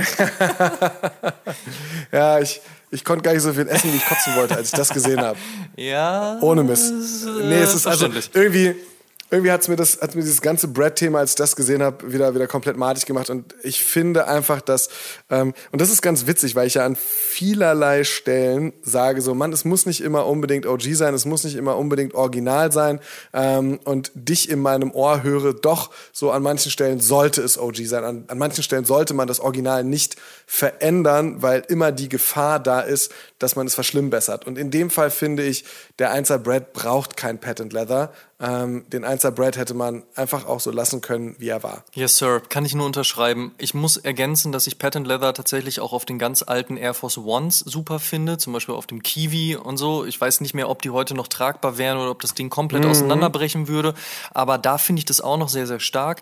ja, 2.12 2.40
ich, 2.40 2.62
ich 2.92 3.04
konnte 3.04 3.24
gar 3.24 3.34
nicht 3.34 3.44
so 3.44 3.54
viel 3.54 3.68
essen, 3.68 3.92
wie 3.92 3.98
ich 3.98 4.06
kotzen 4.06 4.36
wollte, 4.36 4.56
als 4.56 4.68
ich 4.68 4.78
das 4.78 4.90
gesehen 4.90 5.22
habe. 5.22 5.38
Ja. 5.76 6.38
Ohne 6.42 6.64
Mist. 6.64 6.94
Nee, 7.42 7.62
es 7.62 7.74
ist 7.74 7.88
also 7.88 8.10
irgendwie 8.34 8.76
irgendwie 9.34 9.52
hat's 9.52 9.68
mir 9.68 9.76
das, 9.76 10.00
hat 10.00 10.14
mir 10.14 10.22
dieses 10.22 10.42
ganze 10.42 10.68
Brad-Thema, 10.68 11.18
als 11.18 11.32
ich 11.32 11.36
das 11.38 11.56
gesehen 11.56 11.82
habe, 11.82 12.14
wieder, 12.14 12.36
wieder 12.36 12.46
komplett 12.46 12.78
matig 12.78 13.08
gemacht. 13.08 13.32
Und 13.32 13.56
ich 13.64 13.84
finde 13.84 14.28
einfach, 14.28 14.62
dass, 14.62 14.90
ähm, 15.32 15.56
und 15.72 15.82
das 15.82 15.90
ist 15.90 16.04
ganz 16.04 16.28
witzig, 16.28 16.56
weil 16.56 16.68
ich 16.68 16.76
ja 16.76 16.86
an 16.86 16.96
vielerlei 16.96 18.04
Stellen 18.04 18.74
sage 18.84 19.22
so, 19.22 19.34
Mann, 19.34 19.52
es 19.52 19.66
muss 19.66 19.88
nicht 19.88 20.02
immer 20.02 20.28
unbedingt 20.28 20.68
OG 20.68 20.84
sein, 20.94 21.16
es 21.16 21.26
muss 21.26 21.44
nicht 21.44 21.56
immer 21.56 21.78
unbedingt 21.78 22.14
original 22.14 22.72
sein. 22.72 23.00
Ähm, 23.34 23.80
und 23.86 24.12
dich 24.14 24.52
in 24.52 24.60
meinem 24.60 24.92
Ohr 24.92 25.24
höre, 25.24 25.56
doch, 25.56 25.90
so 26.12 26.30
an 26.30 26.44
manchen 26.44 26.72
Stellen 26.72 27.00
sollte 27.00 27.42
es 27.42 27.58
OG 27.58 27.78
sein. 27.86 28.04
An, 28.04 28.26
an 28.28 28.38
manchen 28.38 28.64
Stellen 28.64 28.86
sollte 28.86 29.16
man 29.16 29.28
das 29.28 29.40
Original 29.40 29.84
nicht 29.84 30.16
verändern, 30.46 31.42
weil 31.42 31.64
immer 31.70 31.92
die 31.92 32.08
Gefahr 32.08 32.60
da 32.60 32.82
ist, 32.82 33.12
dass 33.40 33.56
man 33.56 33.66
es 33.66 33.74
verschlimmbessert. 33.74 34.46
Und 34.46 34.60
in 34.60 34.70
dem 34.70 34.92
Fall 34.92 35.10
finde 35.10 35.42
ich, 35.42 35.66
der 35.98 36.16
1er 36.16 36.38
Brad 36.38 36.74
braucht 36.74 37.18
kein 37.18 37.40
Patent 37.40 37.74
Leather. 37.74 38.14
Ähm, 38.44 38.84
den 38.90 39.06
1er 39.06 39.32
Brad 39.32 39.56
hätte 39.56 39.74
man 39.74 40.04
einfach 40.16 40.46
auch 40.46 40.60
so 40.60 40.70
lassen 40.70 41.00
können, 41.00 41.36
wie 41.40 41.48
er 41.48 41.64
war. 41.64 41.86
Yes, 41.94 42.18
Sir. 42.18 42.42
Kann 42.50 42.66
ich 42.66 42.76
nur 42.76 42.86
unterschreiben. 42.86 43.54
Ich 43.58 43.74
muss 43.74 43.96
ergänzen, 43.96 44.52
dass 44.52 44.68
ich 44.68 44.78
Patent 44.78 45.08
Leather 45.08 45.34
tatsächlich 45.34 45.80
auch 45.80 45.94
auf 45.94 46.04
den 46.04 46.20
ganz 46.20 46.44
alten 46.44 46.76
Air 46.76 46.94
Force 46.94 47.18
Ones 47.18 47.60
super 47.60 48.00
finde. 48.00 48.38
Zum 48.38 48.52
Beispiel 48.52 48.76
auf 48.76 48.86
dem 48.86 49.02
Kiwi 49.02 49.56
und 49.56 49.78
so. 49.78 50.04
Ich 50.04 50.20
weiß 50.20 50.42
nicht 50.42 50.54
mehr, 50.54 50.70
ob 50.70 50.82
die 50.82 50.90
heute 50.90 51.14
noch 51.14 51.30
tragbar 51.30 51.78
wären 51.78 51.98
oder 51.98 52.12
ob 52.12 52.22
das 52.22 52.34
Ding 52.34 52.50
komplett 52.50 52.84
mhm. 52.84 52.90
auseinanderbrechen 52.90 53.70
würde. 53.70 53.94
Aber 54.34 54.58
da 54.58 54.78
finde 54.78 55.00
ich 55.00 55.06
das 55.06 55.22
auch 55.22 55.38
noch 55.38 55.48
sehr, 55.48 55.66
sehr 55.66 55.80
stark. 55.80 56.22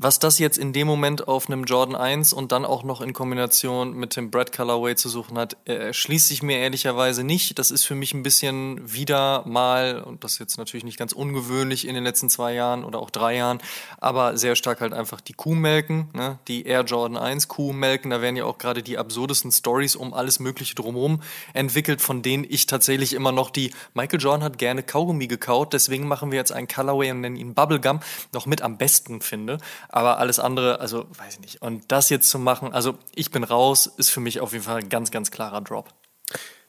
Was 0.00 0.20
das 0.20 0.38
jetzt 0.38 0.58
in 0.58 0.72
dem 0.72 0.86
Moment 0.86 1.26
auf 1.26 1.48
einem 1.48 1.64
Jordan 1.64 1.96
1 1.96 2.32
und 2.32 2.52
dann 2.52 2.64
auch 2.64 2.84
noch 2.84 3.00
in 3.00 3.12
Kombination 3.12 3.94
mit 3.94 4.14
dem 4.14 4.30
Brad 4.30 4.52
Colorway 4.52 4.94
zu 4.94 5.08
suchen 5.08 5.36
hat, 5.36 5.56
äh, 5.66 5.92
schließt 5.92 6.28
sich 6.28 6.40
mir 6.40 6.58
ehrlicherweise 6.58 7.24
nicht. 7.24 7.58
Das 7.58 7.72
ist 7.72 7.84
für 7.84 7.96
mich 7.96 8.14
ein 8.14 8.22
bisschen 8.22 8.80
wieder 8.92 9.42
mal, 9.44 10.00
und 10.00 10.22
das 10.22 10.34
ist 10.34 10.38
jetzt 10.38 10.56
natürlich 10.56 10.84
nicht 10.84 11.00
ganz 11.00 11.12
ungewöhnlich 11.12 11.84
in 11.88 11.96
den 11.96 12.04
letzten 12.04 12.30
zwei 12.30 12.54
Jahren 12.54 12.84
oder 12.84 13.00
auch 13.00 13.10
drei 13.10 13.34
Jahren, 13.34 13.58
aber 13.98 14.36
sehr 14.36 14.54
stark 14.54 14.80
halt 14.80 14.92
einfach 14.92 15.20
die 15.20 15.32
Kuh 15.32 15.56
melken, 15.56 16.10
ne? 16.12 16.38
die 16.46 16.64
Air 16.64 16.84
Jordan 16.84 17.16
1 17.16 17.48
Kuh 17.48 17.72
melken. 17.72 18.12
Da 18.12 18.22
werden 18.22 18.36
ja 18.36 18.44
auch 18.44 18.58
gerade 18.58 18.84
die 18.84 18.98
absurdesten 18.98 19.50
Stories 19.50 19.96
um 19.96 20.14
alles 20.14 20.38
Mögliche 20.38 20.76
drumherum 20.76 21.22
entwickelt, 21.54 22.00
von 22.00 22.22
denen 22.22 22.46
ich 22.48 22.66
tatsächlich 22.66 23.14
immer 23.14 23.32
noch 23.32 23.50
die 23.50 23.72
Michael 23.94 24.20
Jordan 24.20 24.44
hat 24.44 24.58
gerne 24.58 24.84
Kaugummi 24.84 25.26
gekaut, 25.26 25.72
deswegen 25.72 26.06
machen 26.06 26.30
wir 26.30 26.38
jetzt 26.38 26.52
einen 26.52 26.68
Colorway 26.68 27.10
und 27.10 27.22
nennen 27.22 27.34
ihn 27.34 27.54
Bubblegum, 27.54 27.98
noch 28.32 28.46
mit 28.46 28.62
am 28.62 28.78
besten 28.78 29.22
finde. 29.22 29.58
Aber 29.88 30.18
alles 30.18 30.38
andere, 30.38 30.80
also 30.80 31.06
weiß 31.10 31.34
ich 31.34 31.40
nicht. 31.40 31.62
Und 31.62 31.90
das 31.90 32.10
jetzt 32.10 32.28
zu 32.28 32.38
machen, 32.38 32.72
also 32.72 32.98
ich 33.14 33.30
bin 33.30 33.44
raus, 33.44 33.86
ist 33.96 34.10
für 34.10 34.20
mich 34.20 34.40
auf 34.40 34.52
jeden 34.52 34.64
Fall 34.64 34.78
ein 34.78 34.88
ganz, 34.88 35.10
ganz 35.10 35.30
klarer 35.30 35.60
Drop. 35.60 35.88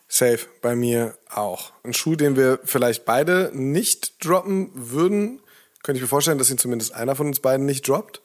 Safe, 0.07 0.39
bei 0.61 0.75
mir 0.75 1.17
auch. 1.29 1.71
Ein 1.83 1.93
Schuh, 1.93 2.15
den 2.15 2.35
wir 2.35 2.59
vielleicht 2.63 3.05
beide 3.05 3.51
nicht 3.53 4.25
droppen 4.25 4.71
würden, 4.73 5.41
könnte 5.83 5.97
ich 5.97 6.01
mir 6.01 6.07
vorstellen, 6.07 6.37
dass 6.37 6.49
ihn 6.49 6.57
zumindest 6.57 6.93
einer 6.93 7.15
von 7.15 7.27
uns 7.27 7.41
beiden 7.41 7.65
nicht 7.65 7.87
droppt. 7.87 8.21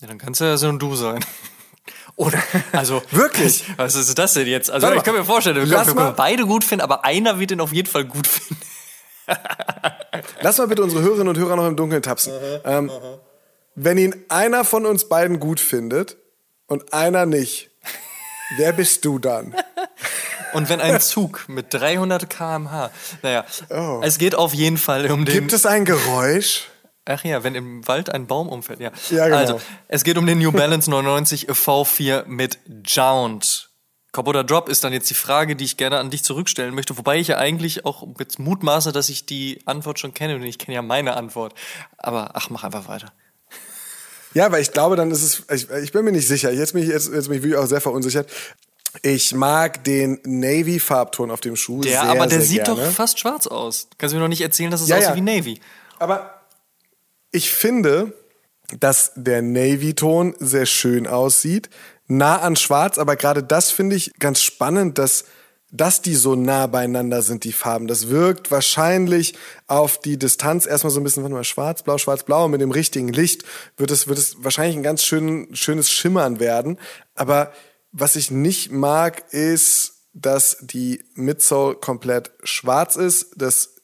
Ja, 0.00 0.08
dann 0.08 0.18
kannst 0.18 0.40
du 0.40 0.44
ja 0.44 0.56
so 0.56 0.68
ein 0.68 0.78
Du 0.78 0.94
sein. 0.94 1.24
Oder, 2.16 2.42
also. 2.72 3.02
Wirklich? 3.10 3.64
Was, 3.76 3.94
ist 3.94 4.18
das 4.18 4.34
denn 4.34 4.46
jetzt? 4.46 4.70
Also, 4.70 4.92
ich 4.92 5.02
kann 5.02 5.14
mir 5.14 5.24
vorstellen, 5.24 5.56
wir 5.56 5.62
können, 5.62 5.86
wir 5.86 5.94
können 5.94 6.16
beide 6.16 6.44
gut 6.44 6.64
finden, 6.64 6.82
aber 6.82 7.04
einer 7.04 7.38
wird 7.40 7.52
ihn 7.52 7.60
auf 7.60 7.72
jeden 7.72 7.88
Fall 7.88 8.04
gut 8.04 8.26
finden. 8.26 8.60
Lass 10.40 10.58
mal 10.58 10.66
bitte 10.66 10.82
unsere 10.82 11.02
Hörerinnen 11.02 11.28
und 11.28 11.38
Hörer 11.38 11.56
noch 11.56 11.66
im 11.66 11.76
Dunkeln 11.76 12.02
tapsen. 12.02 12.32
Uh 12.34 12.58
ähm, 12.64 12.90
uh 12.90 13.18
wenn 13.74 13.98
ihn 13.98 14.14
einer 14.28 14.64
von 14.64 14.86
uns 14.86 15.08
beiden 15.08 15.40
gut 15.40 15.60
findet 15.60 16.16
und 16.66 16.92
einer 16.92 17.26
nicht, 17.26 17.70
wer 18.56 18.72
bist 18.72 19.04
du 19.04 19.18
dann? 19.18 19.54
Und 20.52 20.68
wenn 20.68 20.82
ein 20.82 21.00
Zug 21.00 21.48
mit 21.48 21.72
300 21.72 22.28
km/h, 22.28 22.90
naja, 23.22 23.46
oh. 23.70 24.02
es 24.04 24.18
geht 24.18 24.34
auf 24.34 24.52
jeden 24.52 24.76
Fall 24.76 25.10
um 25.10 25.24
den. 25.24 25.34
Gibt 25.34 25.54
es 25.54 25.64
ein 25.64 25.86
Geräusch? 25.86 26.68
Ach 27.04 27.24
ja, 27.24 27.42
wenn 27.42 27.54
im 27.54 27.86
Wald 27.88 28.10
ein 28.10 28.26
Baum 28.26 28.48
umfällt, 28.48 28.80
ja. 28.80 28.92
ja 29.10 29.24
genau. 29.24 29.38
Also, 29.38 29.60
es 29.88 30.04
geht 30.04 30.18
um 30.18 30.26
den 30.26 30.38
New 30.38 30.52
Balance 30.52 30.90
99 30.90 31.48
V4 31.48 32.26
mit 32.26 32.58
Jound. 32.84 33.70
Cop 34.12 34.28
oder 34.28 34.44
Drop 34.44 34.68
ist 34.68 34.84
dann 34.84 34.92
jetzt 34.92 35.08
die 35.08 35.14
Frage, 35.14 35.56
die 35.56 35.64
ich 35.64 35.78
gerne 35.78 35.98
an 35.98 36.10
dich 36.10 36.22
zurückstellen 36.22 36.74
möchte, 36.74 36.96
wobei 36.98 37.18
ich 37.18 37.28
ja 37.28 37.38
eigentlich 37.38 37.86
auch 37.86 38.06
jetzt 38.18 38.38
mutmaße, 38.38 38.92
dass 38.92 39.08
ich 39.08 39.24
die 39.24 39.62
Antwort 39.64 39.98
schon 39.98 40.12
kenne 40.12 40.36
und 40.36 40.42
ich 40.42 40.58
kenne 40.58 40.74
ja 40.74 40.82
meine 40.82 41.16
Antwort. 41.16 41.54
Aber 41.96 42.32
ach, 42.34 42.50
mach 42.50 42.62
einfach 42.62 42.88
weiter. 42.88 43.12
Ja, 44.34 44.50
weil 44.50 44.62
ich 44.62 44.72
glaube, 44.72 44.96
dann 44.96 45.10
ist 45.10 45.22
es, 45.22 45.42
ich, 45.52 45.70
ich 45.70 45.92
bin 45.92 46.04
mir 46.04 46.12
nicht 46.12 46.28
sicher. 46.28 46.52
Jetzt 46.52 46.72
bin 46.72 46.82
ich, 46.82 46.88
jetzt, 46.88 47.12
jetzt 47.12 47.28
bin 47.28 47.38
ich 47.38 47.42
wirklich 47.42 47.56
auch 47.56 47.66
sehr 47.66 47.80
verunsichert. 47.80 48.30
Ich 49.00 49.34
mag 49.34 49.84
den 49.84 50.20
Navy-Farbton 50.24 51.30
auf 51.30 51.40
dem 51.40 51.56
Schuh 51.56 51.80
der, 51.80 51.92
sehr, 51.92 52.02
aber 52.02 52.26
der 52.26 52.40
sehr 52.40 52.48
sieht 52.48 52.64
gerne. 52.64 52.84
doch 52.84 52.90
fast 52.90 53.18
schwarz 53.18 53.46
aus. 53.46 53.88
Kannst 53.96 54.12
du 54.12 54.16
mir 54.16 54.22
noch 54.22 54.28
nicht 54.28 54.42
erzählen, 54.42 54.70
dass 54.70 54.82
es 54.82 54.88
ja, 54.88 54.96
aussieht 54.96 55.10
ja. 55.10 55.16
wie 55.16 55.20
Navy. 55.22 55.60
Aber 55.98 56.42
ich 57.30 57.50
finde, 57.50 58.12
dass 58.78 59.12
der 59.16 59.42
Navy-Ton 59.42 60.34
sehr 60.38 60.66
schön 60.66 61.06
aussieht. 61.06 61.70
Nah 62.06 62.40
an 62.40 62.56
schwarz, 62.56 62.98
aber 62.98 63.16
gerade 63.16 63.42
das 63.42 63.70
finde 63.70 63.96
ich 63.96 64.12
ganz 64.18 64.42
spannend, 64.42 64.98
dass 64.98 65.24
dass 65.72 66.02
die 66.02 66.14
so 66.14 66.36
nah 66.36 66.66
beieinander 66.66 67.22
sind, 67.22 67.44
die 67.44 67.52
Farben. 67.52 67.86
Das 67.86 68.08
wirkt 68.10 68.50
wahrscheinlich 68.50 69.34
auf 69.66 69.98
die 69.98 70.18
Distanz 70.18 70.66
erstmal 70.66 70.90
so 70.90 71.00
ein 71.00 71.04
bisschen, 71.04 71.22
warte 71.22 71.34
mal, 71.34 71.44
schwarz, 71.44 71.82
blau, 71.82 71.96
schwarz, 71.96 72.24
blau. 72.24 72.44
Und 72.44 72.50
mit 72.50 72.60
dem 72.60 72.70
richtigen 72.70 73.08
Licht 73.08 73.44
wird 73.78 73.90
es, 73.90 74.06
wird 74.06 74.18
es 74.18 74.44
wahrscheinlich 74.44 74.76
ein 74.76 74.82
ganz 74.82 75.02
schön, 75.02 75.48
schönes 75.56 75.90
Schimmern 75.90 76.40
werden. 76.40 76.78
Aber 77.14 77.52
was 77.90 78.16
ich 78.16 78.30
nicht 78.30 78.70
mag, 78.70 79.24
ist, 79.32 79.94
dass 80.12 80.58
die 80.60 81.02
Midsole 81.14 81.76
komplett 81.76 82.32
schwarz 82.44 82.96
ist. 82.96 83.30
Das 83.36 83.76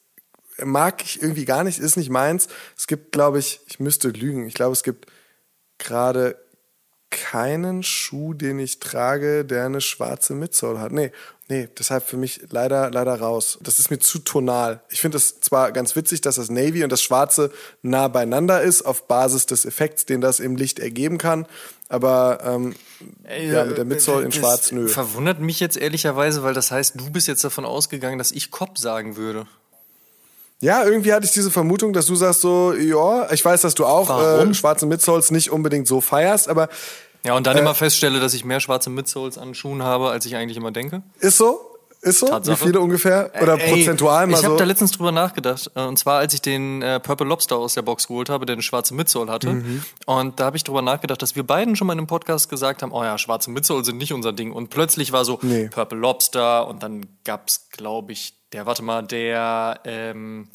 mag 0.63 1.03
ich 1.03 1.23
irgendwie 1.23 1.45
gar 1.45 1.63
nicht, 1.63 1.79
ist 1.79 1.97
nicht 1.97 2.11
meins. 2.11 2.49
Es 2.77 2.85
gibt, 2.85 3.11
glaube 3.11 3.39
ich, 3.39 3.61
ich 3.65 3.79
müsste 3.79 4.09
lügen. 4.09 4.45
Ich 4.45 4.53
glaube, 4.53 4.73
es 4.73 4.83
gibt 4.83 5.07
gerade 5.79 6.37
keinen 7.09 7.81
Schuh, 7.81 8.35
den 8.35 8.59
ich 8.59 8.79
trage, 8.79 9.43
der 9.43 9.65
eine 9.65 9.81
schwarze 9.81 10.35
Midsole 10.35 10.79
hat. 10.79 10.91
Nee, 10.91 11.11
nee, 11.49 11.67
deshalb 11.77 12.07
für 12.07 12.15
mich 12.15 12.41
leider, 12.49 12.91
leider 12.91 13.19
raus. 13.19 13.57
Das 13.61 13.79
ist 13.79 13.89
mir 13.89 13.99
zu 13.99 14.19
tonal. 14.19 14.81
Ich 14.89 15.01
finde 15.01 15.17
es 15.17 15.41
zwar 15.41 15.71
ganz 15.71 15.95
witzig, 15.95 16.21
dass 16.21 16.35
das 16.35 16.49
Navy 16.49 16.83
und 16.83 16.91
das 16.91 17.01
Schwarze 17.01 17.51
nah 17.81 18.07
beieinander 18.07 18.61
ist, 18.61 18.83
auf 18.83 19.07
Basis 19.07 19.45
des 19.45 19.65
Effekts, 19.65 20.05
den 20.05 20.21
das 20.21 20.39
im 20.39 20.55
Licht 20.55 20.79
ergeben 20.79 21.17
kann, 21.17 21.45
aber 21.89 22.39
ähm, 22.43 22.75
äh, 23.27 23.51
ja, 23.51 23.65
mit 23.65 23.77
der 23.77 23.85
Midsole 23.85 24.23
in 24.23 24.31
Schwarz, 24.31 24.71
nö. 24.71 24.87
Verwundert 24.87 25.39
mich 25.39 25.59
jetzt 25.59 25.75
ehrlicherweise, 25.75 26.43
weil 26.43 26.53
das 26.53 26.71
heißt, 26.71 26.99
du 26.99 27.09
bist 27.09 27.27
jetzt 27.27 27.43
davon 27.43 27.65
ausgegangen, 27.65 28.19
dass 28.19 28.31
ich 28.31 28.51
Cop 28.51 28.77
sagen 28.77 29.17
würde. 29.17 29.47
Ja, 30.61 30.83
irgendwie 30.83 31.13
hatte 31.13 31.25
ich 31.25 31.31
diese 31.31 31.51
Vermutung, 31.51 31.93
dass 31.93 32.05
du 32.05 32.15
sagst 32.15 32.41
so, 32.41 32.73
ja, 32.73 33.31
ich 33.31 33.43
weiß, 33.43 33.61
dass 33.61 33.75
du 33.75 33.85
auch 33.85 34.09
äh, 34.21 34.53
schwarze 34.53 34.85
Midsoles 34.85 35.31
nicht 35.31 35.51
unbedingt 35.51 35.87
so 35.87 36.01
feierst, 36.01 36.49
aber 36.49 36.67
ja, 37.23 37.35
und 37.35 37.45
dann 37.47 37.57
äh, 37.57 37.59
immer 37.59 37.75
feststelle, 37.75 38.19
dass 38.19 38.33
ich 38.33 38.45
mehr 38.45 38.59
schwarze 38.59 38.89
Midsoles 38.89 39.37
an 39.37 39.53
Schuhen 39.53 39.83
habe, 39.83 40.09
als 40.09 40.25
ich 40.25 40.35
eigentlich 40.35 40.57
immer 40.57 40.71
denke. 40.71 41.01
Ist 41.19 41.37
so? 41.37 41.65
Ist 42.01 42.19
so? 42.19 42.27
Tatsache. 42.27 42.61
Wie 42.61 42.65
viele 42.67 42.79
ungefähr? 42.79 43.29
Oder 43.41 43.59
Ey, 43.59 43.73
prozentual 43.73 44.25
mal 44.25 44.37
Ich 44.37 44.43
habe 44.45 44.53
so? 44.53 44.57
da 44.57 44.63
letztens 44.63 44.91
drüber 44.93 45.11
nachgedacht. 45.11 45.69
äh, 45.75 45.81
Und 45.81 45.97
zwar, 45.99 46.19
als 46.19 46.33
ich 46.33 46.41
den 46.41 46.81
äh, 46.81 46.97
Purple 47.01 47.27
Lobster 47.27 47.57
aus 47.57 47.73
der 47.73 47.81
Box 47.81 48.07
geholt 48.07 48.29
habe, 48.29 48.45
der 48.45 48.53
eine 48.53 48.61
schwarze 48.63 48.93
Midsole 48.93 49.29
hatte. 49.29 49.49
Mhm. 49.49 49.83
Und 50.05 50.39
da 50.39 50.45
habe 50.45 50.55
ich 50.55 50.63
drüber 50.63 50.81
nachgedacht, 50.81 51.21
dass 51.21 51.35
wir 51.35 51.43
beiden 51.43 51.75
schon 51.75 51.87
mal 51.87 51.93
in 51.93 51.99
einem 51.99 52.07
Podcast 52.07 52.47
gesagt 52.49 52.83
haben, 52.83 52.93
oh 52.93 53.03
ja, 53.03 53.17
schwarze 53.17 53.51
Midsole 53.51 53.83
sind 53.83 53.97
nicht 53.97 54.13
unser 54.13 54.31
Ding. 54.31 54.53
Und 54.53 54.69
plötzlich 54.69 55.11
war 55.11 55.25
so 55.25 55.39
Nee. 55.41 55.67
Purple 55.67 55.97
Lobster 55.99 56.67
und 56.69 56.83
dann 56.83 57.05
gab's, 57.25 57.67
glaube 57.71 58.13
ich, 58.13 58.33
der, 58.53 58.65
warte 58.65 58.81
mal, 58.81 59.03
der, 59.03 59.81
ähm, 59.83 60.47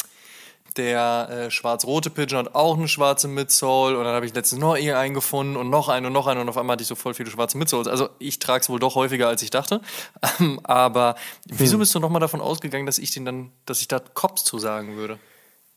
der 0.76 1.28
äh, 1.30 1.50
schwarz-rote 1.50 2.10
Pigeon 2.10 2.46
hat 2.46 2.54
auch 2.54 2.76
eine 2.76 2.88
schwarze 2.88 3.28
Midsole 3.28 3.96
und 3.96 4.04
dann 4.04 4.14
habe 4.14 4.26
ich 4.26 4.34
letztens 4.34 4.60
noch 4.60 4.74
einen 4.74 5.14
gefunden 5.14 5.56
und 5.56 5.70
noch 5.70 5.88
einen 5.88 6.06
und 6.06 6.12
noch 6.12 6.26
einen 6.26 6.40
und 6.40 6.48
auf 6.48 6.56
einmal 6.56 6.74
hatte 6.74 6.82
ich 6.82 6.88
so 6.88 6.94
voll 6.94 7.14
viele 7.14 7.30
schwarze 7.30 7.56
Midsoles. 7.58 7.86
Also 7.86 8.08
ich 8.18 8.38
trage 8.38 8.62
es 8.62 8.68
wohl 8.68 8.80
doch 8.80 8.94
häufiger, 8.94 9.28
als 9.28 9.42
ich 9.42 9.50
dachte. 9.50 9.80
Ähm, 10.40 10.58
aber 10.64 11.16
wieso 11.46 11.78
bist 11.78 11.94
du 11.94 12.00
nochmal 12.00 12.20
davon 12.20 12.40
ausgegangen, 12.40 12.86
dass 12.86 12.98
ich 12.98 13.12
den 13.12 13.24
dann, 13.24 13.52
dass 13.66 13.80
ich 13.80 13.88
da 13.88 14.00
Cops 14.00 14.42
zu 14.42 14.58
sagen 14.58 14.96
würde? 14.96 15.18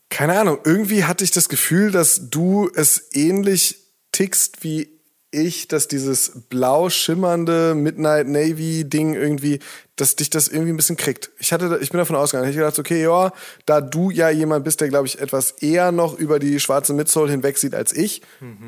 Keine 0.08 0.40
Ahnung, 0.40 0.58
irgendwie 0.64 1.04
hatte 1.04 1.22
ich 1.22 1.30
das 1.30 1.48
Gefühl, 1.48 1.92
dass 1.92 2.30
du 2.30 2.68
es 2.74 3.08
ähnlich 3.12 3.76
tickst 4.10 4.64
wie 4.64 4.97
ich, 5.30 5.68
dass 5.68 5.88
dieses 5.88 6.32
blau 6.48 6.88
schimmernde 6.88 7.74
Midnight 7.74 8.26
Navy 8.28 8.84
Ding 8.84 9.14
irgendwie, 9.14 9.58
dass 9.96 10.16
dich 10.16 10.30
das 10.30 10.48
irgendwie 10.48 10.72
ein 10.72 10.76
bisschen 10.76 10.96
kriegt. 10.96 11.30
Ich 11.38 11.52
hatte, 11.52 11.78
ich 11.82 11.90
bin 11.90 11.98
davon 11.98 12.16
ausgegangen. 12.16 12.48
Ich 12.48 12.56
gedacht, 12.56 12.78
okay, 12.78 13.02
ja, 13.02 13.32
da 13.66 13.80
du 13.82 14.10
ja 14.10 14.30
jemand 14.30 14.64
bist, 14.64 14.80
der 14.80 14.88
glaube 14.88 15.06
ich 15.06 15.18
etwas 15.20 15.50
eher 15.50 15.92
noch 15.92 16.14
über 16.18 16.38
die 16.38 16.58
schwarze 16.60 16.94
Midsole 16.94 17.30
hinweg 17.30 17.58
sieht 17.58 17.74
als 17.74 17.92
ich, 17.92 18.22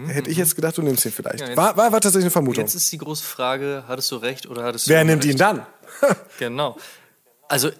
hätte 0.09 0.29
ich 0.31 0.37
jetzt 0.37 0.55
gedacht, 0.55 0.77
du 0.77 0.83
nimmst 0.83 1.05
ihn 1.07 1.13
vielleicht. 1.13 1.41
Mhm, 1.41 1.47
jetzt- 1.49 1.57
war, 1.57 1.77
war, 1.79 1.93
war 1.93 2.01
tatsächlich 2.01 2.25
eine 2.25 2.31
Vermutung. 2.31 2.65
Jetzt 2.65 2.75
ist 2.75 2.93
die 2.93 2.99
große 2.99 3.25
Frage, 3.25 3.85
hattest 3.89 4.11
du 4.11 4.17
recht 4.17 4.47
oder 4.47 4.63
hattest 4.65 4.87
du 4.87 4.91
Wer 4.91 5.05
nimmt 5.05 5.25
ihn 5.25 5.37
dann? 5.37 5.65
Genau. 6.39 6.77
Also 7.49 7.71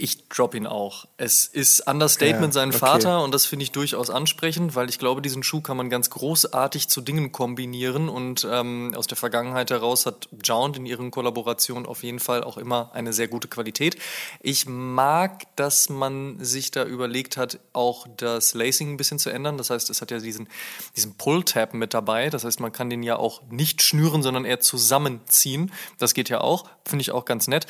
ich 0.00 0.28
drop 0.28 0.54
ihn 0.54 0.66
auch. 0.66 1.06
Es 1.16 1.46
ist 1.46 1.86
Understatement 1.86 2.54
Ja, 2.54 2.60
sein 2.60 2.68
okay. 2.70 2.78
Vater 2.78 3.22
und 3.22 3.32
das 3.32 3.46
finde 3.46 3.64
ich 3.64 3.72
durchaus 3.72 4.10
ansprechend, 4.10 4.74
weil 4.74 4.88
ich 4.88 4.98
glaube, 4.98 5.22
diesen 5.22 5.42
Schuh 5.42 5.60
kann 5.60 5.76
man 5.76 5.90
ganz 5.90 6.10
großartig 6.10 6.88
zu 6.88 7.00
Dingen 7.00 7.32
kombinieren 7.32 8.08
und 8.08 8.46
ähm, 8.50 8.92
aus 8.96 9.06
der 9.06 9.16
Vergangenheit 9.16 9.70
heraus 9.70 10.06
hat 10.06 10.28
Jound 10.42 10.76
in 10.76 10.86
ihren 10.86 11.10
Kollaborationen 11.10 11.86
auf 11.86 12.02
jeden 12.02 12.18
Fall 12.18 12.42
auch 12.42 12.56
immer 12.56 12.90
eine 12.94 13.12
sehr 13.12 13.28
gute 13.28 13.48
Qualität. 13.48 13.96
Ich 14.40 14.66
mag, 14.66 15.44
dass 15.56 15.88
man 15.88 16.42
sich 16.42 16.70
da 16.70 16.84
überlegt 16.84 17.36
hat, 17.36 17.60
auch 17.72 18.06
das 18.16 18.54
Lacing 18.54 18.92
ein 18.92 18.96
bisschen 18.96 19.18
zu 19.18 19.30
ändern. 19.30 19.58
Das 19.58 19.70
heißt, 19.70 19.90
es 19.90 20.00
hat 20.00 20.10
ja 20.10 20.18
diesen, 20.18 20.48
diesen 20.96 21.14
Pull-Tab 21.14 21.74
mit 21.74 21.94
dabei. 21.94 22.30
Das 22.30 22.44
heißt, 22.44 22.60
man 22.60 22.72
kann 22.72 22.90
den 22.90 23.02
ja 23.02 23.16
auch 23.16 23.42
nicht 23.50 23.82
schnüren, 23.82 24.22
sondern 24.22 24.44
eher 24.44 24.60
zusammenziehen. 24.60 25.72
Das 25.98 26.14
geht 26.14 26.28
ja 26.28 26.40
auch, 26.40 26.64
finde 26.84 27.02
ich 27.02 27.10
auch 27.10 27.24
ganz 27.24 27.46
nett. 27.46 27.66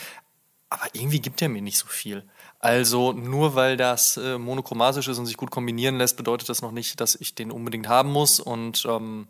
Aber 0.71 0.87
irgendwie 0.93 1.21
gibt 1.21 1.43
er 1.43 1.49
mir 1.49 1.63
nicht 1.63 1.79
so 1.79 1.89
viel. 1.89 2.25
Also 2.61 3.13
nur 3.13 3.57
weil 3.57 3.77
das 3.77 4.17
äh, 4.17 4.39
monochromatisch 4.39 5.09
ist 5.09 5.19
und 5.19 5.27
sich 5.27 5.37
gut 5.37 5.51
kombinieren 5.51 5.97
lässt, 5.97 6.17
bedeutet 6.17 6.49
das 6.49 6.63
noch 6.63 6.71
nicht, 6.71 7.01
dass 7.01 7.17
ich 7.17 7.35
den 7.35 7.51
unbedingt 7.51 7.89
haben 7.89 8.13
muss. 8.13 8.39
Und 8.39 8.87
ähm, 8.89 9.27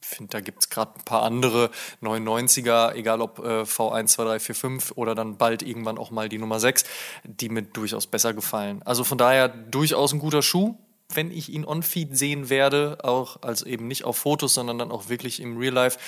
ich 0.00 0.06
finde, 0.06 0.30
da 0.30 0.40
gibt's 0.40 0.70
gerade 0.70 0.92
ein 0.96 1.04
paar 1.04 1.22
andere 1.22 1.70
99er, 2.00 2.94
egal 2.94 3.20
ob 3.20 3.40
äh, 3.40 3.62
V1, 3.62 4.06
2, 4.06 4.24
3, 4.24 4.40
4, 4.40 4.54
5 4.54 4.92
oder 4.94 5.16
dann 5.16 5.36
bald 5.36 5.62
irgendwann 5.62 5.98
auch 5.98 6.12
mal 6.12 6.28
die 6.28 6.38
Nummer 6.38 6.60
6, 6.60 6.84
die 7.24 7.48
mir 7.48 7.62
durchaus 7.62 8.06
besser 8.06 8.32
gefallen. 8.32 8.80
Also 8.84 9.02
von 9.02 9.18
daher 9.18 9.48
durchaus 9.48 10.12
ein 10.12 10.20
guter 10.20 10.42
Schuh. 10.42 10.76
Wenn 11.12 11.30
ich 11.30 11.48
ihn 11.48 11.64
on-feed 11.64 12.16
sehen 12.16 12.50
werde, 12.50 12.98
auch 13.02 13.38
also 13.40 13.64
eben 13.64 13.88
nicht 13.88 14.04
auf 14.04 14.18
Fotos, 14.18 14.52
sondern 14.52 14.78
dann 14.78 14.90
auch 14.90 15.08
wirklich 15.08 15.40
im 15.40 15.56
Real 15.56 15.72
Life, 15.72 15.98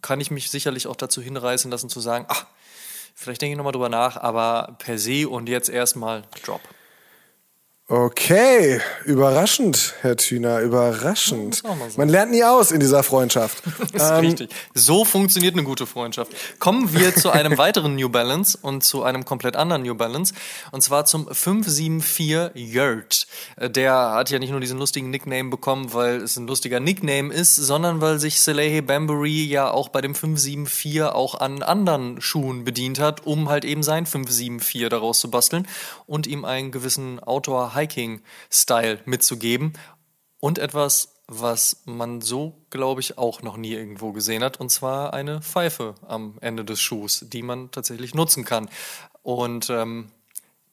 kann 0.00 0.18
ich 0.18 0.30
mich 0.30 0.50
sicherlich 0.50 0.86
auch 0.86 0.96
dazu 0.96 1.20
hinreißen 1.20 1.70
lassen 1.70 1.90
zu 1.90 2.00
sagen, 2.00 2.24
ach, 2.28 2.46
Vielleicht 3.18 3.40
denke 3.40 3.52
ich 3.52 3.56
nochmal 3.56 3.72
drüber 3.72 3.88
nach, 3.88 4.18
aber 4.18 4.76
per 4.78 4.98
se 4.98 5.26
und 5.26 5.48
jetzt 5.48 5.70
erstmal 5.70 6.22
Drop. 6.44 6.60
Okay, 7.88 8.80
überraschend, 9.04 9.94
Herr 10.00 10.16
Thüner, 10.16 10.58
überraschend. 10.58 11.54
So. 11.54 11.68
Man 11.96 12.08
lernt 12.08 12.32
nie 12.32 12.42
aus 12.42 12.72
in 12.72 12.80
dieser 12.80 13.04
Freundschaft. 13.04 13.62
Das 13.92 14.02
ist 14.10 14.22
richtig. 14.22 14.50
So 14.74 15.04
funktioniert 15.04 15.54
eine 15.54 15.62
gute 15.62 15.86
Freundschaft. 15.86 16.32
Kommen 16.58 16.92
wir 16.92 17.14
zu 17.14 17.30
einem 17.30 17.56
weiteren 17.58 17.94
New 17.94 18.08
Balance 18.08 18.58
und 18.60 18.82
zu 18.82 19.04
einem 19.04 19.24
komplett 19.24 19.54
anderen 19.54 19.82
New 19.82 19.94
Balance. 19.94 20.34
Und 20.72 20.82
zwar 20.82 21.04
zum 21.04 21.28
574 21.32 22.50
Yurt. 22.54 23.28
Äh, 23.56 23.70
Der 23.70 23.94
hat 24.14 24.30
ja 24.30 24.40
nicht 24.40 24.50
nur 24.50 24.58
diesen 24.60 24.78
lustigen 24.78 25.10
Nickname 25.10 25.48
bekommen, 25.48 25.94
weil 25.94 26.16
es 26.16 26.36
ein 26.36 26.48
lustiger 26.48 26.80
Nickname 26.80 27.32
ist, 27.32 27.54
sondern 27.54 28.00
weil 28.00 28.18
sich 28.18 28.40
Salehi 28.40 28.80
Bambury 28.82 29.44
ja 29.44 29.70
auch 29.70 29.88
bei 29.90 30.00
dem 30.00 30.16
574 30.16 31.02
auch 31.04 31.36
an 31.36 31.62
anderen 31.62 32.20
Schuhen 32.20 32.64
bedient 32.64 32.98
hat, 32.98 33.24
um 33.26 33.48
halt 33.48 33.64
eben 33.64 33.84
sein 33.84 34.06
574 34.06 34.88
daraus 34.88 35.20
zu 35.20 35.30
basteln 35.30 35.68
und 36.06 36.26
ihm 36.26 36.44
einen 36.44 36.72
gewissen 36.72 37.20
Outdoor-Hiking-Style 37.76 39.00
mitzugeben. 39.04 39.72
Und 40.40 40.58
etwas, 40.58 41.14
was 41.28 41.82
man 41.84 42.20
so, 42.20 42.54
glaube 42.70 43.00
ich, 43.00 43.18
auch 43.18 43.42
noch 43.42 43.56
nie 43.56 43.72
irgendwo 43.72 44.12
gesehen 44.12 44.44
hat, 44.44 44.60
und 44.60 44.70
zwar 44.70 45.12
eine 45.12 45.40
Pfeife 45.42 45.94
am 46.06 46.36
Ende 46.40 46.64
des 46.64 46.80
Schuhs, 46.80 47.24
die 47.28 47.42
man 47.42 47.70
tatsächlich 47.70 48.14
nutzen 48.14 48.44
kann. 48.44 48.68
Und 49.22 49.70
ähm, 49.70 50.10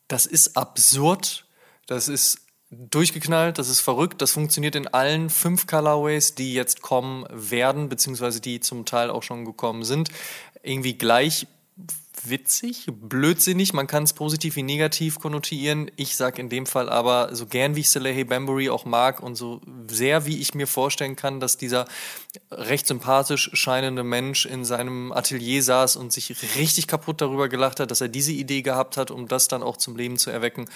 das 0.07 0.25
ist 0.25 0.57
absurd, 0.57 1.45
das 1.87 2.07
ist 2.07 2.39
durchgeknallt, 2.69 3.57
das 3.57 3.69
ist 3.69 3.81
verrückt, 3.81 4.21
das 4.21 4.31
funktioniert 4.31 4.75
in 4.75 4.87
allen 4.87 5.29
fünf 5.29 5.67
Colorways, 5.67 6.35
die 6.35 6.53
jetzt 6.53 6.81
kommen 6.81 7.25
werden, 7.29 7.89
beziehungsweise 7.89 8.41
die 8.41 8.59
zum 8.59 8.85
Teil 8.85 9.09
auch 9.09 9.23
schon 9.23 9.45
gekommen 9.45 9.83
sind, 9.83 10.09
irgendwie 10.61 10.97
gleich 10.97 11.47
witzig, 12.29 12.87
blödsinnig, 12.91 13.73
man 13.73 13.87
kann 13.87 14.03
es 14.03 14.13
positiv 14.13 14.55
wie 14.55 14.63
negativ 14.63 15.19
konnotieren. 15.19 15.91
Ich 15.95 16.15
sag 16.15 16.39
in 16.39 16.49
dem 16.49 16.65
Fall 16.65 16.89
aber, 16.89 17.35
so 17.35 17.45
gern 17.45 17.75
wie 17.75 17.81
ich 17.81 17.89
Salehi 17.89 18.23
Bambury 18.23 18.69
auch 18.69 18.85
mag 18.85 19.21
und 19.21 19.35
so 19.35 19.61
sehr 19.87 20.25
wie 20.25 20.39
ich 20.39 20.53
mir 20.53 20.67
vorstellen 20.67 21.15
kann, 21.15 21.39
dass 21.39 21.57
dieser 21.57 21.85
recht 22.51 22.87
sympathisch 22.87 23.49
scheinende 23.53 24.03
Mensch 24.03 24.45
in 24.45 24.65
seinem 24.65 25.11
Atelier 25.11 25.61
saß 25.61 25.95
und 25.95 26.13
sich 26.13 26.35
richtig 26.55 26.87
kaputt 26.87 27.21
darüber 27.21 27.49
gelacht 27.49 27.79
hat, 27.79 27.91
dass 27.91 28.01
er 28.01 28.09
diese 28.09 28.31
Idee 28.31 28.61
gehabt 28.61 28.97
hat, 28.97 29.11
um 29.11 29.27
das 29.27 29.47
dann 29.47 29.63
auch 29.63 29.77
zum 29.77 29.95
Leben 29.95 30.17
zu 30.17 30.29
erwecken. 30.29 30.69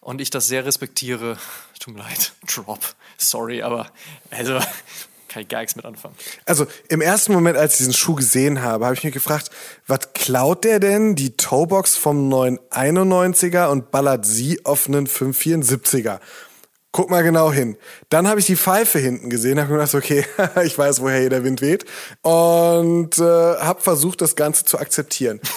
Und 0.00 0.20
ich 0.20 0.30
das 0.30 0.46
sehr 0.46 0.64
respektiere. 0.64 1.38
Tut 1.80 1.94
mir 1.94 2.00
leid, 2.00 2.32
Drop. 2.46 2.94
Sorry, 3.16 3.62
aber 3.62 3.90
also 4.30 4.60
kann 5.36 5.48
gar 5.48 5.60
nichts 5.60 5.76
mit 5.76 5.84
anfangen. 5.84 6.14
Also 6.44 6.66
im 6.88 7.00
ersten 7.00 7.32
Moment, 7.32 7.56
als 7.56 7.72
ich 7.72 7.78
diesen 7.78 7.92
Schuh 7.92 8.14
gesehen 8.14 8.62
habe, 8.62 8.84
habe 8.86 8.94
ich 8.94 9.04
mich 9.04 9.12
gefragt, 9.12 9.50
was 9.86 10.12
klaut 10.14 10.64
der 10.64 10.80
denn 10.80 11.14
die 11.14 11.36
Toebox 11.36 11.96
vom 11.96 12.32
991er 12.32 13.68
und 13.68 13.90
ballert 13.90 14.24
sie 14.24 14.64
auf 14.64 14.88
einen 14.88 15.06
574er? 15.06 16.20
Guck 16.96 17.10
mal 17.10 17.22
genau 17.22 17.52
hin. 17.52 17.76
Dann 18.08 18.26
habe 18.26 18.40
ich 18.40 18.46
die 18.46 18.56
Pfeife 18.56 18.98
hinten 18.98 19.28
gesehen, 19.28 19.60
habe 19.60 19.70
gedacht, 19.70 19.94
okay, 19.94 20.24
ich 20.64 20.78
weiß, 20.78 21.02
woher 21.02 21.20
hier 21.20 21.28
der 21.28 21.44
Wind 21.44 21.60
weht 21.60 21.84
und 22.22 23.18
äh, 23.18 23.22
habe 23.22 23.82
versucht, 23.82 24.22
das 24.22 24.34
Ganze 24.34 24.64
zu 24.64 24.78
akzeptieren. 24.78 25.38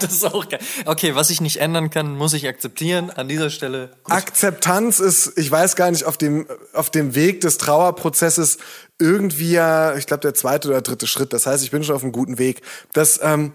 Das 0.00 0.12
ist 0.12 0.24
auch 0.24 0.48
geil. 0.48 0.60
Okay, 0.84 1.14
was 1.14 1.30
ich 1.30 1.40
nicht 1.40 1.58
ändern 1.58 1.88
kann, 1.88 2.14
muss 2.14 2.34
ich 2.34 2.46
akzeptieren. 2.46 3.10
An 3.10 3.28
dieser 3.28 3.48
Stelle. 3.48 3.90
Gut. 4.04 4.14
Akzeptanz 4.14 5.00
ist, 5.00 5.38
ich 5.38 5.50
weiß 5.50 5.76
gar 5.76 5.90
nicht, 5.90 6.04
auf 6.04 6.18
dem, 6.18 6.46
auf 6.74 6.90
dem 6.90 7.14
Weg 7.14 7.40
des 7.40 7.56
Trauerprozesses 7.56 8.58
irgendwie 8.98 9.52
ja, 9.52 9.96
ich 9.96 10.06
glaube, 10.06 10.20
der 10.20 10.34
zweite 10.34 10.68
oder 10.68 10.82
dritte 10.82 11.06
Schritt. 11.06 11.32
Das 11.32 11.46
heißt, 11.46 11.64
ich 11.64 11.70
bin 11.70 11.84
schon 11.84 11.96
auf 11.96 12.02
einem 12.02 12.12
guten 12.12 12.38
Weg. 12.38 12.60
Das, 12.92 13.18
ähm, 13.22 13.52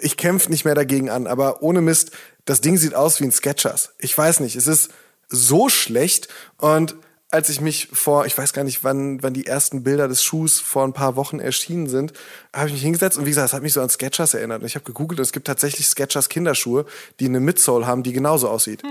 ich 0.00 0.18
kämpfe 0.18 0.50
nicht 0.50 0.66
mehr 0.66 0.74
dagegen 0.74 1.08
an, 1.08 1.26
aber 1.26 1.62
ohne 1.62 1.80
Mist, 1.80 2.10
das 2.44 2.60
Ding 2.60 2.76
sieht 2.76 2.94
aus 2.94 3.20
wie 3.20 3.24
ein 3.24 3.32
Sketchers. 3.32 3.94
Ich 3.98 4.16
weiß 4.16 4.40
nicht, 4.40 4.56
es 4.56 4.66
ist 4.66 4.90
so 5.28 5.68
schlecht 5.68 6.28
und 6.58 6.94
als 7.30 7.48
ich 7.48 7.60
mich 7.60 7.88
vor, 7.92 8.24
ich 8.26 8.38
weiß 8.38 8.52
gar 8.52 8.62
nicht, 8.62 8.84
wann, 8.84 9.20
wann 9.22 9.34
die 9.34 9.46
ersten 9.46 9.82
Bilder 9.82 10.06
des 10.06 10.22
Schuhs 10.22 10.60
vor 10.60 10.84
ein 10.84 10.92
paar 10.92 11.16
Wochen 11.16 11.40
erschienen 11.40 11.88
sind, 11.88 12.12
habe 12.54 12.68
ich 12.68 12.74
mich 12.74 12.82
hingesetzt 12.82 13.18
und 13.18 13.24
wie 13.26 13.30
gesagt, 13.30 13.48
es 13.48 13.52
hat 13.52 13.62
mich 13.62 13.72
so 13.72 13.80
an 13.82 13.88
Skechers 13.90 14.32
erinnert. 14.32 14.60
Und 14.62 14.66
ich 14.68 14.76
habe 14.76 14.84
gegoogelt 14.84 15.18
und 15.18 15.24
es 15.24 15.32
gibt 15.32 15.46
tatsächlich 15.46 15.88
Skechers 15.88 16.28
Kinderschuhe, 16.28 16.86
die 17.18 17.26
eine 17.26 17.40
Midsole 17.40 17.84
haben, 17.86 18.04
die 18.04 18.12
genauso 18.12 18.48
aussieht. 18.48 18.82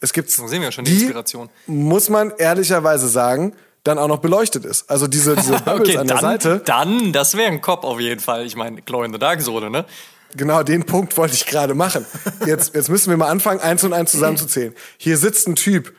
Es 0.00 0.12
gibt 0.12 0.30
sehen 0.30 0.62
wir 0.62 0.70
schon 0.70 0.84
die 0.84 0.92
Inspiration. 0.94 1.50
muss 1.66 2.08
man 2.08 2.32
ehrlicherweise 2.38 3.08
sagen, 3.08 3.54
dann 3.82 3.98
auch 3.98 4.08
noch 4.08 4.18
beleuchtet 4.18 4.64
ist. 4.64 4.88
Also 4.88 5.08
diese, 5.08 5.34
diese 5.34 5.52
Bubbles 5.64 5.88
Okay, 5.88 5.98
an 5.98 6.06
der 6.06 6.16
dann, 6.18 6.40
Seite. 6.40 6.62
dann, 6.64 7.12
das 7.12 7.36
wäre 7.36 7.50
ein 7.50 7.60
Kopf 7.60 7.82
auf 7.84 7.98
jeden 8.00 8.20
Fall. 8.20 8.46
Ich 8.46 8.54
meine, 8.54 8.80
Glow 8.82 9.02
in 9.02 9.12
the 9.12 9.18
Dark 9.18 9.42
Sohle, 9.42 9.70
ne? 9.70 9.84
Genau 10.36 10.62
den 10.62 10.84
Punkt 10.84 11.16
wollte 11.16 11.34
ich 11.34 11.46
gerade 11.46 11.74
machen. 11.74 12.04
Jetzt, 12.46 12.74
jetzt 12.74 12.88
müssen 12.88 13.10
wir 13.10 13.16
mal 13.16 13.28
anfangen, 13.28 13.60
eins 13.60 13.82
und 13.84 13.92
eins 13.92 14.10
zusammenzuzählen. 14.10 14.74
Hier 14.98 15.16
sitzt 15.16 15.48
ein 15.48 15.56
Typ, 15.56 15.94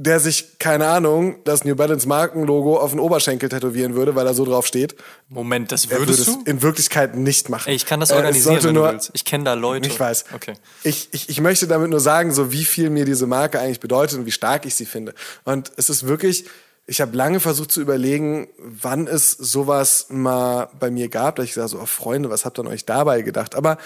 der 0.00 0.20
sich, 0.20 0.60
keine 0.60 0.86
Ahnung, 0.86 1.40
das 1.44 1.64
New 1.64 1.74
Balance 1.74 2.06
Markenlogo 2.06 2.78
auf 2.78 2.92
den 2.92 3.00
Oberschenkel 3.00 3.48
tätowieren 3.48 3.94
würde, 3.94 4.14
weil 4.14 4.26
er 4.28 4.34
so 4.34 4.44
drauf 4.44 4.64
steht. 4.64 4.94
Moment, 5.28 5.72
das 5.72 5.90
würde 5.90 6.02
würdest 6.02 6.20
es 6.20 6.26
du? 6.26 6.42
in 6.44 6.62
Wirklichkeit 6.62 7.16
nicht 7.16 7.48
machen. 7.48 7.70
Ey, 7.70 7.74
ich 7.74 7.84
kann 7.84 7.98
das 7.98 8.10
Äh, 8.10 8.14
organisieren, 8.14 8.62
wenn 8.62 8.74
nur, 8.74 8.86
du 8.86 8.92
willst. 8.92 9.10
Ich 9.14 9.24
kenne 9.24 9.42
da 9.42 9.54
Leute. 9.54 9.88
Ich 9.88 9.98
weiß. 9.98 10.26
Okay. 10.34 10.54
Ich, 10.84 11.08
ich, 11.10 11.28
ich 11.28 11.40
möchte 11.40 11.66
damit 11.66 11.90
nur 11.90 11.98
sagen, 11.98 12.32
so 12.32 12.52
wie 12.52 12.64
viel 12.64 12.90
mir 12.90 13.06
diese 13.06 13.26
Marke 13.26 13.58
eigentlich 13.58 13.80
bedeutet 13.80 14.20
und 14.20 14.26
wie 14.26 14.30
stark 14.30 14.66
ich 14.66 14.76
sie 14.76 14.86
finde. 14.86 15.14
Und 15.44 15.72
es 15.76 15.90
ist 15.90 16.06
wirklich, 16.06 16.44
ich 16.88 17.02
habe 17.02 17.14
lange 17.14 17.38
versucht 17.38 17.70
zu 17.70 17.82
überlegen, 17.82 18.48
wann 18.58 19.06
es 19.06 19.32
sowas 19.32 20.06
mal 20.08 20.70
bei 20.80 20.90
mir 20.90 21.08
gab, 21.08 21.36
dass 21.36 21.44
ich 21.44 21.54
sage, 21.54 21.68
so, 21.68 21.80
oh, 21.80 21.86
Freunde, 21.86 22.30
was 22.30 22.46
habt 22.46 22.58
ihr 22.58 22.66
euch 22.66 22.86
dabei 22.86 23.20
gedacht? 23.22 23.54
Aber 23.54 23.76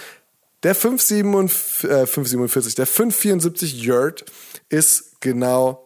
Der 0.63 0.77
547, 0.77 1.91
äh, 1.91 2.07
547 2.07 2.77
der 2.77 2.87
574 2.87 3.83
Yurt 3.83 4.25
ist 4.69 5.21
genau 5.21 5.85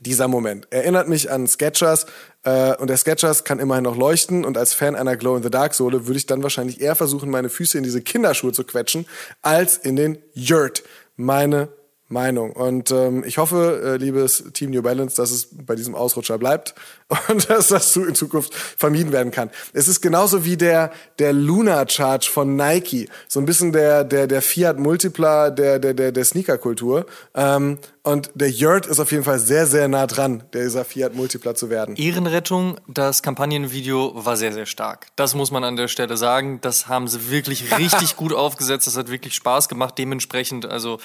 dieser 0.00 0.28
Moment. 0.28 0.68
Erinnert 0.70 1.08
mich 1.08 1.30
an 1.30 1.46
Sketchers 1.46 2.04
äh, 2.44 2.76
und 2.76 2.90
der 2.90 2.98
Sketchers 2.98 3.44
kann 3.44 3.58
immerhin 3.58 3.84
noch 3.84 3.96
leuchten 3.96 4.44
und 4.44 4.58
als 4.58 4.74
Fan 4.74 4.94
einer 4.94 5.16
Glow-in-the-Dark-Sohle 5.16 6.06
würde 6.06 6.18
ich 6.18 6.26
dann 6.26 6.42
wahrscheinlich 6.42 6.82
eher 6.82 6.94
versuchen, 6.94 7.30
meine 7.30 7.48
Füße 7.48 7.78
in 7.78 7.84
diese 7.84 8.02
Kinderschuhe 8.02 8.52
zu 8.52 8.64
quetschen, 8.64 9.06
als 9.40 9.78
in 9.78 9.96
den 9.96 10.18
Yurt. 10.34 10.84
Meine 11.16 11.70
Meinung. 12.08 12.52
Und 12.52 12.90
ähm, 12.90 13.24
ich 13.26 13.38
hoffe, 13.38 13.82
äh, 13.84 13.96
liebes 13.96 14.44
Team 14.52 14.70
New 14.70 14.82
Balance, 14.82 15.16
dass 15.16 15.30
es 15.30 15.48
bei 15.50 15.74
diesem 15.74 15.94
Ausrutscher 15.94 16.38
bleibt 16.38 16.74
und 17.28 17.50
dass 17.50 17.68
das 17.68 17.96
in 17.96 18.14
Zukunft 18.14 18.54
vermieden 18.54 19.12
werden 19.12 19.32
kann. 19.32 19.50
Es 19.72 19.88
ist 19.88 20.00
genauso 20.00 20.44
wie 20.44 20.56
der 20.56 20.92
der 21.18 21.32
Luna 21.32 21.88
Charge 21.88 22.28
von 22.30 22.56
Nike, 22.56 23.08
so 23.28 23.40
ein 23.40 23.46
bisschen 23.46 23.72
der 23.72 24.04
der 24.04 24.26
der 24.26 24.42
Fiat 24.42 24.78
Multipla 24.78 25.50
der 25.50 25.78
der 25.78 25.94
der 25.94 26.12
der 26.12 26.24
Sneaker-Kultur. 26.24 27.06
Ähm, 27.34 27.78
und 28.06 28.30
der 28.36 28.48
Yurt 28.48 28.86
ist 28.86 29.00
auf 29.00 29.10
jeden 29.10 29.24
Fall 29.24 29.40
sehr, 29.40 29.66
sehr 29.66 29.88
nah 29.88 30.06
dran, 30.06 30.44
dieser 30.54 30.84
Fiat 30.84 31.16
Multipla 31.16 31.56
zu 31.56 31.70
werden. 31.70 31.96
Ehrenrettung, 31.96 32.78
das 32.86 33.20
Kampagnenvideo 33.20 34.12
war 34.14 34.36
sehr, 34.36 34.52
sehr 34.52 34.66
stark. 34.66 35.08
Das 35.16 35.34
muss 35.34 35.50
man 35.50 35.64
an 35.64 35.74
der 35.74 35.88
Stelle 35.88 36.16
sagen. 36.16 36.60
Das 36.60 36.86
haben 36.86 37.08
sie 37.08 37.32
wirklich 37.32 37.76
richtig 37.76 38.14
gut 38.16 38.32
aufgesetzt. 38.32 38.86
Das 38.86 38.96
hat 38.96 39.10
wirklich 39.10 39.34
Spaß 39.34 39.68
gemacht. 39.68 39.98
Dementsprechend, 39.98 40.66
also 40.66 41.00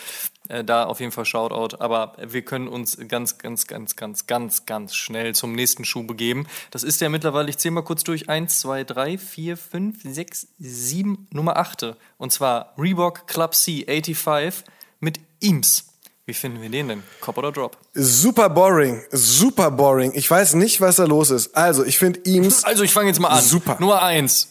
äh, 0.51 0.63
da 0.63 0.83
auf 0.83 0.99
jeden 0.99 1.11
Fall 1.11 1.25
Shoutout. 1.25 1.77
Aber 1.79 2.13
wir 2.21 2.41
können 2.43 2.67
uns 2.67 2.97
ganz, 3.07 3.37
ganz, 3.37 3.67
ganz, 3.67 3.95
ganz, 3.95 4.27
ganz, 4.27 4.65
ganz 4.65 4.95
schnell 4.95 5.33
zum 5.33 5.53
nächsten 5.53 5.85
Schuh 5.85 6.03
begeben. 6.03 6.45
Das 6.71 6.83
ist 6.83 6.99
ja 7.01 7.09
mittlerweile, 7.09 7.49
ich 7.49 7.57
zähle 7.57 7.73
mal 7.73 7.83
kurz 7.83 8.03
durch, 8.03 8.29
1, 8.29 8.59
2, 8.59 8.83
3, 8.83 9.17
4, 9.17 9.57
5, 9.57 9.97
6, 10.03 10.47
7, 10.59 11.27
Nummer 11.31 11.57
8. 11.57 11.95
Und 12.17 12.31
zwar 12.31 12.73
Reebok 12.77 13.27
Club 13.27 13.55
C 13.55 13.85
85 13.87 14.65
mit 14.99 15.19
Eames. 15.41 15.85
Wie 16.25 16.33
finden 16.33 16.61
wir 16.61 16.69
den 16.69 16.87
denn? 16.87 17.03
Cop 17.19 17.37
oder 17.37 17.51
Drop? 17.51 17.77
Super 17.93 18.49
boring, 18.49 19.01
super 19.11 19.71
boring. 19.71 20.11
Ich 20.13 20.29
weiß 20.29 20.53
nicht, 20.53 20.79
was 20.79 20.97
da 20.97 21.05
los 21.05 21.31
ist. 21.31 21.55
Also, 21.55 21.83
ich 21.83 21.97
finde 21.97 22.21
Eames. 22.25 22.63
Also, 22.63 22.83
ich 22.83 22.93
fange 22.93 23.07
jetzt 23.07 23.19
mal 23.19 23.29
an. 23.29 23.41
Super. 23.41 23.77
Nummer 23.79 24.03
1. 24.03 24.49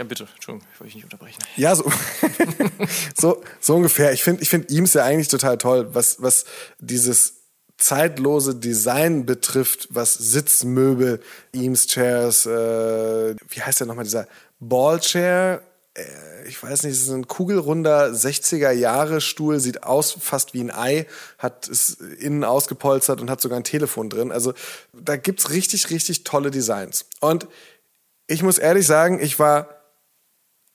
Ja, 0.00 0.04
bitte. 0.04 0.26
Entschuldigung, 0.34 0.66
ich 0.72 0.80
wollte 0.80 0.84
dich 0.86 0.94
nicht 0.94 1.04
unterbrechen. 1.04 1.38
Ja, 1.56 1.76
so, 1.76 1.84
so, 3.14 3.42
so 3.60 3.76
ungefähr. 3.76 4.14
Ich 4.14 4.24
finde 4.24 4.42
ich 4.42 4.48
find 4.48 4.70
Eames 4.70 4.94
ja 4.94 5.04
eigentlich 5.04 5.28
total 5.28 5.58
toll, 5.58 5.88
was, 5.92 6.22
was 6.22 6.46
dieses 6.78 7.34
zeitlose 7.76 8.54
Design 8.54 9.26
betrifft, 9.26 9.88
was 9.90 10.14
Sitzmöbel, 10.14 11.20
Eames 11.52 11.86
Chairs, 11.86 12.46
äh, 12.46 13.36
wie 13.50 13.60
heißt 13.60 13.80
der 13.80 13.88
nochmal, 13.88 14.04
dieser 14.04 14.26
Ballchair, 14.58 15.60
äh, 15.92 16.48
ich 16.48 16.62
weiß 16.62 16.84
nicht, 16.84 16.94
es 16.94 17.02
ist 17.02 17.10
ein 17.10 17.28
kugelrunder 17.28 18.06
60er 18.06 18.70
Jahre 18.70 19.20
Stuhl, 19.20 19.60
sieht 19.60 19.82
aus 19.82 20.16
fast 20.18 20.54
wie 20.54 20.62
ein 20.62 20.70
Ei, 20.70 21.06
hat 21.36 21.68
es 21.68 21.90
innen 21.90 22.44
ausgepolstert 22.44 23.20
und 23.20 23.28
hat 23.28 23.42
sogar 23.42 23.60
ein 23.60 23.64
Telefon 23.64 24.08
drin. 24.08 24.32
Also 24.32 24.54
da 24.94 25.16
gibt's 25.16 25.50
richtig, 25.50 25.90
richtig 25.90 26.24
tolle 26.24 26.50
Designs. 26.50 27.04
Und 27.20 27.46
ich 28.26 28.42
muss 28.42 28.56
ehrlich 28.56 28.86
sagen, 28.86 29.20
ich 29.20 29.38
war 29.38 29.79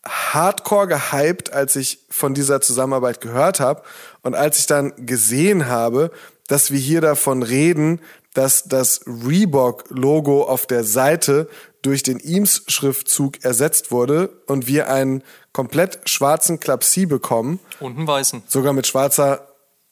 hardcore 0.07 0.87
gehypt, 0.87 1.51
als 1.51 1.75
ich 1.75 1.99
von 2.09 2.33
dieser 2.33 2.61
Zusammenarbeit 2.61 3.21
gehört 3.21 3.59
habe 3.59 3.81
und 4.21 4.35
als 4.35 4.59
ich 4.59 4.67
dann 4.67 4.93
gesehen 5.05 5.67
habe, 5.67 6.11
dass 6.47 6.71
wir 6.71 6.79
hier 6.79 7.01
davon 7.01 7.43
reden, 7.43 7.99
dass 8.33 8.63
das 8.65 9.01
Reebok-Logo 9.07 10.43
auf 10.43 10.67
der 10.67 10.83
Seite 10.83 11.47
durch 11.81 12.03
den 12.03 12.19
Eames-Schriftzug 12.19 13.43
ersetzt 13.43 13.91
wurde 13.91 14.29
und 14.45 14.67
wir 14.67 14.89
einen 14.89 15.23
komplett 15.53 16.09
schwarzen 16.09 16.59
Klapsi 16.59 17.05
bekommen. 17.05 17.59
Und 17.79 17.97
einen 17.97 18.07
weißen. 18.07 18.43
Sogar 18.47 18.73
mit 18.73 18.87
schwarzer 18.87 19.47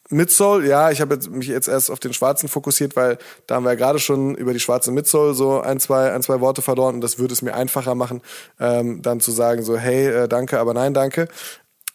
Midsole. 0.09 0.67
Ja, 0.67 0.91
ich 0.91 1.01
habe 1.01 1.17
mich 1.29 1.47
jetzt 1.47 1.67
erst 1.67 1.89
auf 1.89 1.99
den 1.99 2.13
schwarzen 2.13 2.49
fokussiert, 2.49 2.95
weil 2.95 3.17
da 3.47 3.55
haben 3.55 3.63
wir 3.63 3.71
ja 3.71 3.75
gerade 3.75 3.99
schon 3.99 4.35
über 4.35 4.53
die 4.53 4.59
schwarze 4.59 4.91
Midsole 4.91 5.33
so 5.33 5.61
ein, 5.61 5.79
zwei, 5.79 6.11
ein, 6.11 6.21
zwei 6.21 6.41
Worte 6.41 6.61
verloren 6.61 6.95
und 6.95 7.01
das 7.01 7.19
würde 7.19 7.33
es 7.33 7.41
mir 7.41 7.53
einfacher 7.53 7.95
machen, 7.95 8.21
ähm, 8.59 9.01
dann 9.01 9.19
zu 9.19 9.31
sagen 9.31 9.63
so, 9.63 9.77
hey, 9.77 10.07
äh, 10.07 10.27
danke, 10.27 10.59
aber 10.59 10.73
nein, 10.73 10.93
danke. 10.93 11.27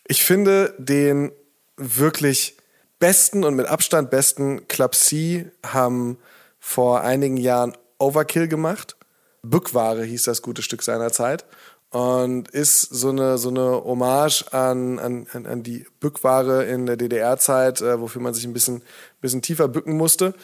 Ich 0.07 0.25
finde 0.25 0.75
den 0.79 1.33
wirklich 1.77 2.57
besten 2.99 3.45
und 3.45 3.55
mit 3.55 3.67
Abstand 3.67 4.11
besten 4.11 4.67
Club 4.69 4.95
C 4.95 5.51
haben 5.65 6.19
vor 6.59 7.03
einigen 7.03 7.37
Jahren 7.37 7.77
Overkill 7.99 8.49
gemacht. 8.49 8.97
Bückware 9.43 10.03
hieß 10.03 10.25
das 10.25 10.43
gute 10.43 10.63
Stück 10.63 10.83
seiner 10.83 11.13
Zeit 11.13 11.45
und 11.91 12.49
ist 12.51 12.83
so 12.83 13.09
eine 13.09 13.39
so 13.39 13.49
eine 13.49 13.83
Hommage 13.85 14.45
an 14.53 14.99
an, 14.99 15.27
an 15.33 15.63
die 15.63 15.87
Bückware 16.01 16.65
in 16.65 16.87
der 16.87 16.97
DDR-Zeit, 16.97 17.81
äh, 17.81 18.01
wofür 18.01 18.21
man 18.21 18.35
sich 18.35 18.45
ein 18.45 18.53
bisschen 18.53 18.83
bisschen 19.21 19.41
tiefer 19.41 19.69
bücken 19.69 19.97
musste, 19.97 20.35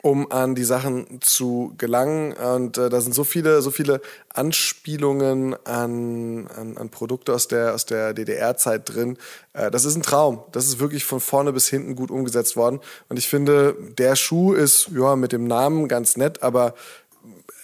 um 0.00 0.30
an 0.32 0.54
die 0.54 0.64
Sachen 0.64 1.20
zu 1.20 1.74
gelangen. 1.76 2.32
Und 2.32 2.78
äh, 2.78 2.88
da 2.88 3.02
sind 3.02 3.14
so 3.14 3.24
viele 3.24 3.60
so 3.60 3.70
viele 3.70 4.00
Anspielungen 4.32 5.54
an, 5.66 6.46
an, 6.46 6.78
an 6.78 6.88
Produkte 6.88 7.34
aus 7.34 7.48
der 7.48 7.74
aus 7.74 7.84
der 7.84 8.14
DDR-Zeit 8.14 8.94
drin. 8.94 9.18
Äh, 9.52 9.70
das 9.70 9.84
ist 9.84 9.96
ein 9.96 10.02
Traum. 10.02 10.42
Das 10.52 10.64
ist 10.64 10.80
wirklich 10.80 11.04
von 11.04 11.20
vorne 11.20 11.52
bis 11.52 11.68
hinten 11.68 11.96
gut 11.96 12.10
umgesetzt 12.10 12.56
worden. 12.56 12.80
Und 13.10 13.18
ich 13.18 13.28
finde, 13.28 13.76
der 13.98 14.16
Schuh 14.16 14.54
ist 14.54 14.88
ja 14.88 15.16
mit 15.16 15.32
dem 15.32 15.46
Namen 15.46 15.86
ganz 15.86 16.16
nett, 16.16 16.42
aber 16.42 16.74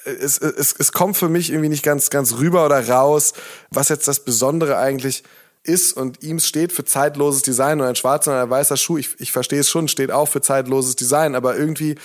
es, 0.05 0.39
es, 0.39 0.75
es 0.79 0.93
kommt 0.93 1.17
für 1.17 1.29
mich 1.29 1.51
irgendwie 1.51 1.69
nicht 1.69 1.83
ganz, 1.83 2.11
ganz 2.11 2.35
rüber 2.35 2.67
oder 2.67 2.89
raus, 2.89 3.33
was 3.71 3.89
jetzt 3.89 4.09
das 4.09 4.25
Besondere 4.25 4.79
eigentlich 4.79 5.23
ist 5.63 5.93
und 5.93 6.23
ihm 6.23 6.39
steht 6.39 6.73
für 6.73 6.85
zeitloses 6.85 7.43
Design 7.43 7.81
und 7.81 7.87
ein 7.87 7.97
schwarzer 7.97 8.33
und 8.33 8.39
ein 8.39 8.51
weißer 8.51 8.77
Schuh, 8.77 8.97
ich, 8.97 9.21
ich 9.21 9.33
verstehe 9.33 9.61
es 9.61 9.69
schon, 9.69 9.89
steht 9.89 10.11
auch 10.11 10.27
für 10.27 10.41
zeitloses 10.41 10.97
Design, 10.97 11.35
aber 11.35 11.57
irgendwie 11.57 11.97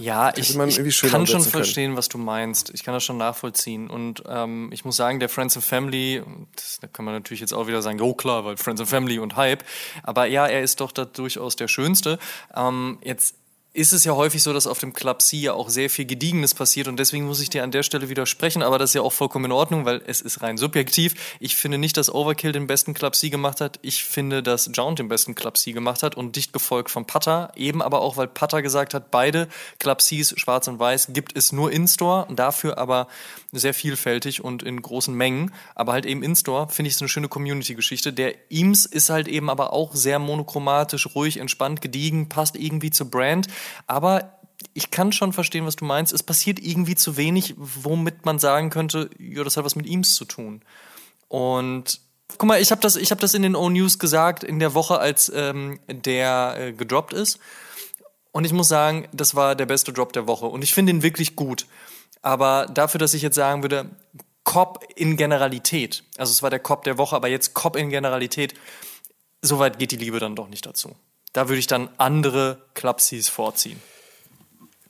ja, 0.00 0.32
ich, 0.34 0.58
ich 0.58 1.02
kann 1.02 1.26
schon 1.26 1.42
verstehen, 1.42 1.94
was 1.94 2.08
du 2.08 2.16
meinst. 2.16 2.70
Ich 2.72 2.84
kann 2.84 2.94
das 2.94 3.04
schon 3.04 3.18
nachvollziehen. 3.18 3.90
Und 3.90 4.22
ähm, 4.26 4.70
ich 4.72 4.86
muss 4.86 4.96
sagen, 4.96 5.20
der 5.20 5.28
Friends 5.28 5.56
and 5.56 5.64
Family, 5.64 6.22
das, 6.56 6.78
da 6.80 6.86
kann 6.86 7.04
man 7.04 7.12
natürlich 7.12 7.42
jetzt 7.42 7.52
auch 7.52 7.66
wieder 7.66 7.82
sagen, 7.82 8.00
oh 8.00 8.14
klar, 8.14 8.46
weil 8.46 8.56
Friends 8.56 8.80
and 8.80 8.88
Family 8.88 9.18
und 9.18 9.36
Hype. 9.36 9.62
Aber 10.02 10.24
ja, 10.24 10.46
er 10.46 10.62
ist 10.62 10.80
doch 10.80 10.92
da 10.92 11.04
durchaus 11.04 11.54
der 11.54 11.68
Schönste. 11.68 12.18
Ähm, 12.56 12.98
jetzt 13.04 13.34
ist 13.72 13.92
es 13.92 14.04
ja 14.04 14.16
häufig 14.16 14.42
so, 14.42 14.52
dass 14.52 14.66
auf 14.66 14.80
dem 14.80 14.92
Club 14.92 15.22
C 15.22 15.36
ja 15.36 15.52
auch 15.52 15.68
sehr 15.68 15.90
viel 15.90 16.04
Gediegenes 16.04 16.54
passiert 16.54 16.88
und 16.88 16.98
deswegen 16.98 17.26
muss 17.26 17.40
ich 17.40 17.50
dir 17.50 17.62
an 17.62 17.70
der 17.70 17.84
Stelle 17.84 18.08
widersprechen, 18.08 18.62
aber 18.62 18.78
das 18.78 18.90
ist 18.90 18.94
ja 18.94 19.02
auch 19.02 19.12
vollkommen 19.12 19.44
in 19.46 19.52
Ordnung, 19.52 19.84
weil 19.84 20.02
es 20.06 20.20
ist 20.20 20.42
rein 20.42 20.58
subjektiv. 20.58 21.36
Ich 21.38 21.54
finde 21.54 21.78
nicht, 21.78 21.96
dass 21.96 22.12
Overkill 22.12 22.50
den 22.50 22.66
besten 22.66 22.94
Club 22.94 23.14
C 23.14 23.30
gemacht 23.30 23.60
hat. 23.60 23.78
Ich 23.82 24.04
finde, 24.04 24.42
dass 24.42 24.70
Jount 24.74 24.98
den 24.98 25.08
besten 25.08 25.36
Club 25.36 25.56
C 25.56 25.72
gemacht 25.72 26.02
hat 26.02 26.16
und 26.16 26.34
dicht 26.34 26.52
gefolgt 26.52 26.90
von 26.90 27.06
Putter. 27.06 27.52
Eben 27.54 27.80
aber 27.80 28.00
auch, 28.00 28.16
weil 28.16 28.26
Putter 28.26 28.60
gesagt 28.60 28.92
hat, 28.92 29.12
beide 29.12 29.48
Club 29.78 30.00
Cs, 30.00 30.34
schwarz 30.36 30.66
und 30.66 30.80
weiß, 30.80 31.08
gibt 31.12 31.36
es 31.36 31.52
nur 31.52 31.70
in-Store, 31.70 32.26
dafür 32.34 32.76
aber 32.76 33.06
sehr 33.52 33.74
vielfältig 33.74 34.44
und 34.44 34.62
in 34.62 34.80
großen 34.80 35.14
Mengen, 35.14 35.52
aber 35.74 35.92
halt 35.92 36.06
eben 36.06 36.22
in-Store, 36.22 36.68
finde 36.68 36.88
ich 36.88 36.94
es 36.94 37.00
eine 37.00 37.08
schöne 37.08 37.28
Community-Geschichte. 37.28 38.12
Der 38.12 38.34
Eames 38.50 38.86
ist 38.86 39.10
halt 39.10 39.28
eben 39.28 39.50
aber 39.50 39.72
auch 39.72 39.94
sehr 39.94 40.18
monochromatisch, 40.18 41.14
ruhig, 41.14 41.38
entspannt, 41.38 41.80
gediegen, 41.80 42.28
passt 42.28 42.56
irgendwie 42.56 42.90
zur 42.90 43.10
Brand. 43.10 43.48
Aber 43.86 44.38
ich 44.74 44.90
kann 44.90 45.12
schon 45.12 45.32
verstehen, 45.32 45.66
was 45.66 45.76
du 45.76 45.84
meinst. 45.84 46.12
Es 46.12 46.22
passiert 46.22 46.60
irgendwie 46.60 46.94
zu 46.94 47.16
wenig, 47.16 47.54
womit 47.56 48.24
man 48.24 48.38
sagen 48.38 48.70
könnte, 48.70 49.10
ja, 49.18 49.42
das 49.42 49.56
hat 49.56 49.64
was 49.64 49.76
mit 49.76 49.86
Eames 49.86 50.14
zu 50.14 50.24
tun. 50.24 50.62
Und 51.28 52.00
guck 52.38 52.48
mal, 52.48 52.60
ich 52.60 52.70
habe 52.70 52.80
das, 52.80 52.96
hab 52.96 53.20
das 53.20 53.34
in 53.34 53.42
den 53.42 53.56
O-News 53.56 53.98
gesagt, 53.98 54.44
in 54.44 54.58
der 54.58 54.74
Woche, 54.74 54.98
als 54.98 55.30
ähm, 55.34 55.80
der 55.88 56.56
äh, 56.58 56.72
gedroppt 56.72 57.12
ist. 57.12 57.38
Und 58.32 58.44
ich 58.44 58.52
muss 58.52 58.68
sagen, 58.68 59.08
das 59.12 59.34
war 59.34 59.56
der 59.56 59.66
beste 59.66 59.92
Drop 59.92 60.12
der 60.12 60.26
Woche. 60.26 60.46
Und 60.46 60.62
ich 60.62 60.72
finde 60.72 60.92
ihn 60.92 61.02
wirklich 61.02 61.34
gut. 61.34 61.66
Aber 62.22 62.66
dafür, 62.66 62.98
dass 62.98 63.14
ich 63.14 63.22
jetzt 63.22 63.34
sagen 63.34 63.62
würde, 63.62 63.90
Cop 64.44 64.84
in 64.96 65.16
Generalität, 65.16 66.04
also 66.16 66.30
es 66.32 66.42
war 66.42 66.50
der 66.50 66.58
Cop 66.58 66.84
der 66.84 66.98
Woche, 66.98 67.16
aber 67.16 67.28
jetzt 67.28 67.54
Cop 67.54 67.76
in 67.76 67.90
Generalität, 67.90 68.54
soweit 69.42 69.78
geht 69.78 69.92
die 69.92 69.96
Liebe 69.96 70.18
dann 70.18 70.36
doch 70.36 70.48
nicht 70.48 70.66
dazu. 70.66 70.96
Da 71.32 71.48
würde 71.48 71.58
ich 71.58 71.66
dann 71.66 71.88
andere 71.98 72.62
Clubsies 72.74 73.28
vorziehen. 73.28 73.80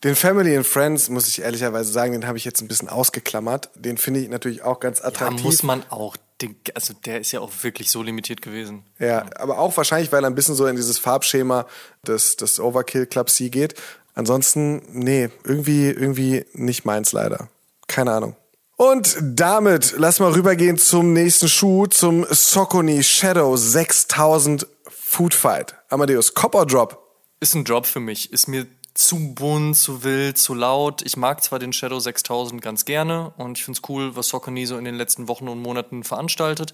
Den 0.02 0.16
Family 0.16 0.56
and 0.56 0.66
Friends, 0.66 1.10
muss 1.10 1.28
ich 1.28 1.42
ehrlicherweise 1.42 1.92
sagen, 1.92 2.12
den 2.12 2.26
habe 2.26 2.38
ich 2.38 2.46
jetzt 2.46 2.62
ein 2.62 2.68
bisschen 2.68 2.88
ausgeklammert. 2.88 3.68
Den 3.74 3.98
finde 3.98 4.20
ich 4.20 4.30
natürlich 4.30 4.62
auch 4.62 4.80
ganz 4.80 5.02
attraktiv. 5.02 5.40
Ja, 5.40 5.44
muss 5.44 5.62
man 5.62 5.82
auch. 5.90 6.16
Den, 6.40 6.56
also 6.74 6.94
der 7.04 7.20
ist 7.20 7.32
ja 7.32 7.40
auch 7.40 7.52
wirklich 7.60 7.90
so 7.90 8.02
limitiert 8.02 8.40
gewesen. 8.40 8.82
Ja, 8.98 9.26
aber 9.36 9.58
auch 9.58 9.76
wahrscheinlich, 9.76 10.10
weil 10.10 10.24
er 10.24 10.30
ein 10.30 10.34
bisschen 10.34 10.54
so 10.54 10.66
in 10.66 10.76
dieses 10.76 10.98
Farbschema 10.98 11.66
des, 12.06 12.36
des 12.36 12.58
Overkill 12.58 13.04
Club 13.04 13.28
C 13.28 13.50
geht. 13.50 13.74
Ansonsten, 14.14 14.82
nee, 14.92 15.28
irgendwie, 15.44 15.88
irgendwie 15.88 16.44
nicht 16.52 16.84
meins 16.84 17.12
leider. 17.12 17.48
Keine 17.86 18.12
Ahnung. 18.12 18.36
Und 18.76 19.18
damit 19.20 19.94
lass 19.98 20.20
mal 20.20 20.32
rübergehen 20.32 20.78
zum 20.78 21.12
nächsten 21.12 21.48
Schuh, 21.48 21.86
zum 21.86 22.26
Socony 22.30 23.02
Shadow 23.02 23.56
6000 23.56 24.66
Food 24.88 25.34
Fight. 25.34 25.74
Amadeus, 25.88 26.34
Cop 26.34 26.54
or 26.54 26.66
Drop? 26.66 26.98
Ist 27.40 27.54
ein 27.54 27.64
Drop 27.64 27.86
für 27.86 28.00
mich. 28.00 28.32
Ist 28.32 28.48
mir 28.48 28.66
zu 28.94 29.34
bunt, 29.34 29.76
zu 29.76 30.02
wild, 30.02 30.38
zu 30.38 30.54
laut. 30.54 31.02
Ich 31.02 31.16
mag 31.16 31.42
zwar 31.42 31.58
den 31.58 31.72
Shadow 31.72 31.98
6000 31.98 32.60
ganz 32.60 32.84
gerne 32.84 33.32
und 33.36 33.58
ich 33.58 33.64
finde 33.64 33.80
es 33.82 33.88
cool, 33.88 34.16
was 34.16 34.28
Socony 34.28 34.66
so 34.66 34.76
in 34.76 34.84
den 34.84 34.94
letzten 34.94 35.28
Wochen 35.28 35.48
und 35.48 35.60
Monaten 35.60 36.04
veranstaltet, 36.04 36.72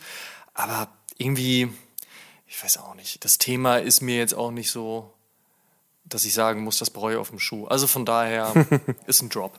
aber 0.54 0.88
irgendwie, 1.18 1.68
ich 2.46 2.62
weiß 2.62 2.78
auch 2.78 2.94
nicht, 2.94 3.24
das 3.24 3.38
Thema 3.38 3.76
ist 3.76 4.00
mir 4.00 4.16
jetzt 4.16 4.34
auch 4.34 4.50
nicht 4.50 4.70
so, 4.70 5.12
dass 6.08 6.24
ich 6.24 6.34
sagen 6.34 6.62
muss, 6.62 6.78
das 6.78 6.90
bereue 6.90 7.18
auf 7.18 7.30
dem 7.30 7.38
Schuh. 7.38 7.66
Also 7.66 7.86
von 7.86 8.04
daher 8.04 8.52
ist 9.06 9.22
ein 9.22 9.28
Drop. 9.28 9.58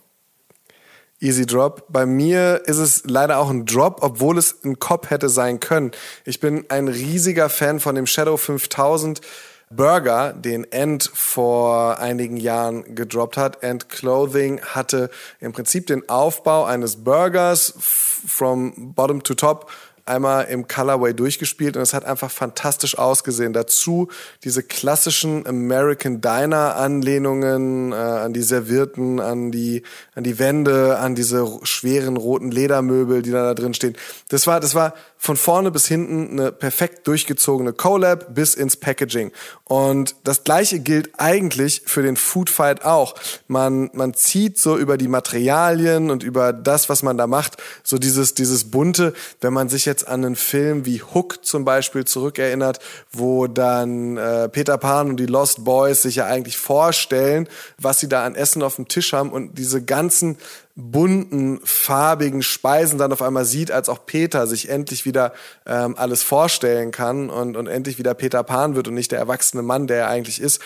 Easy 1.19 1.45
Drop. 1.45 1.85
Bei 1.89 2.05
mir 2.05 2.61
ist 2.65 2.77
es 2.77 3.03
leider 3.05 3.39
auch 3.39 3.49
ein 3.49 3.65
Drop, 3.65 3.99
obwohl 4.01 4.37
es 4.37 4.63
ein 4.63 4.77
Cop 4.77 5.09
hätte 5.09 5.29
sein 5.29 5.59
können. 5.59 5.91
Ich 6.25 6.39
bin 6.39 6.65
ein 6.69 6.87
riesiger 6.87 7.49
Fan 7.49 7.79
von 7.79 7.95
dem 7.95 8.05
Shadow 8.05 8.37
5000 8.37 9.21
Burger, 9.69 10.31
den 10.31 10.71
End 10.71 11.09
vor 11.13 11.99
einigen 11.99 12.37
Jahren 12.37 12.95
gedroppt 12.95 13.35
hat. 13.35 13.63
End 13.63 13.89
Clothing 13.89 14.61
hatte 14.61 15.09
im 15.39 15.51
Prinzip 15.51 15.87
den 15.87 16.07
Aufbau 16.07 16.63
eines 16.63 17.03
Burgers 17.03 17.73
from 17.77 18.93
bottom 18.93 19.23
to 19.23 19.33
top 19.33 19.69
einmal 20.07 20.45
im 20.45 20.67
Colorway 20.67 21.13
durchgespielt 21.13 21.75
und 21.77 21.83
es 21.83 21.93
hat 21.93 22.05
einfach 22.05 22.31
fantastisch 22.31 22.97
ausgesehen. 22.97 23.53
Dazu 23.53 24.09
diese 24.43 24.63
klassischen 24.63 25.45
American 25.45 26.21
Diner 26.21 26.75
Anlehnungen 26.75 27.91
äh, 27.91 27.95
an 27.95 28.33
die 28.33 28.43
Servierten, 28.43 29.19
an 29.19 29.51
die 29.51 29.83
an 30.15 30.23
die 30.23 30.39
Wände, 30.39 30.97
an 30.99 31.15
diese 31.15 31.59
schweren 31.63 32.17
roten 32.17 32.51
Ledermöbel, 32.51 33.21
die 33.21 33.31
da, 33.31 33.43
da 33.43 33.53
drin 33.53 33.73
stehen. 33.73 33.95
Das 34.29 34.47
war 34.47 34.59
das 34.59 34.75
war 34.75 34.93
von 35.17 35.35
vorne 35.35 35.71
bis 35.71 35.87
hinten 35.87 36.39
eine 36.39 36.51
perfekt 36.51 37.07
durchgezogene 37.07 37.73
Collab 37.73 38.33
bis 38.33 38.53
ins 38.53 38.77
Packaging. 38.77 39.31
Und 39.63 40.15
das 40.23 40.43
gleiche 40.43 40.79
gilt 40.79 41.11
eigentlich 41.17 41.81
für 41.85 42.03
den 42.03 42.15
Food 42.15 42.49
Fight 42.49 42.85
auch. 42.85 43.15
Man, 43.47 43.89
man 43.93 44.13
zieht 44.13 44.57
so 44.57 44.77
über 44.77 44.97
die 44.97 45.07
Materialien 45.07 46.11
und 46.11 46.23
über 46.23 46.53
das, 46.53 46.87
was 46.89 47.03
man 47.03 47.17
da 47.17 47.27
macht, 47.27 47.57
so 47.83 47.97
dieses, 47.97 48.35
dieses 48.35 48.71
bunte, 48.71 49.13
wenn 49.41 49.53
man 49.53 49.69
sich 49.69 49.85
jetzt 49.85 50.07
an 50.07 50.23
einen 50.23 50.35
Film 50.35 50.85
wie 50.85 51.01
Hook 51.01 51.43
zum 51.43 51.65
Beispiel 51.65 52.05
zurückerinnert, 52.05 52.79
wo 53.11 53.47
dann 53.47 54.17
äh, 54.17 54.49
Peter 54.49 54.77
Pan 54.77 55.09
und 55.09 55.17
die 55.17 55.25
Lost 55.25 55.63
Boys 55.63 56.03
sich 56.03 56.17
ja 56.17 56.25
eigentlich 56.25 56.57
vorstellen, 56.57 57.49
was 57.77 57.99
sie 57.99 58.07
da 58.07 58.25
an 58.25 58.35
Essen 58.35 58.61
auf 58.61 58.75
dem 58.75 58.87
Tisch 58.87 59.13
haben 59.13 59.31
und 59.31 59.57
diese 59.57 59.83
ganzen 59.83 60.37
bunten, 60.77 61.59
farbigen 61.63 62.43
Speisen 62.43 62.99
dann 62.99 63.11
auf 63.11 63.23
einmal 63.23 63.45
sieht, 63.45 63.71
als 63.71 63.89
auch 63.89 64.05
Peter 64.05 64.45
sich 64.45 64.69
endlich 64.69 65.05
wieder 65.05 65.33
ähm, 65.65 65.95
alles 65.97 66.21
vorstellen 66.21 66.91
kann 66.91 67.31
und, 67.31 67.57
und 67.57 67.65
endlich 67.65 67.97
wieder 67.97 68.13
Peter 68.13 68.43
Pan 68.43 68.75
wird 68.75 68.87
und 68.87 68.93
nicht 68.93 69.11
der 69.11 69.17
erwachsene 69.19 69.63
Mann, 69.63 69.87
der 69.87 69.97
er 69.97 70.09
eigentlich 70.09 70.39
ist. 70.39 70.61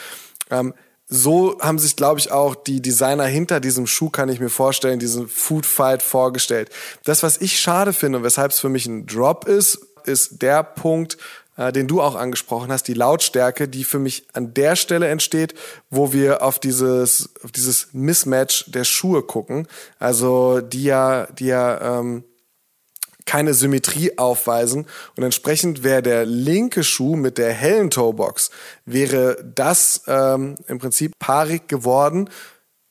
Ähm, 0.50 0.74
so 1.08 1.58
haben 1.62 1.80
sich, 1.80 1.96
glaube 1.96 2.20
ich, 2.20 2.32
auch 2.32 2.56
die 2.56 2.82
Designer 2.82 3.26
hinter 3.26 3.62
diesem 3.62 3.88
Schuh, 3.88 4.10
kann 4.10 4.30
ich 4.30 4.42
mir 4.42 4.50
vorstellen, 4.50 5.00
diesen 5.00 5.30
Food 5.30 5.66
Fight 5.66 6.04
vorgestellt. 6.04 6.70
Das, 7.06 7.24
was 7.24 7.40
ich 7.40 7.60
schade 7.60 7.94
finde 7.94 8.20
und 8.20 8.24
weshalb 8.26 8.52
es 8.52 8.60
für 8.60 8.70
mich 8.70 8.86
ein 8.86 9.06
Drop 9.06 9.48
ist, 9.48 9.80
ist 10.06 10.42
der 10.42 10.64
Punkt, 10.64 11.18
äh, 11.58 11.72
den 11.72 11.88
du 11.88 12.02
auch 12.02 12.16
angesprochen 12.16 12.72
hast, 12.72 12.88
die 12.88 12.94
Lautstärke, 12.94 13.68
die 13.68 13.84
für 13.84 14.00
mich 14.00 14.26
an 14.34 14.54
der 14.54 14.76
Stelle 14.76 15.08
entsteht, 15.08 15.54
wo 15.90 16.14
wir 16.14 16.42
auf 16.44 16.60
dieses, 16.60 17.30
auf 17.44 17.52
dieses 17.52 17.90
Mismatch 17.94 18.72
der 18.72 18.84
Schuhe 18.84 19.22
gucken. 19.24 19.68
Also 20.00 20.62
die 20.62 20.84
ja, 20.84 21.28
die 21.28 21.48
ja 21.48 22.00
ähm, 22.00 22.24
keine 23.26 23.54
Symmetrie 23.54 24.18
aufweisen. 24.18 24.88
Und 25.16 25.24
entsprechend 25.24 25.84
wäre 25.84 26.02
der 26.02 26.26
linke 26.26 26.84
Schuh 26.84 27.16
mit 27.16 27.38
der 27.38 27.54
hellen 27.54 27.90
Toebox, 27.90 28.52
wäre 28.86 29.44
das 29.56 30.04
ähm, 30.08 30.56
im 30.68 30.80
Prinzip 30.80 31.18
paarig 31.20 31.68
geworden. 31.68 32.30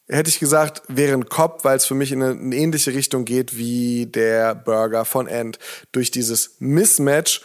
Hätte 0.08 0.30
ich 0.30 0.40
gesagt, 0.40 0.82
wäre 0.88 1.14
ein 1.14 1.28
Kopf, 1.28 1.64
weil 1.64 1.76
es 1.76 1.86
für 1.86 1.94
mich 1.94 2.10
in 2.10 2.22
eine, 2.22 2.32
eine 2.32 2.56
ähnliche 2.56 2.92
Richtung 2.92 3.24
geht 3.24 3.56
wie 3.56 4.06
der 4.06 4.54
Burger 4.54 5.04
von 5.04 5.28
End. 5.28 5.58
Durch 5.92 6.10
dieses 6.10 6.56
Mismatch 6.58 7.42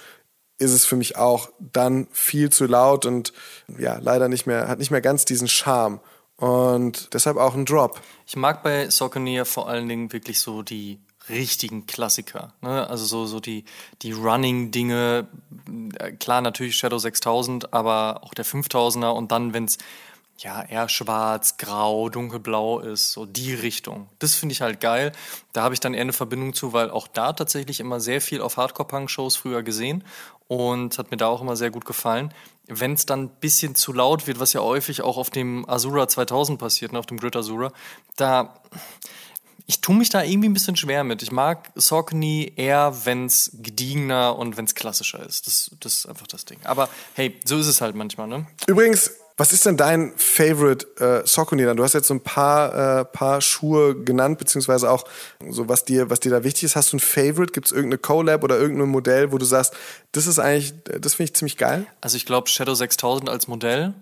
ist 0.57 0.71
es 0.71 0.85
für 0.85 0.95
mich 0.95 1.17
auch 1.17 1.49
dann 1.59 2.07
viel 2.11 2.49
zu 2.49 2.65
laut 2.65 3.05
und 3.05 3.33
ja, 3.77 3.97
leider 4.01 4.29
nicht 4.29 4.45
mehr, 4.45 4.67
hat 4.67 4.79
nicht 4.79 4.91
mehr 4.91 5.01
ganz 5.01 5.25
diesen 5.25 5.47
Charme. 5.47 5.99
Und 6.37 7.13
deshalb 7.13 7.37
auch 7.37 7.55
ein 7.55 7.65
Drop. 7.65 8.01
Ich 8.27 8.35
mag 8.35 8.61
bei 8.61 8.89
Saucony 8.89 9.43
vor 9.45 9.69
allen 9.69 9.87
Dingen 9.87 10.11
wirklich 10.11 10.41
so 10.41 10.63
die 10.63 10.99
richtigen 11.29 11.85
Klassiker. 11.85 12.53
Ne? 12.61 12.87
Also 12.89 13.05
so, 13.05 13.25
so 13.25 13.39
die, 13.39 13.63
die 14.01 14.11
Running-Dinge. 14.11 15.27
Klar, 16.19 16.41
natürlich 16.41 16.75
Shadow 16.75 16.97
6000, 16.97 17.73
aber 17.73 18.21
auch 18.23 18.33
der 18.33 18.45
5000er. 18.45 19.09
Und 19.09 19.31
dann, 19.31 19.53
wenn 19.53 19.65
es 19.65 19.77
ja, 20.37 20.63
eher 20.63 20.89
schwarz, 20.89 21.57
grau, 21.57 22.09
dunkelblau 22.09 22.79
ist, 22.79 23.11
so 23.11 23.25
die 23.25 23.53
Richtung. 23.53 24.09
Das 24.19 24.35
finde 24.35 24.53
ich 24.53 24.61
halt 24.61 24.81
geil. 24.81 25.13
Da 25.53 25.63
habe 25.63 25.73
ich 25.73 25.79
dann 25.79 25.93
eher 25.93 26.01
eine 26.01 26.13
Verbindung 26.13 26.53
zu, 26.53 26.73
weil 26.73 26.89
auch 26.89 27.07
da 27.07 27.31
tatsächlich 27.33 27.79
immer 27.79 27.99
sehr 28.01 28.19
viel 28.19 28.41
auf 28.41 28.57
Hardcore-Punk-Shows 28.57 29.37
früher 29.37 29.63
gesehen 29.63 30.03
und 30.47 30.97
hat 30.97 31.11
mir 31.11 31.17
da 31.17 31.27
auch 31.27 31.41
immer 31.41 31.55
sehr 31.55 31.71
gut 31.71 31.85
gefallen. 31.85 32.33
Wenn 32.67 32.93
es 32.93 33.05
dann 33.05 33.23
ein 33.23 33.29
bisschen 33.29 33.75
zu 33.75 33.93
laut 33.93 34.27
wird, 34.27 34.39
was 34.39 34.53
ja 34.53 34.61
häufig 34.61 35.01
auch 35.01 35.17
auf 35.17 35.29
dem 35.29 35.67
Azura 35.69 36.07
2000 36.07 36.59
passiert, 36.59 36.91
ne, 36.91 36.99
auf 36.99 37.05
dem 37.05 37.17
Grid 37.17 37.35
Azura, 37.35 37.71
da 38.17 38.55
ich 39.67 39.81
tue 39.81 39.95
mich 39.95 40.09
da 40.09 40.21
irgendwie 40.21 40.49
ein 40.49 40.53
bisschen 40.53 40.75
schwer 40.75 41.03
mit. 41.03 41.23
Ich 41.23 41.31
mag 41.31 41.71
Saucony 41.73 42.53
eher, 42.55 42.95
wenn 43.05 43.25
es 43.25 43.51
gediegener 43.53 44.37
und 44.37 44.57
wenn 44.57 44.65
es 44.65 44.75
klassischer 44.75 45.25
ist. 45.25 45.47
Das, 45.47 45.71
das 45.79 45.93
ist 45.95 46.05
einfach 46.05 46.27
das 46.27 46.45
Ding. 46.45 46.59
Aber 46.65 46.87
hey, 47.15 47.39
so 47.45 47.57
ist 47.57 47.65
es 47.65 47.81
halt 47.81 47.95
manchmal, 47.95 48.27
ne? 48.27 48.45
Übrigens, 48.67 49.11
was 49.37 49.51
ist 49.51 49.65
denn 49.65 49.75
dein 49.75 50.13
Favorite 50.15 50.87
äh, 50.97 51.27
Saucony 51.27 51.65
dann? 51.65 51.75
Du 51.75 51.83
hast 51.83 51.93
jetzt 51.93 52.07
so 52.07 52.13
ein 52.13 52.21
paar, 52.21 53.01
äh, 53.01 53.05
paar 53.05 53.41
Schuhe 53.41 53.95
genannt, 53.95 54.37
beziehungsweise 54.37 54.89
auch 54.89 55.03
so, 55.49 55.67
was 55.67 55.83
dir, 55.83 56.09
was 56.09 56.21
dir 56.21 56.31
da 56.31 56.43
wichtig 56.43 56.63
ist. 56.63 56.75
Hast 56.77 56.93
du 56.93 56.97
ein 56.97 57.01
Favorite? 57.01 57.51
Gibt 57.51 57.67
es 57.67 57.73
irgendeine 57.73 57.97
Collab 57.97 58.43
oder 58.43 58.57
irgendein 58.57 58.87
Modell, 58.87 59.33
wo 59.33 59.37
du 59.37 59.45
sagst, 59.45 59.73
das 60.13 60.25
ist 60.27 60.39
eigentlich, 60.39 60.73
das 60.83 61.15
finde 61.15 61.31
ich 61.31 61.35
ziemlich 61.35 61.57
geil? 61.57 61.85
Also 61.99 62.15
ich 62.15 62.25
glaube 62.25 62.47
Shadow 62.47 62.75
6000 62.75 63.29
als 63.29 63.47
Modell 63.49 63.93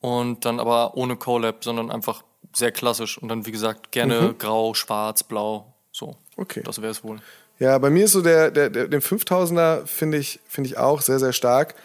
und 0.00 0.44
dann 0.44 0.58
aber 0.58 0.96
ohne 0.96 1.16
Collab, 1.16 1.62
sondern 1.62 1.92
einfach 1.92 2.24
sehr 2.52 2.72
klassisch 2.72 3.16
und 3.16 3.28
dann 3.28 3.46
wie 3.46 3.52
gesagt 3.52 3.92
gerne 3.92 4.20
mhm. 4.20 4.38
grau, 4.38 4.74
schwarz, 4.74 5.22
blau, 5.22 5.72
so. 5.92 6.16
Okay. 6.36 6.62
Das 6.64 6.82
wäre 6.82 6.90
es 6.90 7.04
wohl. 7.04 7.20
Ja, 7.60 7.78
bei 7.78 7.90
mir 7.90 8.06
ist 8.06 8.12
so 8.12 8.22
der, 8.22 8.50
der, 8.50 8.70
der 8.70 8.88
den 8.88 9.02
5000er 9.02 9.86
finde 9.86 10.18
ich, 10.18 10.40
finde 10.48 10.68
ich 10.68 10.78
auch 10.78 11.00
sehr, 11.00 11.20
sehr 11.20 11.32
stark 11.32 11.76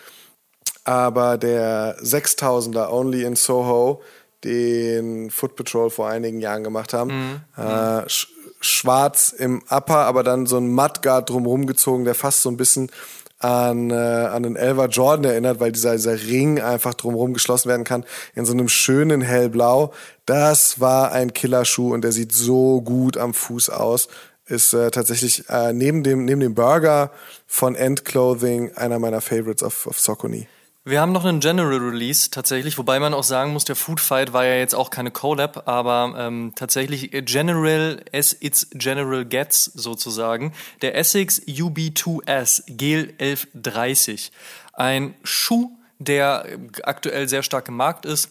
aber 0.85 1.37
der 1.37 1.97
6000er 2.01 2.89
Only 2.89 3.23
in 3.23 3.35
Soho, 3.35 4.01
den 4.43 5.31
Foot 5.31 5.55
Patrol 5.55 5.89
vor 5.89 6.07
einigen 6.07 6.39
Jahren 6.39 6.63
gemacht 6.63 6.93
haben, 6.93 7.41
mhm. 7.57 7.63
äh, 7.63 8.09
sch 8.09 8.27
schwarz 8.61 9.35
im 9.37 9.61
Upper, 9.69 10.05
aber 10.05 10.23
dann 10.23 10.47
so 10.47 10.57
ein 10.57 10.73
Mudguard 10.73 11.29
drumherum 11.29 11.67
gezogen, 11.67 12.03
der 12.03 12.15
fast 12.15 12.41
so 12.41 12.49
ein 12.49 12.57
bisschen 12.57 12.89
an, 13.37 13.91
äh, 13.91 13.93
an 13.93 14.43
den 14.43 14.55
Elva 14.55 14.85
Jordan 14.85 15.25
erinnert, 15.25 15.59
weil 15.59 15.71
dieser, 15.71 15.93
dieser 15.93 16.19
Ring 16.19 16.59
einfach 16.59 16.93
drumherum 16.93 17.33
geschlossen 17.33 17.69
werden 17.69 17.83
kann, 17.83 18.05
in 18.33 18.45
so 18.45 18.53
einem 18.53 18.69
schönen 18.69 19.21
hellblau. 19.21 19.93
Das 20.25 20.79
war 20.79 21.11
ein 21.11 21.33
Killerschuh 21.33 21.93
und 21.93 22.01
der 22.01 22.11
sieht 22.11 22.31
so 22.31 22.81
gut 22.81 23.17
am 23.17 23.33
Fuß 23.33 23.69
aus. 23.69 24.07
Ist 24.47 24.73
äh, 24.73 24.89
tatsächlich 24.89 25.47
äh, 25.49 25.73
neben, 25.73 26.03
dem, 26.03 26.25
neben 26.25 26.39
dem 26.39 26.55
Burger 26.55 27.11
von 27.45 27.75
End 27.75 28.05
Clothing 28.05 28.73
einer 28.75 28.99
meiner 28.99 29.21
Favorites 29.21 29.63
auf, 29.63 29.85
auf 29.87 29.99
Socony. 29.99 30.47
Wir 30.87 31.01
haben 31.01 31.13
noch 31.13 31.25
einen 31.25 31.39
General 31.39 31.79
Release 31.79 32.29
tatsächlich, 32.29 32.77
wobei 32.77 32.99
man 32.99 33.15
auch 33.15 33.23
sagen 33.23 33.53
muss, 33.53 33.65
der 33.65 33.75
Food 33.75 33.99
Fight 33.99 34.33
war 34.33 34.45
ja 34.45 34.53
jetzt 34.53 34.75
auch 34.75 34.91
keine 34.91 35.09
Collab, 35.09 35.67
aber 35.67 36.13
ähm, 36.15 36.53
tatsächlich 36.55 37.09
General 37.25 38.05
as 38.13 38.37
its 38.39 38.67
General 38.71 39.25
gets 39.25 39.65
sozusagen. 39.65 40.53
Der 40.83 40.95
Essex 40.95 41.41
UB2S 41.41 42.65
Gel 42.67 43.15
1130. 43.17 44.31
Ein 44.73 45.15
Schuh, 45.23 45.71
der 45.97 46.45
aktuell 46.83 47.27
sehr 47.27 47.41
stark 47.41 47.67
im 47.67 47.77
Markt 47.77 48.05
ist. 48.05 48.29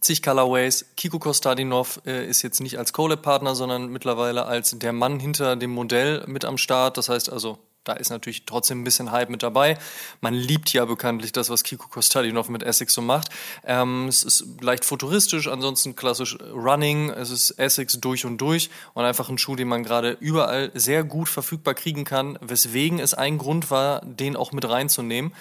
Zig 0.00 0.22
Colorways. 0.22 0.86
Kiko 0.96 1.18
Kostadinov 1.18 2.00
äh, 2.06 2.26
ist 2.26 2.40
jetzt 2.40 2.62
nicht 2.62 2.78
als 2.78 2.94
Collab-Partner, 2.94 3.54
sondern 3.54 3.88
mittlerweile 3.88 4.46
als 4.46 4.70
der 4.78 4.94
Mann 4.94 5.20
hinter 5.20 5.56
dem 5.56 5.72
Modell 5.72 6.24
mit 6.26 6.46
am 6.46 6.56
Start. 6.56 6.96
Das 6.96 7.10
heißt 7.10 7.30
also 7.30 7.58
da 7.84 7.94
ist 7.94 8.10
natürlich 8.10 8.46
trotzdem 8.46 8.80
ein 8.80 8.84
bisschen 8.84 9.10
Hype 9.10 9.28
mit 9.28 9.42
dabei. 9.42 9.76
Man 10.20 10.34
liebt 10.34 10.72
ja 10.72 10.84
bekanntlich 10.84 11.32
das, 11.32 11.50
was 11.50 11.64
Kiko 11.64 11.88
Kostadinov 11.88 12.48
mit 12.48 12.62
Essex 12.62 12.94
so 12.94 13.02
macht. 13.02 13.28
Ähm, 13.64 14.06
es 14.08 14.22
ist 14.22 14.62
leicht 14.62 14.84
futuristisch, 14.84 15.48
ansonsten 15.48 15.96
klassisch 15.96 16.38
Running. 16.40 17.10
Es 17.10 17.30
ist 17.30 17.50
Essex 17.52 17.98
durch 18.00 18.24
und 18.24 18.38
durch 18.38 18.70
und 18.94 19.04
einfach 19.04 19.28
ein 19.28 19.38
Schuh, 19.38 19.56
den 19.56 19.68
man 19.68 19.82
gerade 19.82 20.16
überall 20.20 20.70
sehr 20.74 21.02
gut 21.02 21.28
verfügbar 21.28 21.74
kriegen 21.74 22.04
kann, 22.04 22.38
weswegen 22.40 23.00
es 23.00 23.14
ein 23.14 23.38
Grund 23.38 23.70
war, 23.70 24.00
den 24.04 24.36
auch 24.36 24.52
mit 24.52 24.68
reinzunehmen. 24.68 25.32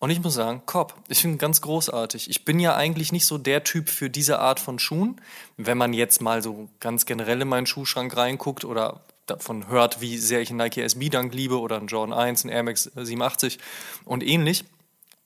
Und 0.00 0.10
ich 0.10 0.20
muss 0.20 0.34
sagen, 0.34 0.62
Cop, 0.66 0.94
ich 1.08 1.20
finde 1.20 1.38
ganz 1.38 1.60
großartig. 1.62 2.28
Ich 2.28 2.44
bin 2.44 2.58
ja 2.60 2.76
eigentlich 2.76 3.12
nicht 3.12 3.24
so 3.24 3.38
der 3.38 3.64
Typ 3.64 3.88
für 3.88 4.10
diese 4.10 4.38
Art 4.38 4.60
von 4.60 4.78
Schuhen. 4.78 5.20
Wenn 5.56 5.78
man 5.78 5.94
jetzt 5.94 6.20
mal 6.20 6.42
so 6.42 6.68
ganz 6.80 7.06
generell 7.06 7.40
in 7.40 7.48
meinen 7.48 7.66
Schuhschrank 7.66 8.14
reinguckt 8.14 8.64
oder 8.64 9.00
davon 9.26 9.68
hört, 9.68 10.00
wie 10.00 10.18
sehr 10.18 10.40
ich 10.40 10.50
einen 10.50 10.58
Nike 10.58 10.82
SB 10.82 11.08
Dunk 11.08 11.34
liebe 11.34 11.58
oder 11.58 11.76
einen 11.76 11.86
Jordan 11.86 12.16
1, 12.16 12.44
einen 12.44 12.52
Air 12.52 12.62
Max 12.62 12.90
87 12.94 13.58
und 14.04 14.22
ähnlich. 14.22 14.64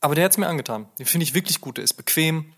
Aber 0.00 0.14
der 0.14 0.24
hat 0.24 0.32
es 0.32 0.38
mir 0.38 0.46
angetan. 0.46 0.86
Den 0.98 1.06
finde 1.06 1.24
ich 1.24 1.34
wirklich 1.34 1.60
gut. 1.60 1.76
Der 1.76 1.84
ist 1.84 1.94
bequem, 1.94 2.52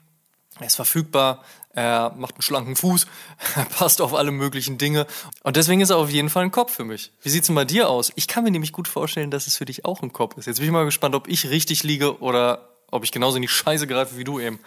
Er 0.58 0.66
ist 0.66 0.76
verfügbar, 0.76 1.42
er 1.72 2.12
macht 2.16 2.34
einen 2.34 2.42
schlanken 2.42 2.76
Fuß, 2.76 3.06
er 3.56 3.64
passt 3.66 4.00
auf 4.00 4.12
alle 4.14 4.30
möglichen 4.30 4.76
Dinge. 4.76 5.06
Und 5.42 5.56
deswegen 5.56 5.80
ist 5.80 5.90
er 5.90 5.96
auf 5.96 6.10
jeden 6.10 6.28
Fall 6.28 6.44
ein 6.44 6.50
Kopf 6.50 6.74
für 6.74 6.84
mich. 6.84 7.12
Wie 7.22 7.30
sieht's 7.30 7.46
denn 7.46 7.56
bei 7.56 7.64
dir 7.64 7.88
aus? 7.88 8.12
Ich 8.16 8.26
kann 8.28 8.44
mir 8.44 8.50
nämlich 8.50 8.72
gut 8.72 8.88
vorstellen, 8.88 9.30
dass 9.30 9.46
es 9.46 9.56
für 9.56 9.64
dich 9.64 9.84
auch 9.84 10.02
ein 10.02 10.12
Kopf 10.12 10.36
ist. 10.36 10.46
Jetzt 10.46 10.58
bin 10.58 10.66
ich 10.66 10.72
mal 10.72 10.84
gespannt, 10.84 11.14
ob 11.14 11.28
ich 11.28 11.48
richtig 11.48 11.82
liege 11.84 12.20
oder 12.20 12.68
ob 12.90 13.04
ich 13.04 13.12
genauso 13.12 13.36
in 13.36 13.42
die 13.42 13.48
Scheiße 13.48 13.86
greife 13.86 14.16
wie 14.16 14.24
du 14.24 14.40
eben. 14.40 14.58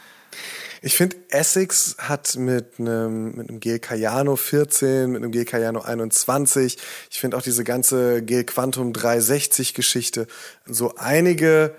Ich 0.85 0.97
finde, 0.97 1.15
Essex 1.29 1.95
hat 1.97 2.35
mit 2.35 2.77
einem, 2.77 3.37
mit 3.37 3.47
einem 3.47 3.61
Gel 3.61 3.79
Cayano 3.79 4.35
14, 4.35 5.09
mit 5.09 5.23
einem 5.23 5.31
Gel 5.31 5.45
Cayano 5.45 5.79
21, 5.79 6.77
ich 7.09 7.19
finde 7.21 7.37
auch 7.37 7.41
diese 7.41 7.63
ganze 7.63 8.21
Gel 8.21 8.43
Quantum 8.43 8.91
360 8.91 9.75
Geschichte, 9.75 10.27
so 10.65 10.95
einige, 10.97 11.73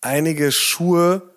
einige 0.00 0.52
Schuhe, 0.52 1.34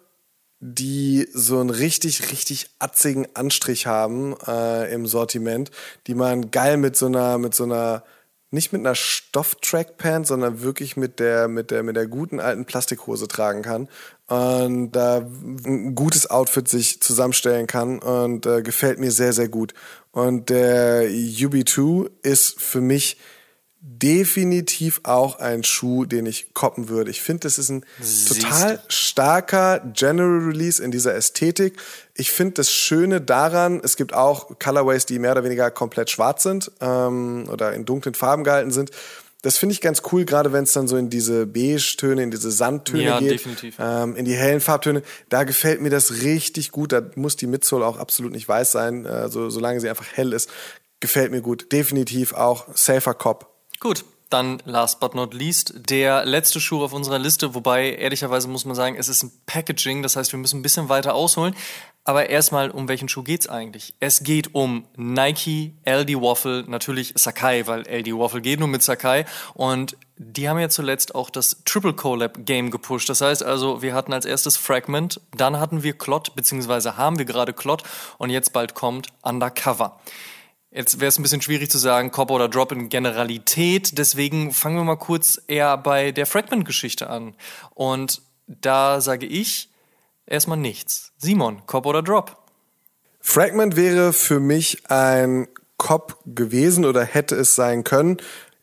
die 0.59 1.27
so 1.33 1.59
einen 1.59 1.71
richtig, 1.71 2.31
richtig 2.31 2.69
atzigen 2.77 3.27
Anstrich 3.33 3.87
haben 3.87 4.35
äh, 4.45 4.93
im 4.93 5.07
Sortiment, 5.07 5.71
die 6.05 6.13
man 6.13 6.51
geil 6.51 6.77
mit 6.77 6.95
so 6.95 7.07
einer, 7.07 7.39
mit 7.39 7.55
so 7.55 7.63
einer, 7.63 8.03
nicht 8.51 8.73
mit 8.73 8.79
einer 8.79 8.95
Stoff-Trackpant, 8.95 10.25
sondern 10.25 10.61
wirklich 10.61 10.97
mit 10.97 11.19
der, 11.19 11.47
mit 11.47 11.71
der, 11.71 11.83
mit 11.83 11.95
der 11.95 12.07
guten 12.07 12.39
alten 12.39 12.65
Plastikhose 12.65 13.27
tragen 13.27 13.61
kann 13.61 13.87
und 14.29 14.91
da 14.91 15.17
äh, 15.17 15.21
ein 15.65 15.95
gutes 15.95 16.29
Outfit 16.29 16.67
sich 16.67 17.01
zusammenstellen 17.01 17.67
kann 17.67 17.99
und 17.99 18.45
äh, 18.45 18.61
gefällt 18.61 18.99
mir 18.99 19.11
sehr, 19.11 19.33
sehr 19.33 19.49
gut. 19.49 19.73
Und 20.11 20.49
der 20.49 21.09
UB2 21.09 22.09
ist 22.21 22.61
für 22.61 22.81
mich 22.81 23.17
definitiv 23.81 24.99
auch 25.03 25.39
ein 25.39 25.63
Schuh, 25.63 26.03
den 26.03 26.25
ich 26.25 26.53
koppen 26.53 26.89
würde. 26.89 27.11
Ich 27.11 27.21
finde, 27.21 27.41
das 27.41 27.57
ist 27.57 27.69
ein 27.69 27.85
Siehst 27.99 28.41
total 28.41 28.81
starker 28.89 29.79
General 29.93 30.49
Release 30.49 30.83
in 30.83 30.91
dieser 30.91 31.15
Ästhetik. 31.15 31.77
Ich 32.13 32.31
finde 32.31 32.55
das 32.55 32.71
Schöne 32.71 33.21
daran, 33.21 33.79
es 33.81 33.95
gibt 33.95 34.13
auch 34.13 34.59
Colorways, 34.59 35.05
die 35.05 35.17
mehr 35.17 35.31
oder 35.31 35.45
weniger 35.45 35.71
komplett 35.71 36.09
schwarz 36.09 36.43
sind 36.43 36.71
ähm, 36.81 37.47
oder 37.49 37.73
in 37.73 37.85
dunklen 37.85 38.15
Farben 38.15 38.43
gehalten 38.43 38.71
sind. 38.71 38.91
Das 39.41 39.57
finde 39.57 39.71
ich 39.71 39.79
ganz 39.79 40.01
cool, 40.11 40.25
gerade 40.25 40.51
wenn 40.51 40.65
es 40.65 40.73
dann 40.73 40.89
so 40.89 40.97
in 40.97 41.09
diese 41.09 41.45
Beige-Töne, 41.45 42.23
in 42.23 42.31
diese 42.31 42.51
Sandtöne 42.51 43.03
ja, 43.03 43.19
geht, 43.19 43.31
definitiv. 43.31 43.77
Ähm, 43.79 44.17
in 44.17 44.25
die 44.25 44.35
hellen 44.35 44.59
Farbtöne. 44.59 45.01
Da 45.29 45.45
gefällt 45.45 45.79
mir 45.79 45.89
das 45.89 46.21
richtig 46.23 46.71
gut. 46.71 46.91
Da 46.91 47.01
muss 47.15 47.37
die 47.37 47.47
Midsole 47.47 47.85
auch 47.85 47.97
absolut 47.97 48.33
nicht 48.33 48.49
weiß 48.49 48.73
sein, 48.73 49.05
äh, 49.05 49.29
so, 49.29 49.49
solange 49.49 49.79
sie 49.79 49.87
einfach 49.87 50.07
hell 50.11 50.33
ist. 50.33 50.49
Gefällt 50.99 51.31
mir 51.31 51.41
gut. 51.41 51.71
Definitiv 51.71 52.33
auch 52.33 52.67
Safer 52.75 53.13
Cop 53.13 53.48
Gut, 53.79 54.03
dann 54.29 54.61
last 54.65 54.99
but 54.99 55.15
not 55.15 55.33
least 55.33 55.73
der 55.89 56.25
letzte 56.25 56.59
Schuh 56.59 56.83
auf 56.83 56.93
unserer 56.93 57.17
Liste, 57.17 57.55
wobei 57.55 57.93
ehrlicherweise 57.93 58.47
muss 58.47 58.65
man 58.65 58.75
sagen, 58.75 58.95
es 58.97 59.07
ist 59.07 59.23
ein 59.23 59.31
Packaging, 59.45 60.03
das 60.03 60.15
heißt, 60.15 60.31
wir 60.33 60.39
müssen 60.39 60.59
ein 60.59 60.61
bisschen 60.61 60.89
weiter 60.89 61.15
ausholen. 61.15 61.55
Aber 62.03 62.29
erstmal, 62.29 62.71
um 62.71 62.87
welchen 62.87 63.07
Schuh 63.07 63.23
geht's 63.23 63.47
eigentlich? 63.47 63.95
Es 63.99 64.23
geht 64.23 64.53
um 64.53 64.85
Nike, 64.95 65.73
LD 65.85 66.21
Waffle, 66.21 66.65
natürlich 66.67 67.13
Sakai, 67.15 67.67
weil 67.67 67.81
LD 67.87 68.17
Waffle 68.17 68.41
geht 68.41 68.59
nur 68.59 68.67
mit 68.67 68.83
Sakai 68.83 69.25
und 69.53 69.95
die 70.17 70.49
haben 70.49 70.59
ja 70.59 70.69
zuletzt 70.69 71.15
auch 71.15 71.29
das 71.29 71.63
Triple 71.65 71.93
Collab 71.93 72.45
Game 72.45 72.71
gepusht. 72.71 73.09
Das 73.09 73.21
heißt 73.21 73.43
also, 73.43 73.81
wir 73.81 73.93
hatten 73.93 74.11
als 74.11 74.25
erstes 74.25 74.57
Fragment, 74.57 75.21
dann 75.35 75.59
hatten 75.59 75.83
wir 75.83 75.97
Clot, 75.97 76.35
beziehungsweise 76.35 76.97
haben 76.97 77.17
wir 77.17 77.25
gerade 77.25 77.53
Clot 77.53 77.83
und 78.17 78.29
jetzt 78.29 78.53
bald 78.53 78.75
kommt 78.75 79.07
Undercover. 79.21 79.99
Jetzt 80.71 80.99
wäre 80.99 81.09
es 81.09 81.17
ein 81.17 81.23
bisschen 81.23 81.41
schwierig 81.41 81.71
zu 81.71 81.79
sagen, 81.79 82.11
Cop 82.11 82.29
oder 82.29 82.47
Drop 82.47 82.71
in 82.71 82.89
Generalität. 82.89 83.97
Deswegen 83.97 84.53
fangen 84.53 84.77
wir 84.77 84.83
mal 84.83 84.97
kurz 84.97 85.41
eher 85.47 85.77
bei 85.77 86.11
der 86.11 86.27
Fragment-Geschichte 86.27 87.09
an. 87.09 87.35
Und 87.73 88.21
da 88.45 89.01
sage 89.01 89.25
ich 89.25 89.69
erstmal 90.27 90.57
nichts. 90.57 91.11
Simon, 91.17 91.65
Cop 91.65 91.87
oder 91.87 92.03
Drop? 92.03 92.37
Fragment 93.19 93.75
wäre 93.75 94.13
für 94.13 94.39
mich 94.39 94.89
ein 94.89 95.47
Cop 95.77 96.19
gewesen 96.25 96.85
oder 96.85 97.03
hätte 97.03 97.35
es 97.35 97.55
sein 97.55 97.83
können. 97.83 98.17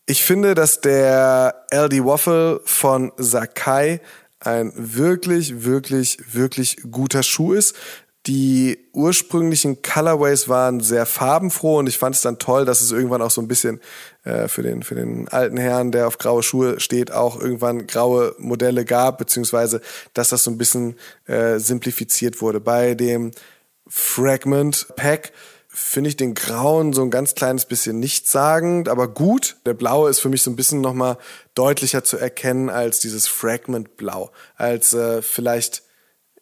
Ich 0.06 0.22
finde, 0.22 0.54
dass 0.54 0.80
der 0.80 1.66
LD 1.72 2.04
Waffle 2.04 2.60
von 2.64 3.10
Sakai 3.16 4.00
ein 4.38 4.72
wirklich, 4.76 5.64
wirklich, 5.64 6.18
wirklich 6.32 6.78
guter 6.90 7.24
Schuh 7.24 7.52
ist. 7.52 7.74
Die 8.26 8.88
ursprünglichen 8.92 9.82
Colorways 9.82 10.48
waren 10.48 10.80
sehr 10.80 11.06
farbenfroh 11.06 11.78
und 11.78 11.86
ich 11.86 11.96
fand 11.96 12.16
es 12.16 12.22
dann 12.22 12.40
toll, 12.40 12.64
dass 12.64 12.80
es 12.80 12.90
irgendwann 12.90 13.22
auch 13.22 13.30
so 13.30 13.40
ein 13.40 13.46
bisschen 13.46 13.80
äh, 14.24 14.48
für, 14.48 14.64
den, 14.64 14.82
für 14.82 14.96
den 14.96 15.28
alten 15.28 15.56
Herrn, 15.56 15.92
der 15.92 16.08
auf 16.08 16.18
graue 16.18 16.42
Schuhe 16.42 16.80
steht, 16.80 17.12
auch 17.12 17.40
irgendwann 17.40 17.86
graue 17.86 18.34
Modelle 18.38 18.84
gab, 18.84 19.18
beziehungsweise 19.18 19.80
dass 20.12 20.30
das 20.30 20.42
so 20.42 20.50
ein 20.50 20.58
bisschen 20.58 20.96
äh, 21.26 21.58
simplifiziert 21.58 22.40
wurde. 22.40 22.58
Bei 22.58 22.94
dem 22.94 23.30
Fragment 23.86 24.88
Pack 24.96 25.32
finde 25.68 26.08
ich 26.08 26.16
den 26.16 26.34
grauen 26.34 26.94
so 26.94 27.02
ein 27.02 27.10
ganz 27.10 27.34
kleines 27.36 27.66
bisschen 27.66 28.00
nichtssagend, 28.00 28.88
aber 28.88 29.06
gut. 29.06 29.56
Der 29.66 29.74
blaue 29.74 30.10
ist 30.10 30.18
für 30.20 30.30
mich 30.30 30.42
so 30.42 30.50
ein 30.50 30.56
bisschen 30.56 30.80
nochmal 30.80 31.18
deutlicher 31.54 32.02
zu 32.02 32.16
erkennen 32.16 32.70
als 32.70 32.98
dieses 32.98 33.28
Fragment 33.28 33.96
Blau, 33.96 34.32
als 34.56 34.94
äh, 34.94 35.22
vielleicht 35.22 35.85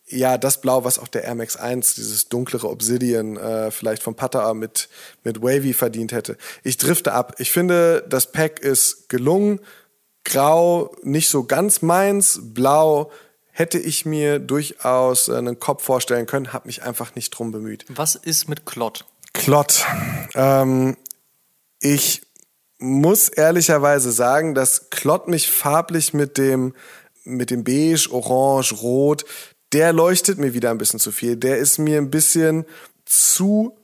ja, 0.07 0.37
das 0.37 0.61
Blau, 0.61 0.85
was 0.85 0.99
auch 0.99 1.09
der 1.09 1.25
Air 1.25 1.35
Max 1.35 1.57
1, 1.57 1.95
dieses 1.95 2.29
dunklere 2.29 2.69
Obsidian, 2.69 3.37
äh, 3.37 3.71
vielleicht 3.71 4.03
vom 4.03 4.15
Putter 4.15 4.53
mit, 4.55 4.89
mit 5.23 5.43
Wavy 5.43 5.73
verdient 5.73 6.13
hätte. 6.13 6.37
Ich 6.63 6.77
drifte 6.77 7.13
ab. 7.13 7.35
Ich 7.39 7.51
finde, 7.51 8.05
das 8.09 8.31
Pack 8.31 8.61
ist 8.61 9.09
gelungen. 9.09 9.61
Grau 10.25 10.95
nicht 11.03 11.29
so 11.29 11.45
ganz 11.45 11.81
meins. 11.83 12.41
Blau 12.43 13.11
hätte 13.51 13.79
ich 13.79 14.05
mir 14.05 14.41
durchaus 14.41 15.29
einen 15.31 15.59
Kopf 15.59 15.85
vorstellen 15.85 16.27
können, 16.27 16.53
habe 16.53 16.67
mich 16.67 16.83
einfach 16.83 17.15
nicht 17.15 17.31
drum 17.31 17.53
bemüht. 17.53 17.87
Was 17.89 18.15
ist 18.15 18.49
mit 18.49 18.67
Klott? 18.67 19.07
Klott. 19.33 19.85
Ähm, 20.35 20.97
ich 21.81 22.23
muss 22.79 23.29
ehrlicherweise 23.29 24.13
sagen, 24.13 24.55
dass 24.55 24.91
Klott 24.91 25.29
mich 25.29 25.51
farblich 25.51 26.13
mit 26.13 26.37
dem 26.37 26.75
mit 27.27 27.51
dem 27.51 27.65
Beige, 27.65 28.09
Orange, 28.11 28.75
Rot 28.83 29.25
der 29.75 29.93
leuchtet 29.93 30.39
mir 30.39 30.55
wieder 30.55 30.71
ein 30.71 30.79
bisschen 30.79 31.01
zu 31.01 31.13
viel. 31.13 31.37
Der 31.37 31.59
ist 31.59 31.79
mir 31.79 31.99
ein 31.99 32.11
bisschen 32.11 32.65
zu, 33.05 33.77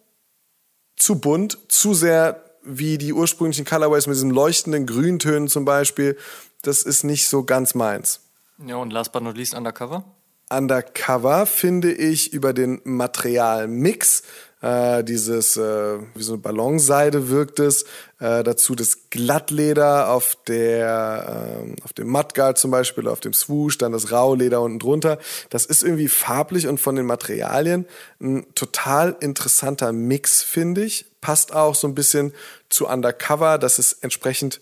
zu 0.96 1.18
bunt, 1.18 1.58
zu 1.68 1.94
sehr 1.94 2.44
wie 2.62 2.96
die 2.96 3.12
ursprünglichen 3.12 3.64
Colorways 3.64 4.06
mit 4.06 4.14
diesen 4.14 4.30
leuchtenden 4.30 4.86
Grüntönen 4.86 5.48
zum 5.48 5.64
Beispiel. 5.64 6.16
Das 6.62 6.82
ist 6.82 7.02
nicht 7.02 7.28
so 7.28 7.42
ganz 7.44 7.74
meins. 7.74 8.20
Ja, 8.64 8.76
und 8.76 8.92
last 8.92 9.12
but 9.12 9.22
not 9.22 9.36
least 9.36 9.54
Undercover? 9.54 10.04
Undercover 10.50 11.46
finde 11.46 11.92
ich 11.92 12.32
über 12.32 12.52
den 12.52 12.80
Materialmix 12.84 14.22
äh, 14.62 15.02
dieses, 15.04 15.56
äh, 15.56 15.98
wie 16.14 16.22
so 16.22 16.34
eine 16.34 16.42
Ballonseide 16.42 17.30
wirkt 17.30 17.58
es. 17.60 17.84
Äh, 18.18 18.42
dazu 18.44 18.74
das 18.74 19.08
Glattleder 19.08 20.10
auf 20.10 20.36
der, 20.46 21.64
äh, 21.64 21.82
auf 21.82 21.92
dem 21.94 22.08
Mudguard 22.08 22.58
zum 22.58 22.70
Beispiel, 22.70 23.08
auf 23.08 23.20
dem 23.20 23.32
Swoosh, 23.32 23.78
dann 23.78 23.92
das 23.92 24.12
Rauleder 24.12 24.60
unten 24.60 24.78
drunter. 24.78 25.18
Das 25.48 25.64
ist 25.64 25.82
irgendwie 25.82 26.08
farblich 26.08 26.66
und 26.66 26.78
von 26.78 26.96
den 26.96 27.06
Materialien 27.06 27.86
ein 28.20 28.46
total 28.54 29.16
interessanter 29.20 29.92
Mix, 29.92 30.42
finde 30.42 30.84
ich. 30.84 31.06
Passt 31.20 31.54
auch 31.54 31.74
so 31.74 31.88
ein 31.88 31.94
bisschen 31.94 32.34
zu 32.68 32.86
Undercover, 32.86 33.56
dass 33.58 33.78
es 33.78 33.94
entsprechend 33.94 34.60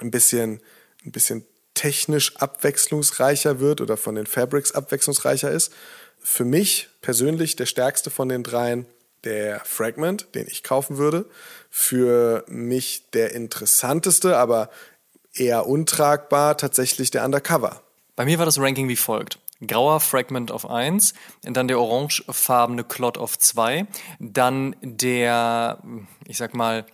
ein 0.00 0.10
bisschen, 0.10 0.60
ein 1.04 1.12
bisschen 1.12 1.44
technisch 1.74 2.36
abwechslungsreicher 2.36 3.60
wird 3.60 3.80
oder 3.80 3.96
von 3.96 4.16
den 4.16 4.26
Fabrics 4.26 4.72
abwechslungsreicher 4.72 5.52
ist 5.52 5.72
für 6.20 6.44
mich 6.44 6.88
persönlich 7.08 7.56
der 7.56 7.64
stärkste 7.64 8.10
von 8.10 8.28
den 8.28 8.42
dreien 8.42 8.84
der 9.24 9.62
Fragment, 9.64 10.26
den 10.34 10.46
ich 10.46 10.62
kaufen 10.62 10.98
würde. 10.98 11.24
Für 11.70 12.44
mich 12.48 13.08
der 13.14 13.34
interessanteste, 13.34 14.36
aber 14.36 14.68
eher 15.32 15.66
untragbar 15.66 16.58
tatsächlich 16.58 17.10
der 17.10 17.24
Undercover. 17.24 17.80
Bei 18.14 18.26
mir 18.26 18.36
war 18.38 18.44
das 18.44 18.60
Ranking 18.60 18.88
wie 18.88 18.96
folgt. 18.96 19.38
Grauer 19.66 20.00
Fragment 20.00 20.52
auf 20.52 20.68
1, 20.68 21.14
dann 21.44 21.66
der 21.66 21.80
orangefarbene 21.80 22.84
Klot 22.84 23.16
auf 23.16 23.38
2, 23.38 23.86
dann 24.18 24.76
der, 24.82 25.78
ich 26.26 26.36
sag 26.36 26.52
mal, 26.52 26.84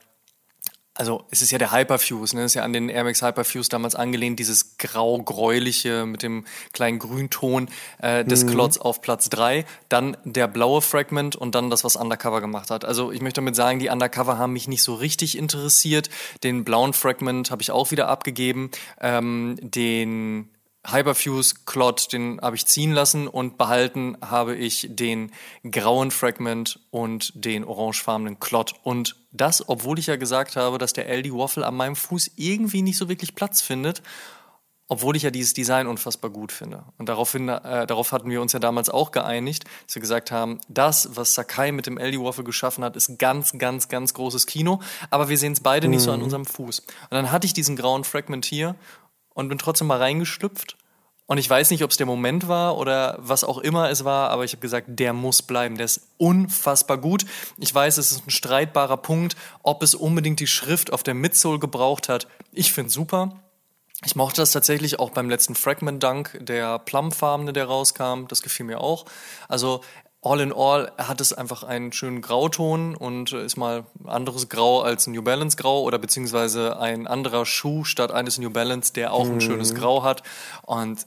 also 0.95 1.24
es 1.30 1.42
ist 1.42 1.51
ja 1.51 1.59
der 1.59 1.72
Hyperfuse, 1.72 2.36
ne? 2.36 2.42
Es 2.42 2.53
ist 2.53 2.55
ja 2.55 2.62
an 2.62 2.72
den 2.72 2.88
Air 2.88 3.05
Max 3.05 3.20
Hyperfuse 3.20 3.68
damals 3.68 3.95
angelehnt, 3.97 4.38
dieses 4.38 4.78
grau-gräuliche 4.78 6.07
mit 6.07 6.22
dem 6.22 6.45
kleinen 6.72 7.01
Grünton 7.01 7.68
äh, 7.99 8.24
des 8.24 8.45
mhm. 8.45 8.51
Klotz 8.51 8.78
auf 8.78 9.01
Platz 9.01 9.28
drei, 9.28 9.64
dann 9.88 10.16
der 10.24 10.47
blaue 10.47 10.82
Fragment 10.82 11.34
und 11.34 11.55
dann 11.57 11.68
das, 11.68 11.82
was 11.82 11.97
Undercover 11.97 12.40
gemacht 12.40 12.70
hat. 12.70 12.84
Also 12.84 13.11
ich 13.11 13.20
möchte 13.20 13.40
damit 13.40 13.57
sagen, 13.57 13.80
die 13.80 13.88
Undercover 13.88 14.38
haben 14.38 14.53
mich 14.53 14.68
nicht 14.68 14.82
so 14.82 14.95
richtig 14.95 15.36
interessiert. 15.36 16.11
Den 16.45 16.64
blauen 16.64 16.92
Fragment 16.92 17.51
habe 17.51 17.62
ich 17.62 17.72
auch 17.72 17.90
wieder 17.90 18.09
abgegeben. 18.09 18.70
Ähm, 19.01 19.57
den 19.61 20.49
Hyperfuse 20.87 21.55
Clot, 21.64 22.12
den 22.12 22.41
habe 22.43 22.57
ich 22.57 22.66
ziehen 22.66 22.93
lassen 22.93 23.26
und 23.26 23.57
behalten 23.57 24.16
habe 24.20 24.55
ich 24.55 24.89
den 24.91 25.32
grauen 25.68 26.11
Fragment 26.11 26.80
und 26.91 27.32
den 27.35 27.64
orangefarbenen 27.64 28.39
Clot. 28.39 28.74
Und 28.82 29.16
das, 29.32 29.68
obwohl 29.68 29.99
ich 29.99 30.07
ja 30.07 30.16
gesagt 30.16 30.57
habe, 30.57 30.78
dass 30.78 30.93
der 30.93 31.09
LD 31.09 31.32
Waffle 31.32 31.66
an 31.66 31.74
meinem 31.74 31.97
Fuß 31.97 32.32
irgendwie 32.37 32.82
nicht 32.82 32.99
so 32.99 33.09
wirklich 33.09 33.35
Platz 33.35 33.62
findet. 33.62 34.03
obwohl 34.87 35.16
ich 35.16 35.22
ja 35.22 35.30
dieses 35.30 35.55
Design 35.55 35.87
unfassbar 35.87 36.30
gut 36.30 36.53
finde. 36.53 36.85
Und 36.99 37.09
daraufhin, 37.09 37.49
äh, 37.49 37.87
darauf 37.87 38.12
hatten 38.12 38.28
wir 38.28 38.43
uns 38.43 38.53
ja 38.53 38.59
damals 38.59 38.91
auch 38.91 39.12
geeinigt, 39.12 39.64
dass 39.87 39.97
wir 39.97 40.01
gesagt 40.03 40.30
haben, 40.30 40.61
das, 40.68 41.16
was 41.16 41.32
Sakai 41.32 41.72
mit 41.72 41.87
dem 41.87 41.97
LD 41.97 42.20
Waffle 42.20 42.45
geschaffen 42.45 42.85
hat, 42.85 42.95
ist 42.95 43.18
ganz, 43.18 43.53
ganz, 43.57 43.89
ganz 43.89 44.12
großes 44.12 44.45
Kino, 44.45 44.82
aber 45.09 45.30
wir 45.30 45.39
sehen 45.39 45.55
es 45.55 45.61
beide 45.61 45.87
mhm. 45.87 45.95
nicht 45.95 46.03
so 46.03 46.12
an 46.12 46.18
mhm. 46.18 46.24
unserem 46.24 46.45
Fuß. 46.45 46.80
Und 46.80 47.11
dann 47.11 47.32
hatte 47.32 47.47
ich 47.47 47.55
diesen 47.55 47.76
grauen 47.76 48.05
Fragment 48.05 48.45
hier 48.45 48.76
und 49.35 49.49
bin 49.49 49.59
trotzdem 49.59 49.89
mal 49.89 49.99
reingeschlüpft. 49.99 50.76
Und 51.26 51.39
ich 51.39 51.49
weiß 51.49 51.70
nicht, 51.70 51.82
ob 51.82 51.91
es 51.91 51.97
der 51.97 52.07
Moment 52.07 52.49
war 52.49 52.76
oder 52.76 53.16
was 53.18 53.45
auch 53.45 53.59
immer 53.59 53.89
es 53.89 54.05
war, 54.05 54.28
aber 54.30 54.45
ich 54.45 54.53
habe 54.53 54.61
gesagt, 54.61 54.89
der 54.91 55.14
muss 55.14 55.41
bleiben. 55.41 55.76
Der 55.76 55.87
ist 55.87 56.09
unfassbar 56.18 56.99
gut. 56.99 57.24
Ich 57.57 57.74
weiß, 57.74 57.97
es 57.97 58.12
ist 58.12 58.26
ein 58.26 58.30
streitbarer 58.30 58.99
Punkt, 58.99 59.35
ob 59.62 59.82
es 59.82 59.95
unbedingt 59.95 60.41
die 60.41 60.47
Schrift 60.47 60.93
auf 60.93 61.03
der 61.03 61.14
Midsole 61.14 61.59
gebraucht 61.59 62.11
hat. 62.11 62.26
Ich 62.53 62.72
finde 62.72 62.91
super. 62.91 63.41
Ich 64.05 64.16
mochte 64.16 64.43
das 64.43 64.53
tatsächlich 64.53 64.99
auch 64.99 65.11
beim 65.11 65.30
letzten 65.30 65.55
Fragment 65.55 66.03
Dunk, 66.03 66.37
der 66.43 66.78
Plumfarbene, 66.78 67.55
der 67.55 67.64
rauskam. 67.64 68.26
Das 68.28 68.43
gefiel 68.43 68.66
mir 68.66 68.80
auch. 68.80 69.07
Also 69.49 69.80
all 70.25 70.41
in 70.41 70.53
all 70.53 70.91
hat 70.97 71.20
es 71.20 71.33
einfach 71.33 71.62
einen 71.62 71.93
schönen 71.93 72.22
Grauton 72.22 72.97
und 72.97 73.33
ist 73.33 73.57
mal 73.57 73.85
ein 74.03 74.09
anderes 74.09 74.49
Grau 74.49 74.81
als 74.81 75.07
ein 75.07 75.12
New 75.12 75.22
Balance 75.22 75.57
Grau 75.57 75.83
oder 75.83 75.99
beziehungsweise 75.99 76.79
ein 76.79 77.07
anderer 77.07 77.45
Schuh 77.45 77.85
statt 77.85 78.11
eines 78.11 78.39
New 78.39 78.51
Balance, 78.51 78.93
der 78.93 79.12
auch 79.12 79.27
ein 79.27 79.35
mhm. 79.35 79.41
schönes 79.41 79.75
Grau 79.75 80.03
hat. 80.03 80.22
Und 80.62 81.07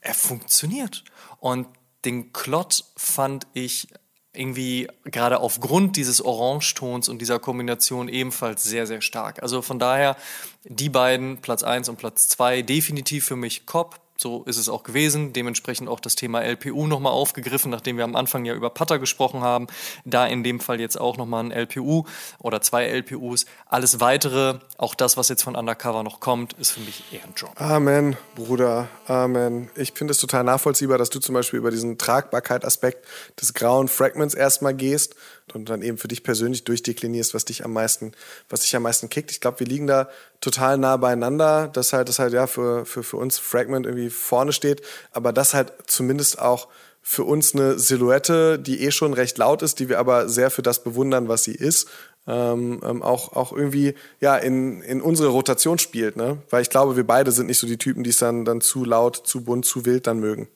er 0.00 0.14
funktioniert. 0.14 1.04
Und 1.40 1.66
den 2.04 2.32
Klott 2.32 2.84
fand 2.96 3.46
ich 3.54 3.88
irgendwie 4.34 4.88
gerade 5.04 5.40
aufgrund 5.40 5.96
dieses 5.96 6.24
Orangetons 6.24 7.08
und 7.08 7.20
dieser 7.20 7.38
Kombination 7.38 8.08
ebenfalls 8.08 8.62
sehr, 8.62 8.86
sehr 8.86 9.00
stark. 9.00 9.42
Also 9.42 9.62
von 9.62 9.78
daher 9.78 10.16
die 10.64 10.90
beiden, 10.90 11.38
Platz 11.38 11.62
1 11.62 11.88
und 11.88 11.96
Platz 11.96 12.28
2, 12.28 12.62
definitiv 12.62 13.24
für 13.24 13.36
mich 13.36 13.66
Cop, 13.66 13.98
so 14.20 14.42
ist 14.44 14.56
es 14.56 14.68
auch 14.68 14.82
gewesen. 14.82 15.32
Dementsprechend 15.32 15.88
auch 15.88 16.00
das 16.00 16.16
Thema 16.16 16.42
LPU 16.42 16.88
nochmal 16.88 17.12
aufgegriffen, 17.12 17.70
nachdem 17.70 17.96
wir 17.96 18.04
am 18.04 18.16
Anfang 18.16 18.44
ja 18.44 18.54
über 18.54 18.68
Putter 18.68 18.98
gesprochen 18.98 19.42
haben. 19.42 19.68
Da 20.04 20.26
in 20.26 20.42
dem 20.42 20.58
Fall 20.58 20.80
jetzt 20.80 21.00
auch 21.00 21.16
nochmal 21.16 21.44
ein 21.44 21.52
LPU 21.52 22.04
oder 22.40 22.60
zwei 22.60 22.86
LPUs. 22.86 23.46
Alles 23.66 24.00
weitere, 24.00 24.58
auch 24.76 24.96
das, 24.96 25.16
was 25.16 25.28
jetzt 25.28 25.44
von 25.44 25.54
Undercover 25.54 26.02
noch 26.02 26.18
kommt, 26.18 26.54
ist 26.54 26.72
für 26.72 26.80
mich 26.80 27.04
eher 27.12 27.22
ein 27.22 27.34
Drop. 27.36 27.60
Amen, 27.60 28.16
Bruder. 28.34 28.88
Amen. 29.06 29.70
Ich 29.76 29.92
finde 29.92 30.10
es 30.10 30.18
total 30.18 30.42
nachvollziehbar, 30.42 30.98
dass 30.98 31.10
du 31.10 31.20
zum 31.20 31.34
Beispiel 31.34 31.60
über 31.60 31.70
diesen 31.70 31.96
Tragbarkeit-Aspekt 31.96 33.06
des 33.40 33.54
grauen 33.54 33.86
Fragments 33.86 34.34
erstmal 34.34 34.74
gehst 34.74 35.14
und 35.54 35.68
dann 35.68 35.82
eben 35.82 35.98
für 35.98 36.08
dich 36.08 36.22
persönlich 36.22 36.64
durchdeklinierst, 36.64 37.34
was 37.34 37.44
dich 37.44 37.64
am 37.64 37.72
meisten, 37.72 38.12
was 38.48 38.60
dich 38.60 38.74
am 38.76 38.82
meisten 38.82 39.08
kickt. 39.08 39.30
Ich 39.30 39.40
glaube, 39.40 39.60
wir 39.60 39.66
liegen 39.66 39.86
da 39.86 40.08
total 40.40 40.78
nah 40.78 40.96
beieinander, 40.96 41.68
dass 41.68 41.92
halt, 41.92 42.08
das 42.08 42.18
halt 42.18 42.32
ja 42.32 42.46
für, 42.46 42.84
für, 42.84 43.02
für 43.02 43.16
uns 43.16 43.38
Fragment 43.38 43.86
irgendwie 43.86 44.10
vorne 44.10 44.52
steht, 44.52 44.82
aber 45.12 45.32
das 45.32 45.54
halt 45.54 45.72
zumindest 45.86 46.38
auch 46.38 46.68
für 47.02 47.24
uns 47.24 47.54
eine 47.54 47.78
Silhouette, 47.78 48.58
die 48.58 48.82
eh 48.84 48.90
schon 48.90 49.14
recht 49.14 49.38
laut 49.38 49.62
ist, 49.62 49.78
die 49.78 49.88
wir 49.88 49.98
aber 49.98 50.28
sehr 50.28 50.50
für 50.50 50.62
das 50.62 50.84
bewundern, 50.84 51.28
was 51.28 51.44
sie 51.44 51.54
ist, 51.54 51.88
ähm, 52.26 52.80
ähm, 52.84 53.02
auch, 53.02 53.32
auch 53.34 53.52
irgendwie 53.52 53.94
ja 54.20 54.36
in, 54.36 54.82
in 54.82 55.00
unsere 55.00 55.30
Rotation 55.30 55.78
spielt, 55.78 56.16
ne? 56.16 56.36
Weil 56.50 56.60
ich 56.60 56.68
glaube, 56.68 56.96
wir 56.96 57.06
beide 57.06 57.32
sind 57.32 57.46
nicht 57.46 57.58
so 57.58 57.66
die 57.66 57.78
Typen, 57.78 58.04
die 58.04 58.10
es 58.10 58.18
dann, 58.18 58.44
dann 58.44 58.60
zu 58.60 58.84
laut, 58.84 59.22
zu 59.24 59.42
bunt, 59.42 59.64
zu 59.64 59.86
wild 59.86 60.06
dann 60.06 60.20
mögen. 60.20 60.48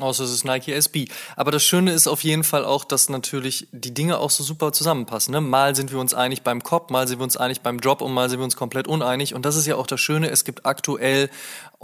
Außer 0.00 0.24
es 0.24 0.32
ist 0.32 0.44
Nike 0.44 0.72
SB. 0.72 1.06
Aber 1.36 1.52
das 1.52 1.62
Schöne 1.62 1.92
ist 1.92 2.08
auf 2.08 2.24
jeden 2.24 2.42
Fall 2.42 2.64
auch, 2.64 2.84
dass 2.84 3.08
natürlich 3.08 3.68
die 3.70 3.94
Dinge 3.94 4.18
auch 4.18 4.30
so 4.30 4.42
super 4.42 4.72
zusammenpassen. 4.72 5.30
Ne? 5.30 5.40
Mal 5.40 5.76
sind 5.76 5.92
wir 5.92 6.00
uns 6.00 6.14
einig 6.14 6.42
beim 6.42 6.64
Cop, 6.64 6.90
mal 6.90 7.06
sind 7.06 7.20
wir 7.20 7.24
uns 7.24 7.36
einig 7.36 7.60
beim 7.60 7.80
Drop 7.80 8.02
und 8.02 8.12
mal 8.12 8.28
sind 8.28 8.40
wir 8.40 8.44
uns 8.44 8.56
komplett 8.56 8.88
uneinig. 8.88 9.34
Und 9.34 9.44
das 9.46 9.54
ist 9.54 9.66
ja 9.66 9.76
auch 9.76 9.86
das 9.86 10.00
Schöne. 10.00 10.30
Es 10.30 10.44
gibt 10.44 10.66
aktuell, 10.66 11.30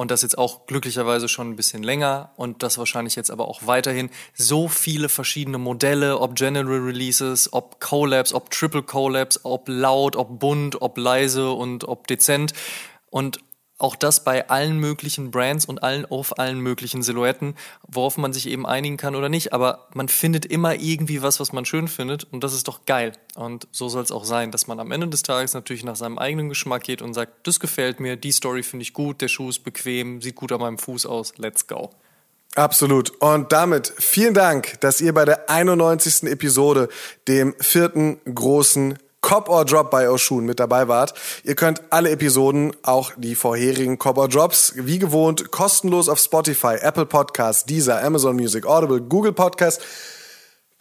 und 0.00 0.10
das 0.10 0.22
jetzt 0.22 0.38
auch 0.38 0.66
glücklicherweise 0.66 1.28
schon 1.28 1.50
ein 1.50 1.56
bisschen 1.56 1.82
länger 1.82 2.30
und 2.36 2.62
das 2.62 2.78
wahrscheinlich 2.78 3.16
jetzt 3.16 3.30
aber 3.30 3.46
auch 3.46 3.66
weiterhin, 3.66 4.08
so 4.34 4.66
viele 4.66 5.10
verschiedene 5.10 5.58
Modelle, 5.58 6.18
ob 6.18 6.36
General 6.36 6.64
Releases, 6.64 7.52
ob 7.52 7.80
Collabs, 7.80 8.32
ob 8.32 8.50
Triple 8.50 8.82
Collabs, 8.82 9.40
ob 9.44 9.68
laut, 9.68 10.16
ob 10.16 10.38
bunt, 10.40 10.80
ob 10.80 10.96
leise 10.96 11.50
und 11.50 11.84
ob 11.84 12.06
dezent. 12.06 12.54
Und 13.10 13.40
auch 13.80 13.96
das 13.96 14.24
bei 14.24 14.48
allen 14.48 14.78
möglichen 14.78 15.30
Brands 15.30 15.64
und 15.64 15.82
allen 15.82 16.06
auf 16.06 16.38
allen 16.38 16.60
möglichen 16.60 17.02
Silhouetten, 17.02 17.54
worauf 17.86 18.16
man 18.16 18.32
sich 18.32 18.48
eben 18.48 18.66
einigen 18.66 18.96
kann 18.96 19.14
oder 19.14 19.28
nicht. 19.28 19.52
Aber 19.52 19.88
man 19.94 20.08
findet 20.08 20.46
immer 20.46 20.74
irgendwie 20.74 21.22
was, 21.22 21.40
was 21.40 21.52
man 21.52 21.64
schön 21.64 21.88
findet 21.88 22.24
und 22.24 22.44
das 22.44 22.52
ist 22.52 22.68
doch 22.68 22.84
geil. 22.86 23.12
Und 23.34 23.68
so 23.72 23.88
soll 23.88 24.02
es 24.02 24.12
auch 24.12 24.24
sein, 24.24 24.50
dass 24.50 24.66
man 24.66 24.80
am 24.80 24.92
Ende 24.92 25.08
des 25.08 25.22
Tages 25.22 25.54
natürlich 25.54 25.84
nach 25.84 25.96
seinem 25.96 26.18
eigenen 26.18 26.48
Geschmack 26.48 26.84
geht 26.84 27.02
und 27.02 27.14
sagt, 27.14 27.46
das 27.46 27.60
gefällt 27.60 28.00
mir, 28.00 28.16
die 28.16 28.32
Story 28.32 28.62
finde 28.62 28.82
ich 28.82 28.92
gut, 28.92 29.20
der 29.20 29.28
Schuh 29.28 29.48
ist 29.48 29.60
bequem, 29.60 30.20
sieht 30.20 30.36
gut 30.36 30.52
an 30.52 30.60
meinem 30.60 30.78
Fuß 30.78 31.06
aus, 31.06 31.34
let's 31.38 31.66
go. 31.66 31.90
Absolut. 32.56 33.10
Und 33.20 33.52
damit 33.52 33.92
vielen 33.98 34.34
Dank, 34.34 34.80
dass 34.80 35.00
ihr 35.00 35.14
bei 35.14 35.24
der 35.24 35.48
91. 35.48 36.24
Episode, 36.24 36.88
dem 37.28 37.54
vierten 37.60 38.20
großen 38.24 38.98
Cop 39.20 39.48
or 39.48 39.64
Drop 39.64 39.90
bei 39.90 40.08
Oshun 40.08 40.44
mit 40.46 40.60
dabei 40.60 40.88
wart. 40.88 41.14
Ihr 41.44 41.54
könnt 41.54 41.82
alle 41.90 42.10
Episoden, 42.10 42.74
auch 42.82 43.12
die 43.16 43.34
vorherigen 43.34 43.98
Cop 43.98 44.16
or 44.18 44.28
Drops, 44.28 44.72
wie 44.76 44.98
gewohnt, 44.98 45.50
kostenlos 45.50 46.08
auf 46.08 46.18
Spotify, 46.18 46.76
Apple 46.80 47.06
Podcasts, 47.06 47.64
Deezer, 47.64 48.02
Amazon 48.02 48.36
Music, 48.36 48.66
Audible, 48.66 49.00
Google 49.00 49.32
Podcasts, 49.32 49.84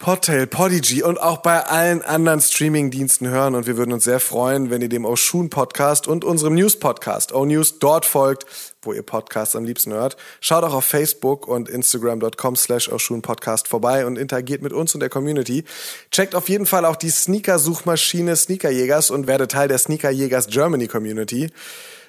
Podtail, 0.00 0.46
Podigy 0.46 1.02
und 1.02 1.20
auch 1.20 1.42
bei 1.42 1.62
allen 1.62 2.00
anderen 2.00 2.40
Streaming-Diensten 2.40 3.28
hören. 3.28 3.54
Und 3.54 3.66
wir 3.66 3.76
würden 3.76 3.92
uns 3.92 4.04
sehr 4.04 4.18
freuen, 4.18 4.70
wenn 4.70 4.80
ihr 4.80 4.88
dem 4.88 5.04
Oshun 5.04 5.50
Podcast 5.50 6.08
und 6.08 6.24
unserem 6.24 6.54
News 6.54 6.78
Podcast 6.78 7.32
O 7.32 7.44
News 7.44 7.78
dort 7.80 8.06
folgt, 8.06 8.46
wo 8.80 8.94
ihr 8.94 9.02
Podcasts 9.02 9.54
am 9.54 9.64
liebsten 9.64 9.92
hört. 9.92 10.16
Schaut 10.40 10.64
auch 10.64 10.72
auf 10.72 10.86
Facebook 10.86 11.46
und 11.46 11.68
Instagram.com 11.68 12.56
slash 12.56 12.90
Oshun 12.90 13.20
Podcast 13.20 13.68
vorbei 13.68 14.06
und 14.06 14.16
interagiert 14.16 14.62
mit 14.62 14.72
uns 14.72 14.94
und 14.94 15.00
der 15.00 15.10
Community. 15.10 15.64
Checkt 16.10 16.34
auf 16.34 16.48
jeden 16.48 16.64
Fall 16.64 16.86
auch 16.86 16.96
die 16.96 17.10
Sneaker-Suchmaschine 17.10 18.36
Sneakerjägers 18.36 19.10
und 19.10 19.26
werdet 19.26 19.50
Teil 19.50 19.68
der 19.68 19.76
Sneakerjägers 19.76 20.46
Germany 20.46 20.88
Community. 20.88 21.50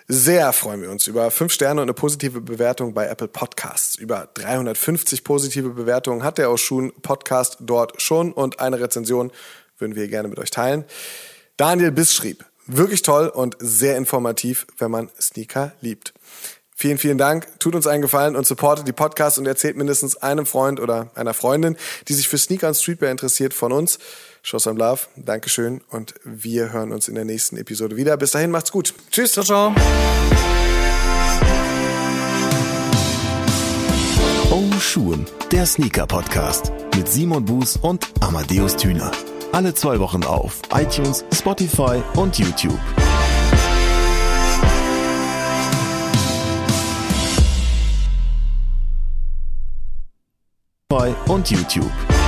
Sehr 0.08 0.52
freuen 0.52 0.82
wir 0.82 0.90
uns 0.90 1.08
über 1.08 1.32
fünf 1.32 1.54
Sterne 1.54 1.82
und 1.82 1.86
eine 1.86 1.94
positive 1.94 2.42
Bewertung 2.42 2.94
bei 2.94 3.08
Apple 3.08 3.28
Podcasts. 3.28 3.96
Über 3.96 4.30
350 4.34 5.24
positive 5.24 5.70
Bewertungen 5.70 6.24
hat 6.24 6.38
der 6.38 6.52
Oshun 6.52 6.92
Podcast 7.02 7.58
dort 7.62 8.02
schon 8.02 8.34
und 8.34 8.60
eine 8.60 8.80
Rezension 8.80 9.32
würden 9.78 9.96
wir 9.96 10.08
gerne 10.08 10.28
mit 10.28 10.40
euch 10.40 10.52
teilen. 10.52 10.86
Daniel 11.58 11.92
Biss 11.92 12.14
schrieb, 12.14 12.46
wirklich 12.66 13.04
toll 13.04 13.28
und 13.28 13.56
sehr 13.60 13.98
informativ, 13.98 14.66
wenn 14.78 14.92
man 14.92 15.10
Sneaker 15.20 15.74
liebt. 15.82 16.14
Vielen, 16.76 16.98
vielen 16.98 17.20
Dank. 17.20 17.48
Tut 17.60 17.76
uns 17.76 17.86
einen 17.86 18.02
Gefallen 18.02 18.36
und 18.36 18.48
supportet 18.48 18.88
die 18.88 18.94
Podcasts 18.94 19.38
und 19.38 19.46
erzählt 19.46 19.78
mindestens 19.78 20.18
einem 20.18 20.48
Freund 20.48 20.80
oder 20.80 21.12
einer 21.14 21.36
Freundin, 21.36 21.78
die 22.08 22.14
sich 22.16 22.28
für 22.28 22.40
Sneaker 22.40 22.70
und 22.70 22.74
Streetwear 22.74 23.12
interessiert, 23.12 23.54
von 23.54 23.72
uns. 23.72 24.00
Show 24.42 24.60
some 24.60 24.80
love. 24.80 25.08
Dankeschön. 25.16 25.82
Und 25.90 26.16
wir 26.24 26.72
hören 26.72 26.92
uns 26.92 27.08
in 27.08 27.16
der 27.16 27.26
nächsten 27.26 27.58
Episode 27.58 27.98
wieder. 27.98 28.18
Bis 28.18 28.32
dahin, 28.32 28.52
macht's 28.52 28.72
gut. 28.72 28.94
Tschüss. 29.12 29.34
Ciao, 29.34 29.46
ciao. 29.46 29.76
Oh 34.52 34.80
Schuhen, 34.80 35.26
der 35.52 35.66
Sneaker-Podcast 35.66 36.72
mit 36.96 37.08
Simon 37.08 37.46
Buß 37.46 37.78
und 37.78 38.08
Amadeus 38.20 38.76
Thüner. 38.76 39.12
Alle 39.52 39.74
zwei 39.74 40.00
Wochen 40.00 40.24
auf 40.24 40.62
iTunes, 40.74 41.24
Spotify 41.34 42.02
und 42.16 42.38
YouTube. 42.38 42.80
und 51.32 51.50
YouTube. 51.50 52.21